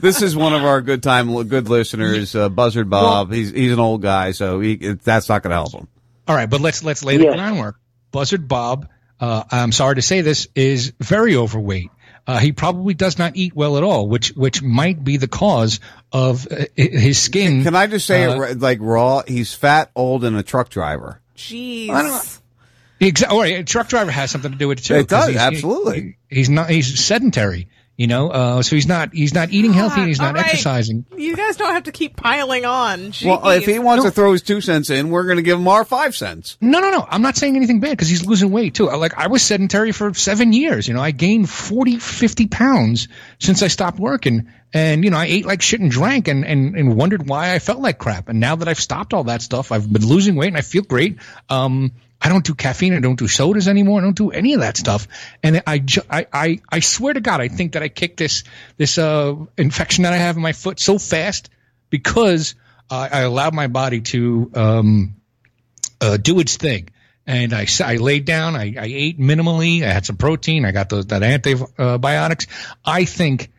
[0.00, 3.32] This is one of our good time, good listeners, uh, Buzzard Bob.
[3.32, 5.88] he's he's an old guy, so he, that's not going to help him.
[6.28, 7.34] All right, but let's let's lay the Yes.
[7.36, 7.76] groundwork.
[8.10, 8.88] Buzzard Bob,
[9.18, 11.90] uh, I'm sorry to say this, is very overweight.
[12.26, 15.80] Uh, he probably does not eat well at all, which which might be the cause
[16.14, 17.62] of uh, his skin.
[17.64, 19.22] Can I just say uh, it like raw?
[19.26, 21.20] He's fat, old, and a truck driver.
[21.36, 22.40] Jeez.
[23.00, 24.94] Exa- all right, a truck driver has something to do with it too.
[24.94, 26.16] It does, he's- absolutely.
[26.30, 26.70] he- he's not.
[26.70, 27.68] He's sedentary.
[27.96, 29.14] You know, uh, so he's not.
[29.14, 30.00] He's not eating healthy.
[30.00, 30.46] and He's not All right.
[30.46, 31.06] exercising.
[31.16, 33.12] You guys don't have to keep piling on.
[33.24, 33.84] Well, if he Jeez.
[33.84, 36.58] wants to throw his two cents in, we're going to give him our five cents.
[36.60, 37.06] No, no, no.
[37.08, 38.86] I'm not saying anything bad because he's losing weight too.
[38.86, 40.88] Like I was sedentary for seven years.
[40.88, 43.06] You know, I gained 40, 50 pounds
[43.38, 44.48] since I stopped working.
[44.72, 47.60] And, you know, I ate like shit and drank and, and, and wondered why I
[47.60, 48.28] felt like crap.
[48.28, 50.82] And now that I've stopped all that stuff, I've been losing weight and I feel
[50.82, 51.18] great.
[51.48, 51.92] Um,
[52.24, 52.94] I don't do caffeine.
[52.94, 54.00] I don't do sodas anymore.
[54.00, 55.06] I don't do any of that stuff.
[55.42, 58.44] And I, I, I, I swear to God, I think that I kicked this,
[58.78, 61.50] this, uh, infection that I have in my foot so fast
[61.90, 62.54] because
[62.90, 65.16] uh, I allowed my body to, um,
[66.00, 66.88] uh, do its thing.
[67.26, 70.88] And I, I laid down, I, I ate minimally, I had some protein, I got
[70.88, 72.46] those, that antibiotics.
[72.84, 73.50] I think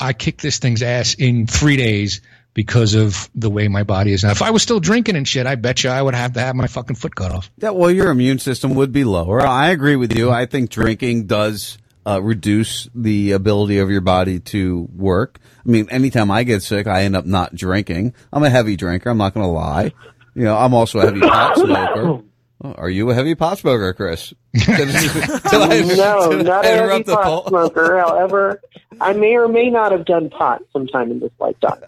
[0.00, 2.22] I kicked this thing's ass in three days
[2.54, 4.30] because of the way my body is now.
[4.30, 6.54] If I was still drinking and shit, I bet you I would have to have
[6.54, 7.50] my fucking foot cut off.
[7.58, 9.40] Yeah, well, your immune system would be lower.
[9.44, 10.30] I agree with you.
[10.30, 15.40] I think drinking does uh, reduce the ability of your body to work.
[15.66, 18.14] I mean, anytime I get sick, I end up not drinking.
[18.32, 19.10] I'm a heavy drinker.
[19.10, 19.92] I'm not going to lie.
[20.34, 22.22] You know, I'm also a heavy pot smoker.
[22.62, 24.32] Oh, Are you a heavy pot smoker, Chris?
[24.54, 27.44] Did I- no, I not a heavy pot poll?
[27.48, 27.98] smoker.
[27.98, 28.60] However,
[29.00, 31.80] I may or may not have done pot sometime in this lifetime.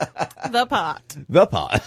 [0.50, 1.16] the pot.
[1.28, 1.82] The pot.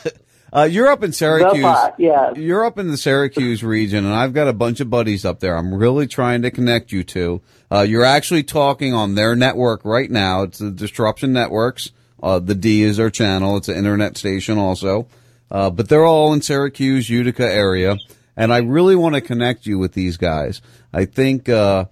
[0.52, 1.62] Uh, you're up in Syracuse.
[1.62, 2.32] pot, yeah.
[2.36, 5.56] You're up in the Syracuse region, and I've got a bunch of buddies up there.
[5.56, 7.42] I'm really trying to connect you to.
[7.72, 10.42] Uh, you're actually talking on their network right now.
[10.44, 11.92] It's the Disruption Networks.
[12.24, 13.58] Uh, the D is their channel.
[13.58, 15.08] It's an internet station also.
[15.52, 17.98] Uh, but they're all in Syracuse, Utica area.
[18.40, 20.62] And I really want to connect you with these guys.
[20.94, 21.86] I think uh,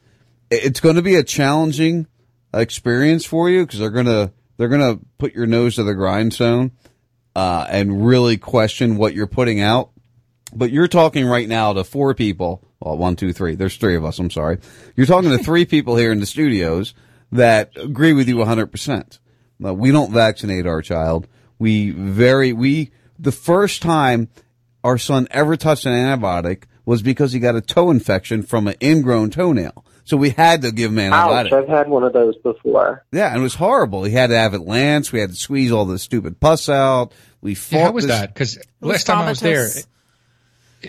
[0.50, 2.08] it's going to be a challenging
[2.54, 6.72] experience for you because they're gonna they're gonna put your nose to the grindstone
[7.36, 9.92] uh, and really question what you're putting out.
[10.56, 12.64] But you're talking right now to four people.
[12.80, 13.56] Well, one, two, three.
[13.56, 14.18] There's three of us.
[14.18, 14.60] I'm sorry.
[14.96, 16.94] You're talking to three people here in the studios
[17.34, 19.20] that agree with you 100%.
[19.66, 21.28] Uh, we don't vaccinate our child.
[21.60, 24.30] We very, we, the first time
[24.84, 28.76] our son ever touched an antibiotic was because he got a toe infection from an
[28.82, 29.84] ingrown toenail.
[30.06, 31.52] So we had to give him an Ouch!
[31.52, 33.04] I've had one of those before.
[33.12, 34.06] Yeah, and it was horrible.
[34.06, 35.12] He had to have it lanced.
[35.12, 37.12] We had to squeeze all the stupid pus out.
[37.42, 38.34] We fought Yeah, how was this- that?
[38.34, 39.88] Because was last time I was there, vomitus.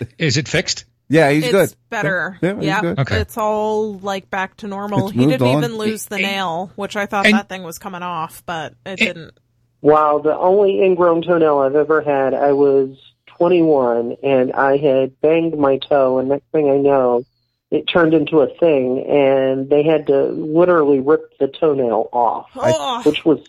[0.01, 0.85] i- is it fixed?
[1.09, 1.73] Yeah, he's it's good.
[1.89, 2.37] better.
[2.41, 2.99] Yeah, he's good.
[2.99, 3.17] Okay.
[3.17, 5.07] it's all like back to normal.
[5.07, 5.63] It's he moved didn't on.
[5.63, 8.97] even lose the nail, which I thought And- that thing was coming off, but it
[8.97, 9.33] didn't.
[9.81, 12.95] Wow, the only ingrown toenail I've ever had, I was
[13.39, 17.23] 21 and I had banged my toe and next thing I know,
[17.71, 23.01] it turned into a thing and they had to literally rip the toenail off, Oh.
[23.05, 23.39] which was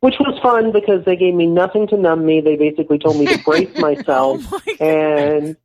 [0.00, 2.40] which was fun because they gave me nothing to numb me.
[2.40, 5.56] They basically told me to brace myself oh and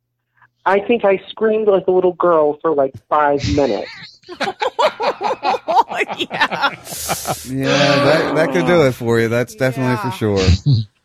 [0.64, 3.90] I think I screamed like a little girl for like five minutes.
[5.08, 5.84] Oh,
[6.18, 6.74] yeah.
[7.46, 9.28] Yeah, that that could do it for you.
[9.28, 10.38] That's definitely for sure.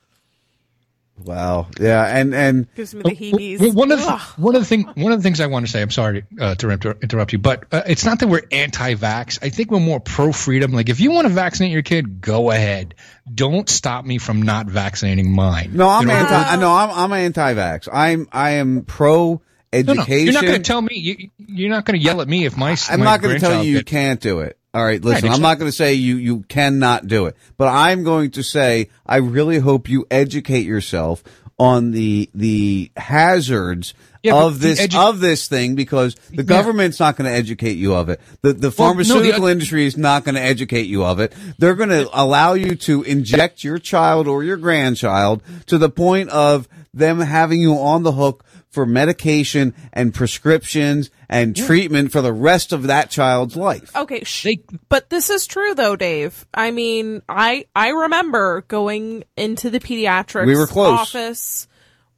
[1.25, 1.67] wow.
[1.79, 3.59] Yeah, and and Gives me the heebies.
[3.59, 5.71] Well, one of the, one of the thing one of the things I want to
[5.71, 5.81] say.
[5.81, 9.39] I'm sorry uh, to inter- interrupt you, but uh, it's not that we're anti-vax.
[9.41, 10.71] I think we're more pro-freedom.
[10.71, 12.95] Like if you want to vaccinate your kid, go ahead.
[13.33, 15.71] Don't stop me from not vaccinating mine.
[15.73, 16.35] no, I'm You know, anti.
[16.35, 17.87] I know I'm I'm anti-vax.
[17.91, 19.41] I'm I am pro
[19.73, 20.25] No, no, education.
[20.25, 20.95] you're not going to tell me.
[20.95, 22.75] You, you're not going to yell at me if my.
[22.89, 24.57] I'm my not going to tell you you can't do it.
[24.73, 27.67] All right, listen, Right, I'm not going to say you, you cannot do it, but
[27.67, 31.23] I'm going to say I really hope you educate yourself
[31.59, 33.93] on the, the hazards
[34.23, 37.93] Yeah, of this, edu- of this thing because the government's not going to educate you
[37.95, 38.21] of it.
[38.41, 41.33] The, the Well, no, the pharmaceutical industry is not going to educate you of it.
[41.59, 46.29] They're going to allow you to inject your child or your grandchild to the point
[46.29, 52.33] of them having you on the hook for medication and prescriptions and treatment for the
[52.33, 53.95] rest of that child's life.
[53.95, 54.47] Okay, sh-
[54.89, 56.45] but this is true though, Dave.
[56.53, 60.99] I mean, I I remember going into the pediatrics We were close.
[60.99, 61.67] office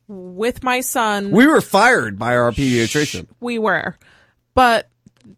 [0.07, 1.31] with my son.
[1.31, 3.27] We were fired by our pediatrician.
[3.39, 3.97] we were,
[4.53, 4.89] but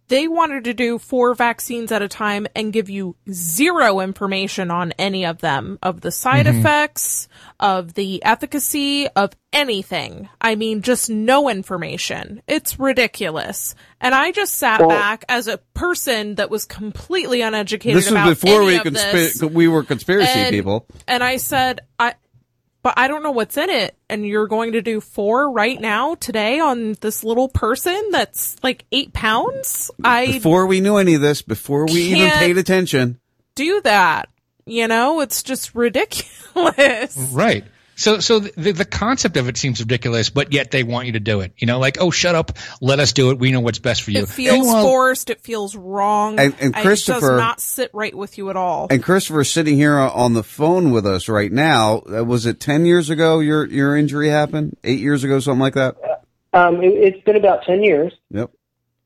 [0.08, 4.92] they wanted to do four vaccines at a time and give you zero information on
[5.00, 6.58] any of them, of the side Mm-hmm.
[6.58, 6.60] Mhm.
[6.62, 7.28] effects,
[7.60, 10.30] of the efficacy, of anything.
[10.40, 12.42] I mean, just no information.
[12.48, 13.74] It's ridiculous.
[14.00, 18.12] And I just sat Well- back as a person that was completely uneducated This was
[18.12, 19.42] about before any we of this.
[19.42, 20.86] we were conspiracy And- people.
[21.08, 22.14] And I said, I,
[22.86, 23.98] but I don't know what's in it.
[24.12, 28.86] And you're going to do four right now, today, on this little person that's like
[28.92, 29.90] eight pounds?
[30.04, 33.20] I Before we knew any of this, before we even paid attention,
[33.56, 34.30] do that.
[34.68, 37.18] You know, it's just ridiculous.
[37.34, 37.66] Right.
[37.98, 41.20] So, so the, the concept of it seems ridiculous, but yet they want you to
[41.22, 41.54] do it.
[41.58, 42.52] You know, like, oh, shut up,
[42.82, 43.40] let us do it.
[43.40, 44.24] We know what's best for you.
[44.24, 45.30] It feels Meanwhile- forced.
[45.30, 46.38] It feels wrong.
[46.40, 48.88] And- and I- it Christopher- does not sit right with you at all.
[48.90, 52.02] and Christopher's sitting here on the phone with us right now.
[52.14, 54.76] Uh, Was it ten years ago your your injury happened?
[54.84, 55.96] Eight years ago, something like that.
[56.54, 58.14] Um, it, it's been about 10 years.
[58.32, 58.50] Yep.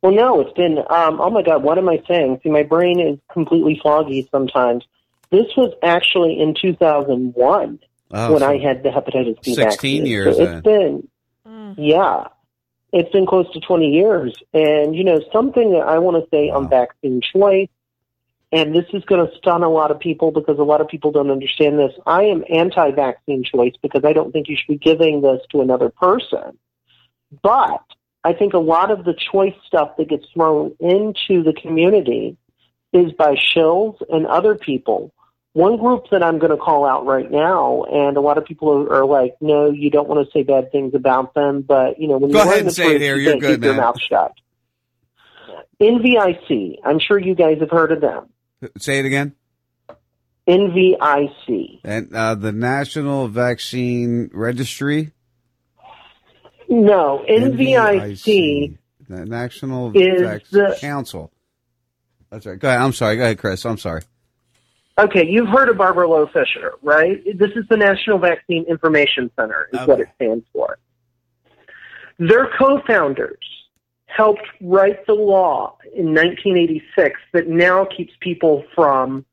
[0.02, 2.40] Well, no, it's been, um, oh my God, what am I saying?
[2.44, 4.86] See, my brain is completely foggy sometimes.
[5.32, 7.80] This was actually in 2001
[8.12, 10.06] Oh, when so I had the hepatitis B 16 vaccine.
[10.06, 10.56] years So then.
[10.56, 11.08] it's been,
[11.48, 11.76] mm.
[11.78, 12.28] yeah,
[12.92, 14.36] it's been close to 20 years.
[14.54, 17.70] And, you know, something that I want to say on vaccine choice,
[18.52, 21.12] and this is going to stun a lot of people because a lot of people
[21.12, 21.94] don't understand this.
[22.08, 25.90] I am anti-vaccine choice because I don't think you should be giving this to another
[25.90, 26.58] person.
[27.44, 27.84] But
[28.24, 32.38] I think a lot of the choice stuff that gets thrown into the community
[32.92, 35.14] is by shills and other people.
[35.54, 38.70] One group that I'm going to call out right now, and a lot of people
[38.88, 42.08] are, are like, "No, you don't want to say bad things about them," but you
[42.08, 43.16] know, when Go you're ahead and the say it here.
[43.18, 44.34] you You're good, keep your mouth shut.
[45.82, 48.30] NVIC, I'm sure you guys have heard of them.
[48.78, 49.34] Say it again.
[50.48, 51.80] NVIC.
[51.84, 55.12] And uh, the National Vaccine Registry,
[56.68, 58.78] No, NVIC
[59.08, 61.32] the National Vaccine the- Council.
[62.30, 62.60] That's right.
[62.60, 62.82] Go ahead.
[62.82, 63.16] I'm sorry.
[63.18, 63.66] Go ahead, Chris.
[63.66, 64.02] I'm sorry.
[65.00, 67.24] Okay, you've heard of Barbara Loe Fisher, right?
[67.38, 70.78] This is the National Vaccine Information Center, is what it stands for.
[72.18, 73.38] Their co-founders
[74.08, 79.26] helped write the law in 1986 that now keeps people from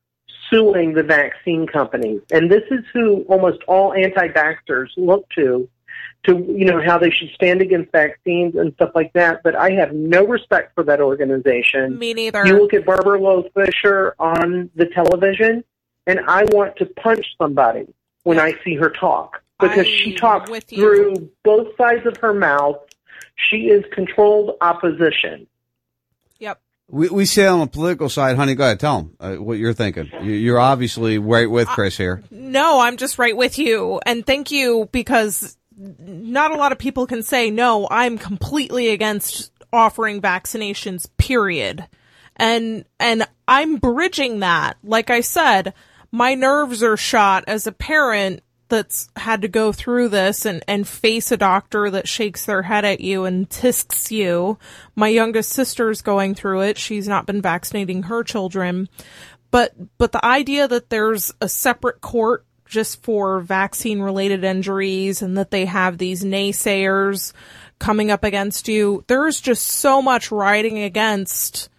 [0.49, 2.21] suing the vaccine companies.
[2.31, 5.67] And this is who almost all anti-vaxxers look to
[6.27, 9.41] to you know how they should stand against vaccines and stuff like that.
[9.43, 11.97] But I have no respect for that organization.
[11.97, 12.45] Me neither.
[12.45, 15.63] You look at Barbara Loe Fisher on the television,
[16.05, 17.87] and I want to punch somebody
[18.23, 22.77] when I see her talk because she talks through both sides of her mouth.
[23.49, 25.47] She is controlled opposition.
[26.39, 26.59] Yep.
[26.89, 28.55] We we say on the political side, honey.
[28.55, 30.09] Go ahead, tell them uh, what you're thinking.
[30.21, 32.23] You- You're obviously right with Chris here.
[32.31, 33.99] No, I'm just right with you.
[34.05, 39.51] And thank you because not a lot of people can say, no, I'm completely against
[39.71, 41.87] offering vaccinations, period.
[42.35, 44.77] And, and I'm bridging that.
[44.83, 45.73] Like I said,
[46.11, 50.87] my nerves are shot as a parent that's had to go through this and, and
[50.87, 54.57] face a doctor that shakes their head at you and tisks you.
[54.95, 56.77] My youngest sister's going through it.
[56.77, 58.89] She's not been vaccinating her children.
[59.51, 65.37] But, but the idea that there's a separate court just for vaccine related injuries and
[65.37, 67.33] that they have these naysayers
[67.79, 71.69] coming up against you, there's just so much riding against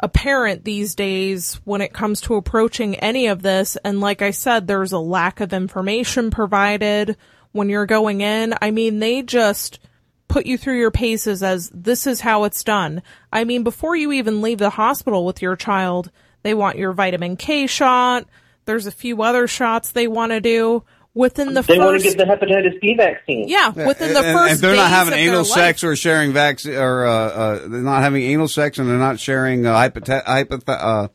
[0.00, 3.76] a parent these days when it comes to approaching any of this.
[3.84, 7.16] And like I said, there's a lack of information provided
[7.52, 8.54] when you're going in.
[8.60, 9.78] I mean, they just
[10.26, 13.02] put you through your paces as this is how it's done.
[13.32, 16.10] I mean, before you even leave the hospital with your child,
[16.42, 18.26] they want your vitamin K shot.
[18.64, 20.84] There's a few other shots they want to do
[21.14, 22.04] within the they want first.
[22.12, 23.48] to get the hepatitis B vaccine.
[23.48, 24.52] yeah, within the and, first.
[24.52, 25.46] and they're not having of their anal life.
[25.48, 29.18] sex or sharing vaccine, or uh, uh, they're not having anal sex, and they're not
[29.20, 31.08] sharing uh, hypote- hypoth- uh,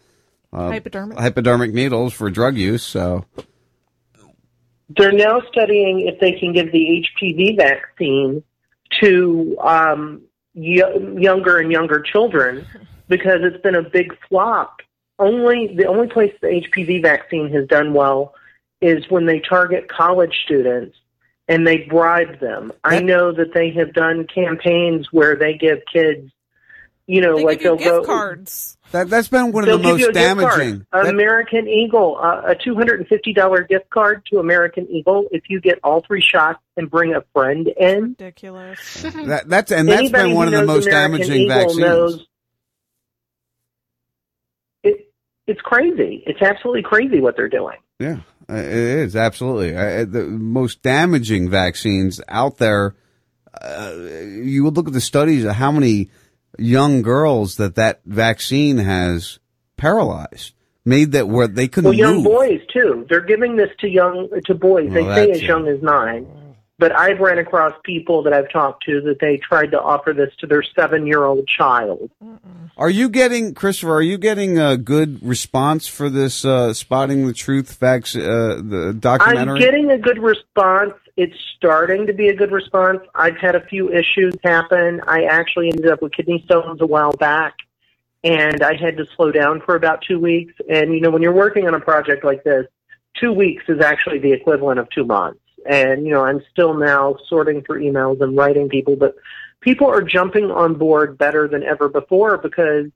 [0.54, 1.18] uh, Hypodermic.
[1.18, 2.84] hypodermic needles for drug use.
[2.84, 3.26] So
[4.90, 8.44] They're now studying if they can give the HPV vaccine
[9.02, 10.22] to um,
[10.54, 10.82] y-
[11.18, 12.66] younger and younger children
[13.10, 14.78] because it's been a big flop.
[15.20, 18.36] Only the only place the HPV vaccine has done well
[18.82, 20.96] is when they target college students
[21.48, 22.72] and they bribe them.
[22.84, 26.32] I know that they have done campaigns where they give kids,
[27.08, 28.04] you know, They like give they'll gift go.
[28.06, 28.78] cards.
[28.92, 30.38] that that's been one of They'll the most a gift card.
[30.38, 30.86] damaging.
[30.94, 35.28] That- American Eagle, uh, a two hundred and fifty dollar gift card to American Eagle
[35.32, 38.02] if you get all three shots and bring a friend in.
[38.20, 39.02] Ridiculous.
[39.02, 41.80] that- that's and that's Anybody been one of the most American damaging Eagle vaccines.
[41.80, 42.28] Knows
[44.84, 45.12] it,
[45.48, 46.24] it's crazy.
[46.28, 47.78] It's absolutely crazy what they're doing.
[48.00, 48.20] Yeah,
[48.50, 52.96] it is absolutely uh, the most damaging vaccines out there.
[53.60, 53.94] Uh,
[54.44, 56.10] you would look at the studies of how many
[56.60, 59.40] young girls that that vaccine has
[59.78, 60.54] paralyzed,
[60.86, 62.26] made that where they couldn't Well, young move.
[62.26, 63.06] boys too.
[63.10, 64.92] They're giving this to young to boys.
[64.94, 66.28] they say as young as nine.
[66.80, 70.30] But I've ran across people that I've talked to that they tried to offer this
[70.40, 72.12] to their seven year old child.
[72.78, 73.96] Are you getting, Christopher?
[73.96, 78.96] Are you getting a good response for this uh, spotting the truth facts, uh, the
[78.98, 79.56] documentary?
[79.56, 80.94] I'm getting a good response.
[81.16, 83.00] It's starting to be a good response.
[83.16, 85.02] I've had a few issues happen.
[85.08, 87.56] I actually ended up with kidney stones a while back,
[88.24, 90.54] and I had to slow down for about two weeks.
[90.70, 92.68] And, you know, when you're working on a project like this,
[93.20, 95.40] two weeks is actually the equivalent of two months.
[95.68, 99.16] And, you know, I'm still now sorting through emails and writing people, but
[99.60, 102.88] people are jumping on board better than ever before because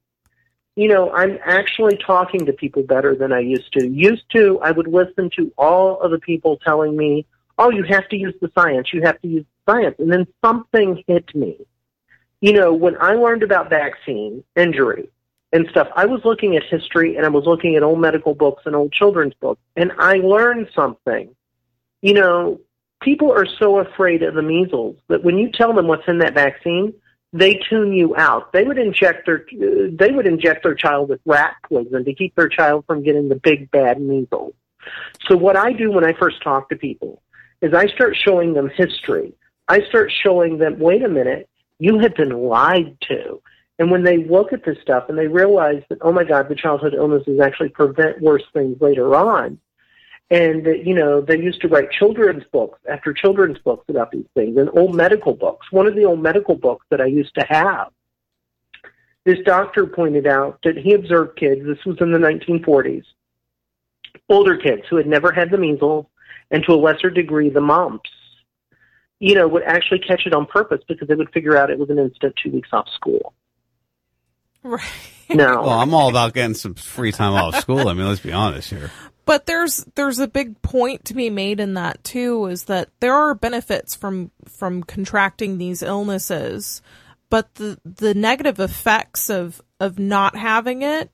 [0.75, 3.87] you know, I'm actually talking to people better than I used to.
[3.87, 7.25] Used to, I would listen to all of the people telling me,
[7.57, 9.95] oh, you have to use the science, you have to use the science.
[9.99, 11.57] And then something hit me.
[12.39, 15.09] You know, when I learned about vaccine injury
[15.51, 18.63] and stuff, I was looking at history and I was looking at old medical books
[18.65, 21.35] and old children's books, and I learned something.
[22.01, 22.59] You know,
[23.01, 26.33] people are so afraid of the measles that when you tell them what's in that
[26.33, 26.93] vaccine,
[27.33, 28.51] they tune you out.
[28.51, 32.49] They would inject their they would inject their child with rat poison to keep their
[32.49, 34.53] child from getting the big bad measles.
[35.29, 37.21] So what I do when I first talk to people
[37.61, 39.33] is I start showing them history.
[39.67, 41.47] I start showing them, wait a minute,
[41.79, 43.41] you have been lied to.
[43.79, 46.55] And when they look at this stuff and they realize that, oh my God, the
[46.55, 49.59] childhood illnesses actually prevent worse things later on,
[50.31, 54.57] and you know, they used to write children's books after children's books about these things
[54.57, 55.71] and old medical books.
[55.71, 57.89] One of the old medical books that I used to have,
[59.25, 63.03] this doctor pointed out that he observed kids, this was in the 1940s,
[64.29, 66.05] older kids who had never had the measles
[66.49, 68.09] and to a lesser degree the mumps,
[69.19, 71.89] you know, would actually catch it on purpose because they would figure out it was
[71.89, 73.33] an instant two weeks off school.
[74.63, 74.81] Right.
[75.29, 75.61] No.
[75.61, 77.87] Well, I'm all about getting some free time off school.
[77.87, 78.91] I mean, let's be honest here.
[79.25, 83.13] But there's there's a big point to be made in that too is that there
[83.13, 86.81] are benefits from from contracting these illnesses,
[87.29, 91.11] but the the negative effects of of not having it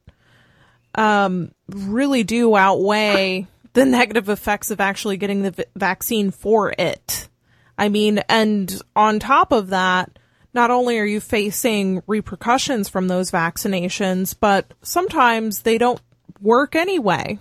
[0.96, 7.30] um really do outweigh the negative effects of actually getting the v- vaccine for it.
[7.78, 10.18] I mean, and on top of that,
[10.54, 16.02] not only are you facing repercussions from those vaccinations, but sometimes they don't
[16.42, 17.38] work anyway.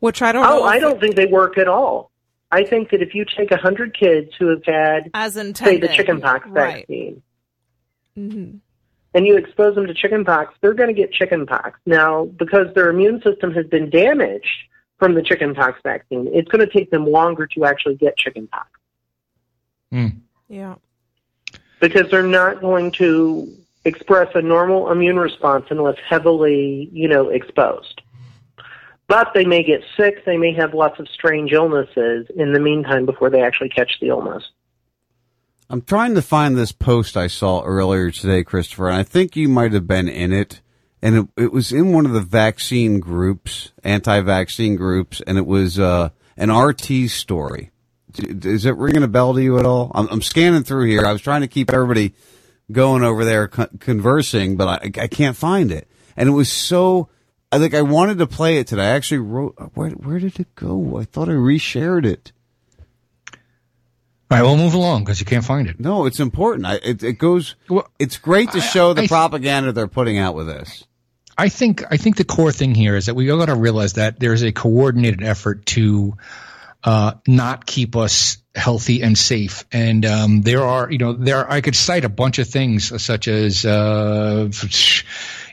[0.00, 0.60] Which I don't know.
[0.60, 2.10] Oh, I don't think they work at all.
[2.50, 5.88] I think that if you take a hundred kids who have had, as say, the
[5.88, 6.86] chickenpox Right.
[6.86, 7.22] vaccine,
[8.16, 8.60] Mhm.
[9.12, 11.78] and you expose them to chickenpox, they're going to get chickenpox.
[11.84, 14.48] Now, because their immune system has been damaged
[14.98, 18.68] from the chickenpox vaccine, it's going to take them longer to actually get chickenpox
[20.48, 20.76] Yeah.
[21.80, 23.48] because they're not going to
[23.84, 28.00] express a normal immune response unless heavily, you know, exposed.
[29.08, 30.24] But they may get sick.
[30.26, 34.08] They may have lots of strange illnesses in the meantime before they actually catch the
[34.08, 34.44] illness.
[35.70, 39.48] I'm trying to find this post I saw earlier today, Christopher, and I think you
[39.48, 40.60] might have been in it.
[41.00, 45.78] And it, it was in one of the vaccine groups, anti-vaccine groups, and it was
[45.78, 47.70] uh, an RT story.
[48.18, 49.92] Is it ringing a bell to you at all?
[49.94, 51.06] I'm, I'm scanning through here.
[51.06, 52.14] I was trying to keep everybody
[52.72, 55.88] going over there conversing, but I, I can't find it.
[56.16, 57.08] And it was so.
[57.50, 58.82] I think I wanted to play it today.
[58.82, 59.54] I actually wrote.
[59.74, 60.98] Where, where did it go?
[60.98, 62.32] I thought I reshared it.
[64.30, 65.80] All right, we'll move along because you can't find it.
[65.80, 66.66] No, it's important.
[66.66, 67.56] I, it, it goes.
[67.98, 70.84] it's great to show the propaganda they're putting out with this.
[71.38, 73.94] I think I think the core thing here is that we all got to realize
[73.94, 76.16] that there's a coordinated effort to
[76.84, 79.64] uh, not keep us healthy and safe.
[79.72, 83.28] And um, there are, you know, there I could cite a bunch of things such
[83.28, 84.50] as uh,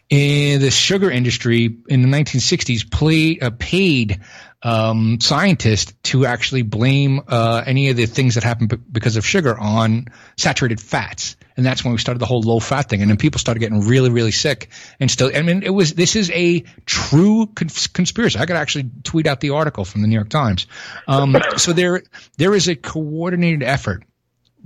[0.09, 4.21] in the sugar industry in the 1960s play, uh, paid
[4.61, 9.25] um, scientists to actually blame uh, any of the things that happened b- because of
[9.25, 10.07] sugar on
[10.37, 11.37] saturated fats.
[11.57, 13.01] And that's when we started the whole low fat thing.
[13.01, 14.69] And then people started getting really, really sick.
[14.99, 18.39] And still, I mean, it was, this is a true cons- conspiracy.
[18.39, 20.67] I could actually tweet out the article from the New York Times.
[21.07, 22.03] Um, so there,
[22.37, 24.03] there is a coordinated effort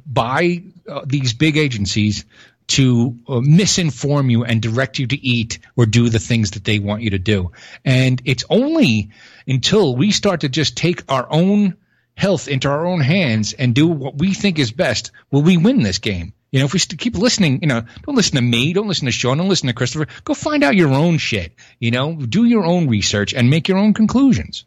[0.05, 2.25] by uh, these big agencies
[2.69, 6.79] to uh, misinform you and direct you to eat or do the things that they
[6.79, 7.51] want you to do.
[7.83, 9.09] And it's only
[9.47, 11.75] until we start to just take our own
[12.15, 15.81] health into our own hands and do what we think is best will we win
[15.81, 16.33] this game.
[16.51, 19.05] You know, if we st- keep listening, you know, don't listen to me, don't listen
[19.05, 20.07] to Sean, don't listen to Christopher.
[20.23, 21.53] Go find out your own shit.
[21.79, 24.65] You know, do your own research and make your own conclusions.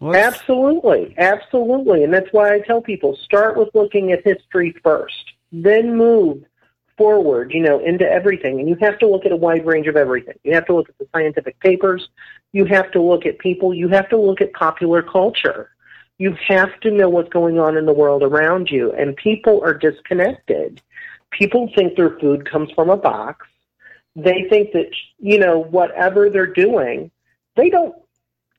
[0.00, 2.04] Absolutely, absolutely.
[2.04, 6.44] And that's why I tell people start with looking at history first, then move
[6.98, 8.60] forward, you know, into everything.
[8.60, 10.34] And you have to look at a wide range of everything.
[10.44, 12.08] You have to look at the scientific papers,
[12.52, 15.70] you have to look at people, you have to look at popular culture.
[16.18, 18.92] You have to know what's going on in the world around you.
[18.92, 20.82] And people are disconnected.
[21.30, 23.46] People think their food comes from a box.
[24.16, 27.12] They think that, you know, whatever they're doing,
[27.54, 27.94] they don't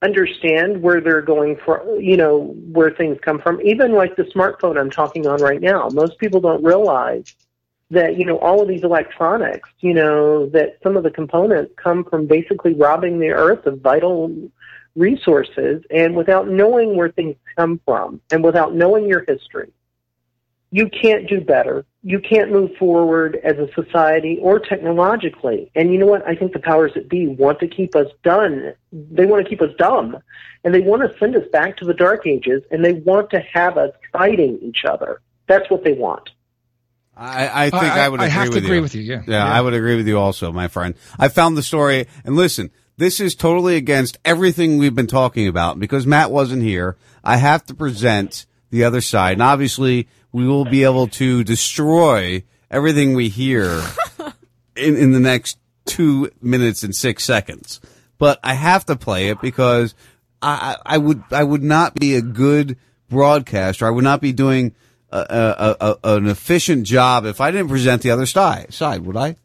[0.02, 4.80] understand where they're going for you know where things come from even like the smartphone
[4.80, 7.36] i'm talking on right now most people don't realize
[7.91, 12.03] that you know all of these electronics you know that some of the components come
[12.03, 14.34] from basically robbing the earth of vital
[14.95, 19.72] resources and without knowing where things come from and without knowing your history
[20.72, 21.86] you can't do better.
[22.03, 25.72] You can't move forward as a society or technologically.
[25.76, 26.28] And you know what?
[26.28, 28.74] I think the powers that be want to keep us done.
[28.91, 30.18] They want to keep us dumb.
[30.64, 33.40] And they want to send us back to the dark ages and they want to
[33.53, 35.22] have us fighting each other.
[35.48, 36.30] That's what they want.
[37.20, 38.82] I, I think I- I, would I agree have to with agree you.
[38.82, 39.16] with you, yeah.
[39.28, 39.46] yeah, Yeah.
[39.54, 40.96] I would agree with you also, my friend.
[41.18, 45.80] I found the story, and listen, this is totally against everything we've been talking about
[45.80, 46.98] because Matt wasn't here.
[47.24, 52.44] I have to present the other side, and obviously, we will be able to destroy
[52.72, 53.82] everything we hear
[54.76, 57.82] in, in the next two minutes and six seconds.
[58.18, 59.96] But I have to play it because
[60.41, 62.78] I, I I would I would not be a good
[63.10, 63.86] broadcaster.
[63.88, 64.76] I would not be doing
[65.11, 68.73] a, a, a, an efficient job if I didn't present the other side.
[68.73, 69.36] Side, would I?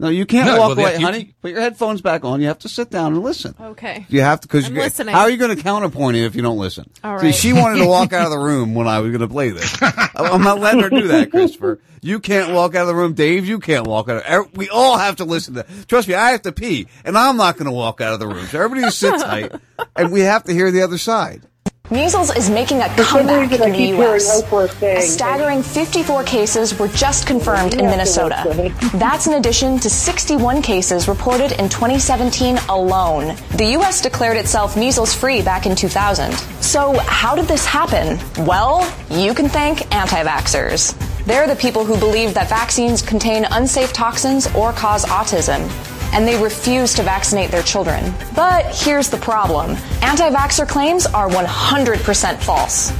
[0.00, 1.34] No, you can't No, walk well, away, you- honey.
[1.42, 2.40] Put your headphones back on.
[2.40, 3.56] You have to sit down and listen.
[3.60, 4.06] Okay.
[4.08, 5.12] You have to because I'm listening.
[5.12, 6.88] how are you going to counterpoint it if you don't listen?
[7.02, 9.28] All See, she wanted to walk out of the room when I was going to
[9.28, 9.76] play this.
[9.82, 11.80] I'm not letting her do that, Christopher.
[12.00, 13.44] You can't walk out of the room, Dave.
[13.44, 14.24] You can't walk out.
[14.24, 15.66] Of, er, we all have to listen to.
[15.88, 18.28] Trust me, I have to pee, and I'm not going to walk out of the
[18.28, 18.46] room.
[18.46, 19.52] So everybody just sit tight,
[19.96, 21.42] and we have to hear the other side.
[21.90, 24.42] Measles is making a comeback reason, in the U.S.
[24.82, 28.42] A staggering 54 cases were just confirmed in Minnesota.
[28.44, 33.34] that's That's in addition to 61 cases reported in 2017 alone.
[33.56, 34.02] The U.S.
[34.02, 36.34] declared itself measles free back in 2000.
[36.62, 38.18] So, how did this happen?
[38.44, 40.94] Well, you can thank anti vaxxers.
[41.24, 45.70] They're the people who believe that vaccines contain unsafe toxins or cause autism
[46.12, 48.12] and they refuse to vaccinate their children.
[48.34, 52.92] But here's the problem anti vaxxer claims are 100% false.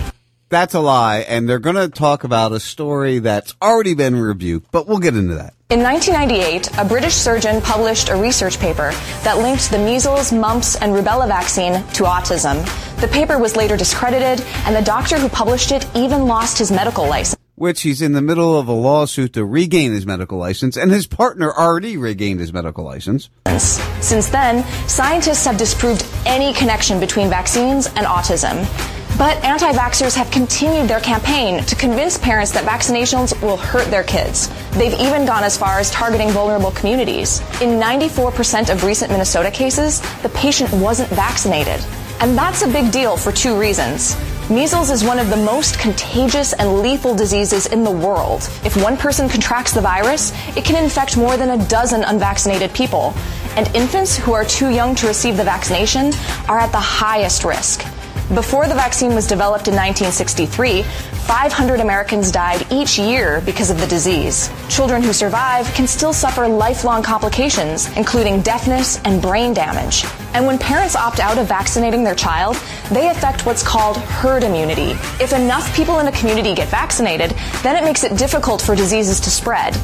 [0.50, 4.70] that's a lie, and they're going to talk about a story that's already been rebuked,
[4.70, 5.54] but we'll get into that.
[5.70, 8.90] In 1998, a British surgeon published a research paper
[9.22, 12.56] that linked the measles, mumps, and rubella vaccine to autism.
[13.02, 17.06] The paper was later discredited, and the doctor who published it even lost his medical
[17.06, 17.38] license.
[17.58, 21.08] Which he's in the middle of a lawsuit to regain his medical license, and his
[21.08, 23.30] partner already regained his medical license.
[24.00, 28.64] Since then, scientists have disproved any connection between vaccines and autism.
[29.18, 34.04] But anti vaxxers have continued their campaign to convince parents that vaccinations will hurt their
[34.04, 34.48] kids.
[34.74, 37.40] They've even gone as far as targeting vulnerable communities.
[37.60, 41.84] In 94% of recent Minnesota cases, the patient wasn't vaccinated.
[42.20, 44.14] And that's a big deal for two reasons.
[44.50, 48.48] Measles is one of the most contagious and lethal diseases in the world.
[48.64, 53.12] If one person contracts the virus, it can infect more than a dozen unvaccinated people.
[53.56, 56.14] And infants who are too young to receive the vaccination
[56.48, 57.80] are at the highest risk.
[58.32, 63.86] Before the vaccine was developed in 1963, 500 Americans died each year because of the
[63.86, 64.48] disease.
[64.70, 70.06] Children who survive can still suffer lifelong complications, including deafness and brain damage.
[70.34, 72.56] And when parents opt out of vaccinating their child,
[72.90, 74.92] they affect what's called herd immunity.
[75.20, 77.30] If enough people in a community get vaccinated,
[77.62, 79.74] then it makes it difficult for diseases to spread.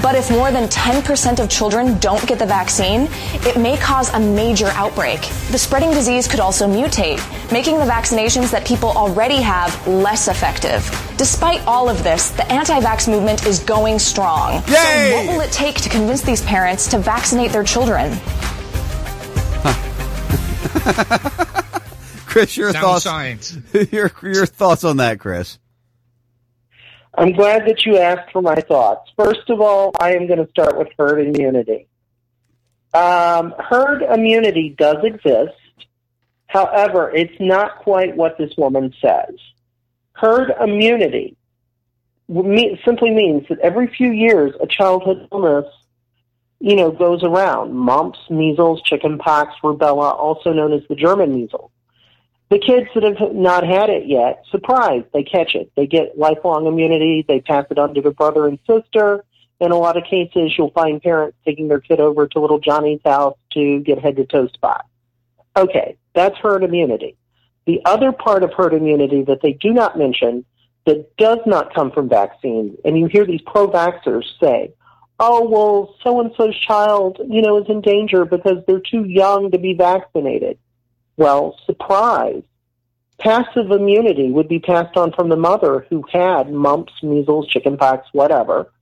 [0.00, 3.08] But if more than 10% of children don't get the vaccine,
[3.44, 5.20] it may cause a major outbreak.
[5.50, 7.20] The spreading disease could also mutate,
[7.52, 10.82] making the vaccinations that people already have less effective.
[11.18, 14.62] Despite all of this, the anti-vax movement is going strong.
[14.62, 18.18] So what will it take to convince these parents to vaccinate their children?
[22.26, 23.04] Chris, your Sound thoughts?
[23.04, 23.56] science.
[23.92, 25.58] your your thoughts on that, Chris?
[27.14, 29.10] I'm glad that you asked for my thoughts.
[29.16, 31.88] First of all, I am going to start with herd immunity.
[32.94, 35.52] Um, herd immunity does exist.
[36.46, 39.34] However, it's not quite what this woman says.
[40.14, 41.36] Herd immunity
[42.84, 45.66] simply means that every few years a childhood illness,
[46.62, 47.74] you know, goes around.
[47.74, 51.72] Mumps, measles, chickenpox, rubella, also known as the German measles.
[52.50, 55.72] The kids that have not had it yet, surprise, they catch it.
[55.74, 57.24] They get lifelong immunity.
[57.26, 59.24] They pass it on to their brother and sister.
[59.58, 63.00] In a lot of cases, you'll find parents taking their kid over to little Johnny's
[63.04, 64.86] house to get head to toe spot.
[65.56, 67.16] Okay, that's herd immunity.
[67.66, 70.44] The other part of herd immunity that they do not mention
[70.84, 74.74] that does not come from vaccines, and you hear these pro-vaxxers say,
[75.24, 79.72] oh, well, so-and-so's child, you know, is in danger because they're too young to be
[79.72, 80.58] vaccinated.
[81.16, 82.42] Well, surprise.
[83.20, 88.72] Passive immunity would be passed on from the mother who had mumps, measles, chickenpox, whatever,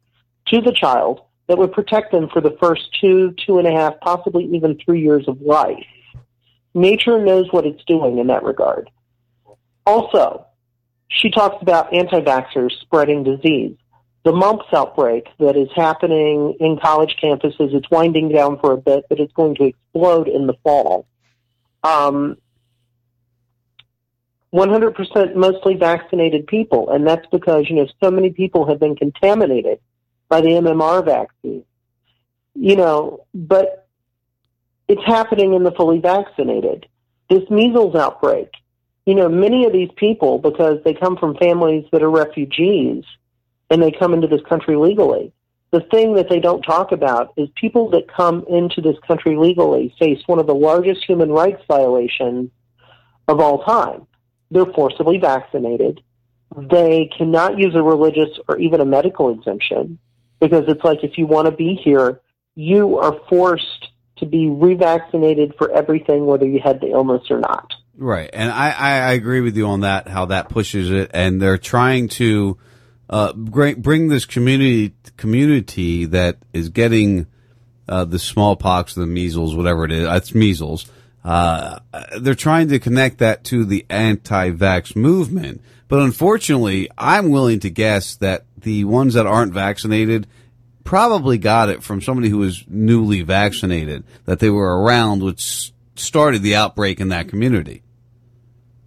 [0.46, 4.00] to the child that would protect them for the first two, two and a half,
[4.00, 5.84] possibly even three years of life.
[6.72, 8.88] Nature knows what it's doing in that regard.
[9.84, 10.46] Also,
[11.08, 13.76] she talks about anti-vaxxers spreading disease.
[14.22, 19.04] The mumps outbreak that is happening in college campuses, it's winding down for a bit,
[19.08, 21.06] but it's going to explode in the fall.
[21.82, 22.36] Um,
[24.52, 29.78] 100% mostly vaccinated people, and that's because, you know, so many people have been contaminated
[30.28, 31.64] by the MMR vaccine.
[32.54, 33.88] You know, but
[34.88, 36.86] it's happening in the fully vaccinated.
[37.30, 38.50] This measles outbreak,
[39.06, 43.04] you know, many of these people, because they come from families that are refugees
[43.70, 45.32] and they come into this country legally,
[45.70, 49.94] the thing that they don't talk about is people that come into this country legally
[49.98, 52.50] face one of the largest human rights violations
[53.28, 54.06] of all time.
[54.50, 56.02] They're forcibly vaccinated.
[56.56, 60.00] They cannot use a religious or even a medical exemption
[60.40, 62.20] because it's like if you want to be here,
[62.56, 63.86] you are forced
[64.16, 67.72] to be revaccinated for everything, whether you had the illness or not.
[67.96, 70.08] Right, and I, I, agree with you on that.
[70.08, 72.58] How that pushes it, and they're trying to
[73.10, 77.26] uh, bring bring this community community that is getting
[77.88, 80.08] uh, the smallpox, the measles, whatever it is.
[80.08, 80.86] It's measles.
[81.22, 81.80] Uh,
[82.20, 88.16] they're trying to connect that to the anti-vax movement, but unfortunately, I'm willing to guess
[88.16, 90.26] that the ones that aren't vaccinated
[90.84, 96.42] probably got it from somebody who was newly vaccinated, that they were around, which started
[96.42, 97.82] the outbreak in that community.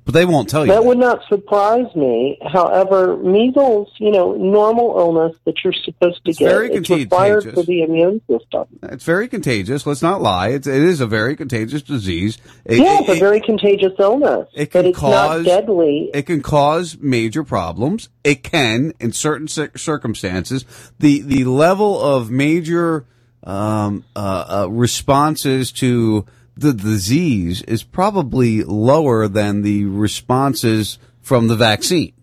[0.05, 0.71] But they won't tell you.
[0.73, 2.37] That would not surprise me.
[2.51, 7.53] However, measles, you know, normal illness that you're supposed to It's get, very it's required
[7.53, 8.65] for the immune system.
[8.83, 9.85] It's very contagious.
[9.85, 10.49] Let's not lie.
[10.49, 12.37] It's, it is a very contagious disease.
[12.65, 16.11] It, yeah, it- it's a very contagious illness, it but can it's cause not deadly.
[16.13, 18.09] It can cause major problems.
[18.25, 20.65] It can, in certain cir- circumstances,
[20.99, 23.05] the the level of major
[23.43, 26.25] um, uh, uh, responses to
[26.55, 32.13] the disease is probably lower than the responses from the vaccine.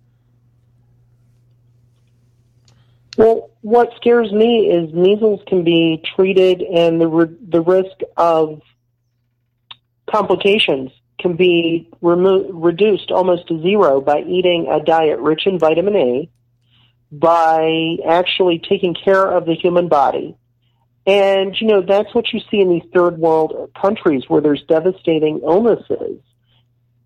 [3.16, 8.62] Well, what scares me is measles can be treated, and the the risk of
[10.10, 15.96] complications can be remo- reduced almost to zero by eating a diet rich in vitamin
[15.96, 16.30] A,
[17.12, 20.36] by actually taking care of the human body,
[21.10, 25.40] and, you know, that's what you see in these third world countries where there's devastating
[25.42, 26.20] illnesses,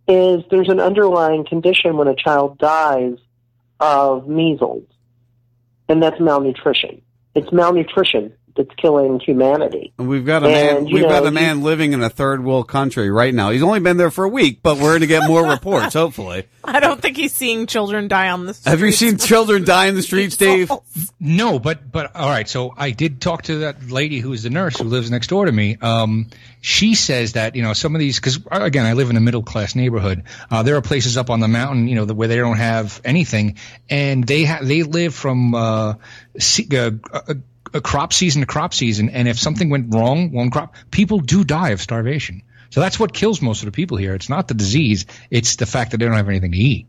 [0.07, 3.17] is there's an underlying condition when a child dies
[3.81, 4.85] of measles,
[5.89, 7.01] and that's malnutrition.
[7.35, 9.93] It's malnutrition that's killing humanity.
[9.99, 10.77] And We've got a man.
[10.77, 13.51] And, you We've got a man living in a third world country right now.
[13.51, 15.95] He's only been there for a week, but we're going to get more reports.
[16.05, 18.69] Hopefully, I don't think he's seeing children die on the streets.
[18.71, 20.71] have you seen children die in the streets, Dave?
[21.19, 22.49] No, but but all right.
[22.49, 25.47] So I did talk to that lady who is the nurse who lives next door
[25.47, 25.77] to me.
[25.81, 26.29] Um,
[26.61, 29.43] she says that you know some of these because again I live in a middle
[29.43, 30.23] class neighborhood.
[30.51, 33.57] Uh, there are places up on the mountain, you know, where they don't have anything,
[33.91, 35.95] and they ha- they live from uh,
[36.39, 37.35] se- uh,
[37.75, 41.45] a, crop season to crop season, and if something went wrong, one crop, people do
[41.45, 42.43] die of starvation.
[42.71, 44.15] So that's what kills most of the people here.
[44.15, 46.87] It's not the disease; it's the fact that they don't have anything to eat.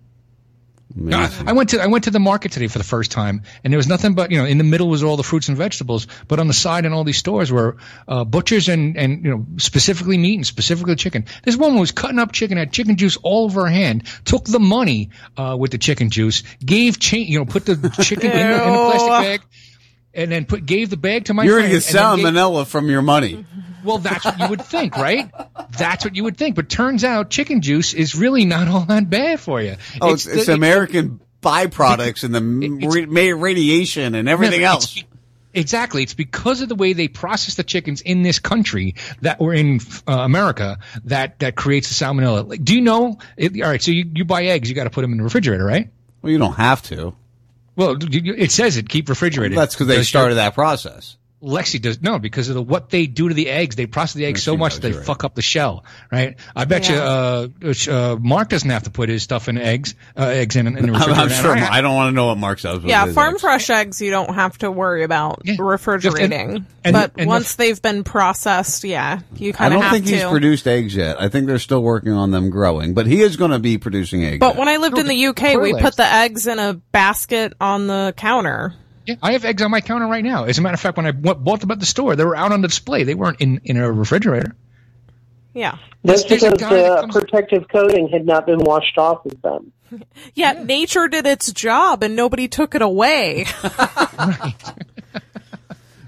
[1.11, 3.73] I, I went to I went to the market today for the first time, and
[3.73, 6.07] there was nothing but you know in the middle was all the fruits and vegetables,
[6.27, 9.45] but on the side in all these stores were uh, butchers and and you know
[9.57, 11.25] specifically meat and specifically chicken.
[11.43, 14.59] This woman was cutting up chicken, had chicken juice all over her hand, took the
[14.59, 18.65] money uh, with the chicken juice, gave change, you know, put the chicken in, the,
[18.65, 19.41] in the plastic bag,
[20.15, 21.71] and then put gave the bag to my You're friend.
[21.71, 22.01] going to get gave-
[22.33, 23.45] salmonella from your money.
[23.83, 25.29] well, that's what you would think, right?
[25.77, 26.55] That's what you would think.
[26.55, 29.75] But turns out chicken juice is really not all that bad for you.
[30.01, 32.41] Oh, it's, it's, the- American byproducts and the
[33.35, 35.03] ra- radiation and everything No, else.
[35.53, 36.03] Exactly.
[36.03, 39.79] It's because of the way they process the chickens in this country that or in
[40.05, 42.49] uh, America that that creates the salmonella.
[42.49, 43.19] Like, do you know?
[43.37, 43.81] It, all right.
[43.81, 45.89] So you, you buy eggs, you got to put them in the refrigerator, right?
[46.21, 47.15] Well, you don't have to.
[47.75, 49.57] Well, it says it keep refrigerated.
[49.57, 51.17] That's because they started that process.
[51.43, 53.75] Lexi does no because of the, what they do to the eggs.
[53.75, 56.37] They process the eggs so much they fuck up the shell, right?
[56.55, 57.47] I bet you uh,
[57.89, 60.81] uh, Mark doesn't have to put his stuff in eggs, uh, eggs in, in the
[60.91, 61.21] refrigerator.
[61.21, 61.55] I'm sure.
[61.55, 62.83] And I- I don't want to know what Mark does.
[62.83, 63.41] Yeah, farm eggs.
[63.41, 66.65] fresh eggs you don't have to worry about refrigerating.
[66.83, 69.83] and- but and the- once they've been processed, yeah, you I kind of I don't
[69.83, 70.11] have think to.
[70.13, 71.21] he's produced eggs yet.
[71.21, 74.23] I think they're still working on them growing, but he is going to be producing
[74.23, 74.39] eggs.
[74.39, 75.95] but when I lived in the UK, we put eggs.
[75.97, 78.73] the eggs in a basket on the counter.
[79.05, 80.45] Yeah, I have eggs on my counter right now.
[80.45, 82.35] As a matter of fact, when I went, bought them at the store, they were
[82.35, 83.03] out on the display.
[83.03, 84.55] They weren't in, in a refrigerator.
[85.53, 85.77] Yeah.
[86.03, 89.71] That's There's because guy that the protective coating had not been washed off of them.
[90.33, 93.45] Yeah, nature did its job and nobody took it away.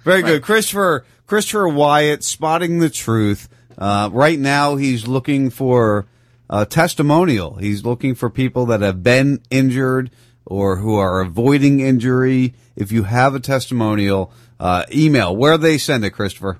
[0.03, 1.06] Very good, Christopher.
[1.28, 3.48] Christopher Wyatt spotting the truth.
[3.78, 6.07] Uh, right now, he's looking for
[6.49, 7.56] a testimonial.
[7.56, 10.11] He's looking for people that have been injured
[10.48, 12.53] or who are avoiding injury.
[12.76, 15.36] If you have a testimonial, uh, email.
[15.36, 16.60] Where they send it, Christopher?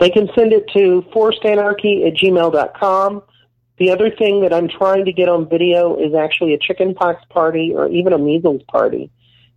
[0.00, 3.22] They can send it to forcedanarchy at gmail.com.
[3.78, 7.72] The other thing that I'm trying to get on video is actually a chickenpox party
[7.74, 9.10] or even a measles party,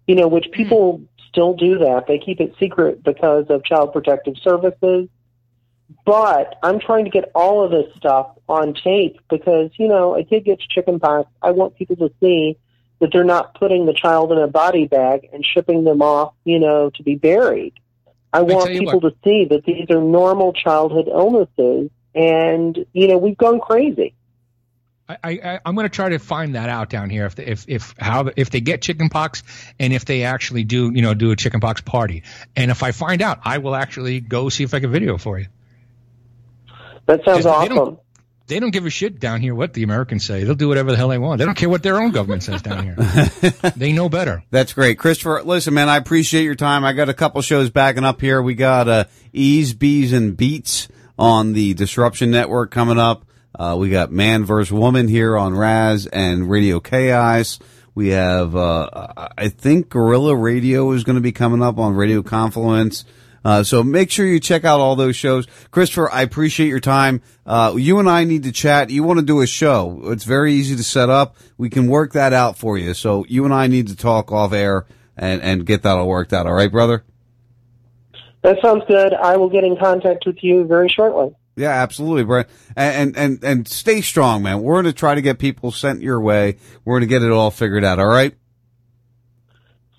[0.07, 2.05] you know, which people still do that.
[2.07, 5.07] They keep it secret because of Child Protective Services.
[6.05, 10.23] But I'm trying to get all of this stuff on tape because, you know, a
[10.23, 11.29] kid gets chickenpox.
[11.41, 12.57] I want people to see
[13.01, 16.59] that they're not putting the child in a body bag and shipping them off, you
[16.59, 17.73] know, to be buried.
[18.31, 19.09] I want people what.
[19.09, 24.13] to see that these are normal childhood illnesses and, you know, we've gone crazy.
[25.09, 27.65] I, I, I'm going to try to find that out down here if they, if
[27.67, 29.43] if how if they get chickenpox
[29.77, 32.23] and if they actually do you know do a chickenpox party
[32.55, 35.37] and if I find out I will actually go see if I can video for
[35.37, 35.47] you.
[37.07, 37.97] That sounds awesome.
[38.51, 40.43] They don't give a shit down here what the Americans say.
[40.43, 41.39] They'll do whatever the hell they want.
[41.39, 42.95] They don't care what their own government says down here.
[43.77, 44.43] they know better.
[44.51, 44.99] That's great.
[44.99, 46.83] Christopher, listen, man, I appreciate your time.
[46.83, 48.41] I got a couple shows backing up here.
[48.41, 53.23] We got, uh, Ease, Bees, and Beats on the Disruption Network coming up.
[53.57, 54.69] Uh, we got Man vs.
[54.69, 57.57] Woman here on Ras and Radio Chaos.
[57.95, 62.21] We have, uh, I think Gorilla Radio is going to be coming up on Radio
[62.21, 63.05] Confluence.
[63.43, 65.47] Uh, so make sure you check out all those shows.
[65.71, 67.21] Christopher, I appreciate your time.
[67.45, 68.89] Uh, you and I need to chat.
[68.89, 70.01] You want to do a show.
[70.05, 71.35] It's very easy to set up.
[71.57, 72.93] We can work that out for you.
[72.93, 74.85] So you and I need to talk off air
[75.17, 76.45] and, and get that all worked out.
[76.45, 77.03] All right, brother?
[78.43, 79.13] That sounds good.
[79.13, 81.35] I will get in contact with you very shortly.
[81.55, 82.47] Yeah, absolutely, Brent.
[82.75, 84.61] And, and, and, and stay strong, man.
[84.61, 86.57] We're going to try to get people sent your way.
[86.85, 87.99] We're going to get it all figured out.
[87.99, 88.33] All right?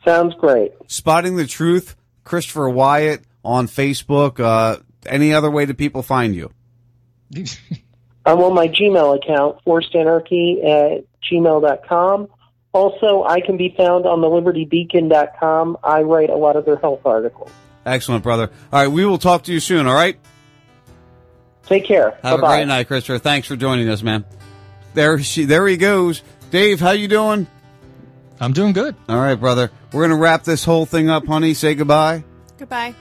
[0.04, 0.72] Sounds great.
[0.86, 1.94] Spotting the Truth,
[2.24, 4.40] Christopher Wyatt on Facebook.
[4.40, 6.52] Uh, any other way do people find you?
[8.24, 12.28] I'm on my Gmail account, forcedanarchy at gmail.com,
[12.72, 15.78] Also, I can be found on the libertybeacon.com.
[15.82, 17.50] I write a lot of their health articles.
[17.84, 18.50] Excellent, brother.
[18.72, 19.86] All right, we will talk to you soon.
[19.86, 20.18] All right.
[21.66, 22.10] Take care.
[22.22, 22.54] Have Bye-bye.
[22.54, 23.18] a great night, Christopher.
[23.18, 24.24] Thanks for joining us, man.
[24.94, 26.22] There she, there he goes.
[26.50, 27.46] Dave, how you doing?
[28.40, 28.94] I'm doing good.
[29.08, 29.70] All right, brother.
[29.92, 31.54] We're gonna wrap this whole thing up, honey.
[31.54, 32.24] Say goodbye.
[32.58, 32.94] Goodbye.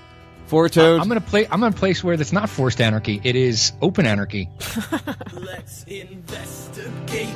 [0.51, 0.99] Four toad.
[0.99, 1.47] I'm gonna play.
[1.49, 3.21] I'm in a place where it's not forced anarchy.
[3.23, 4.49] It is open anarchy.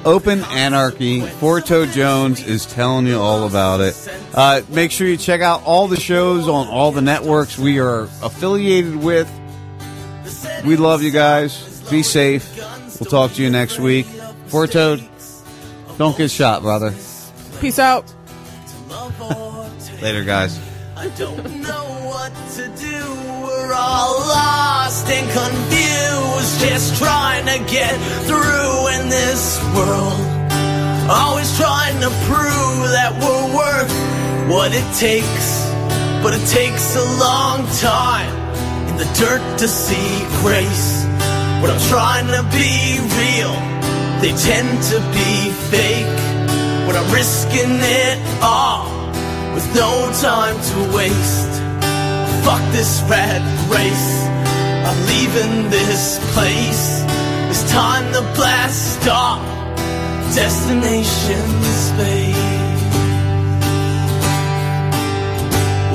[0.03, 1.21] Open Anarchy.
[1.21, 3.95] Four Toe Jones is telling you all about it.
[4.33, 8.01] Uh, make sure you check out all the shows on all the networks we are
[8.21, 9.31] affiliated with.
[10.65, 11.81] We love you guys.
[11.89, 12.53] Be safe.
[12.99, 14.07] We'll talk to you next week.
[14.47, 15.07] Four Toad,
[15.97, 16.93] don't get shot, brother.
[17.61, 18.13] Peace out.
[20.01, 20.59] Later, guys.
[20.97, 22.74] I don't know what to do.
[23.65, 27.97] We're all lost and confused, just trying to get
[28.29, 30.21] through in this world.
[31.09, 33.89] Always trying to prove that we're worth
[34.53, 35.65] what it takes,
[36.21, 38.29] but it takes a long time
[38.85, 40.13] in the dirt to see
[40.45, 41.03] grace.
[41.57, 43.55] When I'm trying to be real,
[44.21, 46.21] they tend to be fake.
[46.85, 48.85] When I'm risking it all
[49.55, 51.64] with no time to waste.
[52.45, 53.41] Fuck this rat
[53.73, 54.11] race.
[54.85, 57.01] I'm leaving this place.
[57.49, 59.41] It's time to blast off.
[60.35, 61.41] Destination
[61.73, 62.37] space.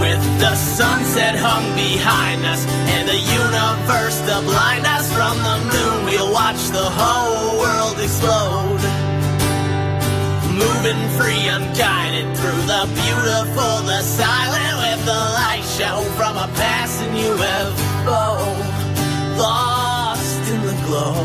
[0.02, 2.66] With the sunset hung behind us
[2.98, 8.82] and the universe to blind us from the moon, we'll watch the whole world explode
[10.50, 18.22] moving free, unguided through the beautiful, the silent, the light show from a passing UFO,
[19.44, 21.16] lost in the glow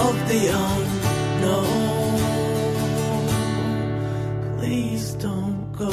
[0.00, 2.18] of the unknown.
[4.58, 5.92] Please don't go.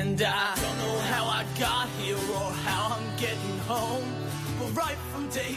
[0.00, 4.08] And I don't know how I got here or how I'm getting home.
[4.58, 5.56] But right from day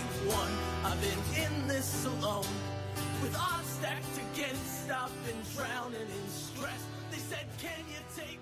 [5.57, 6.85] drowning in stress.
[7.09, 8.39] They said, Can you take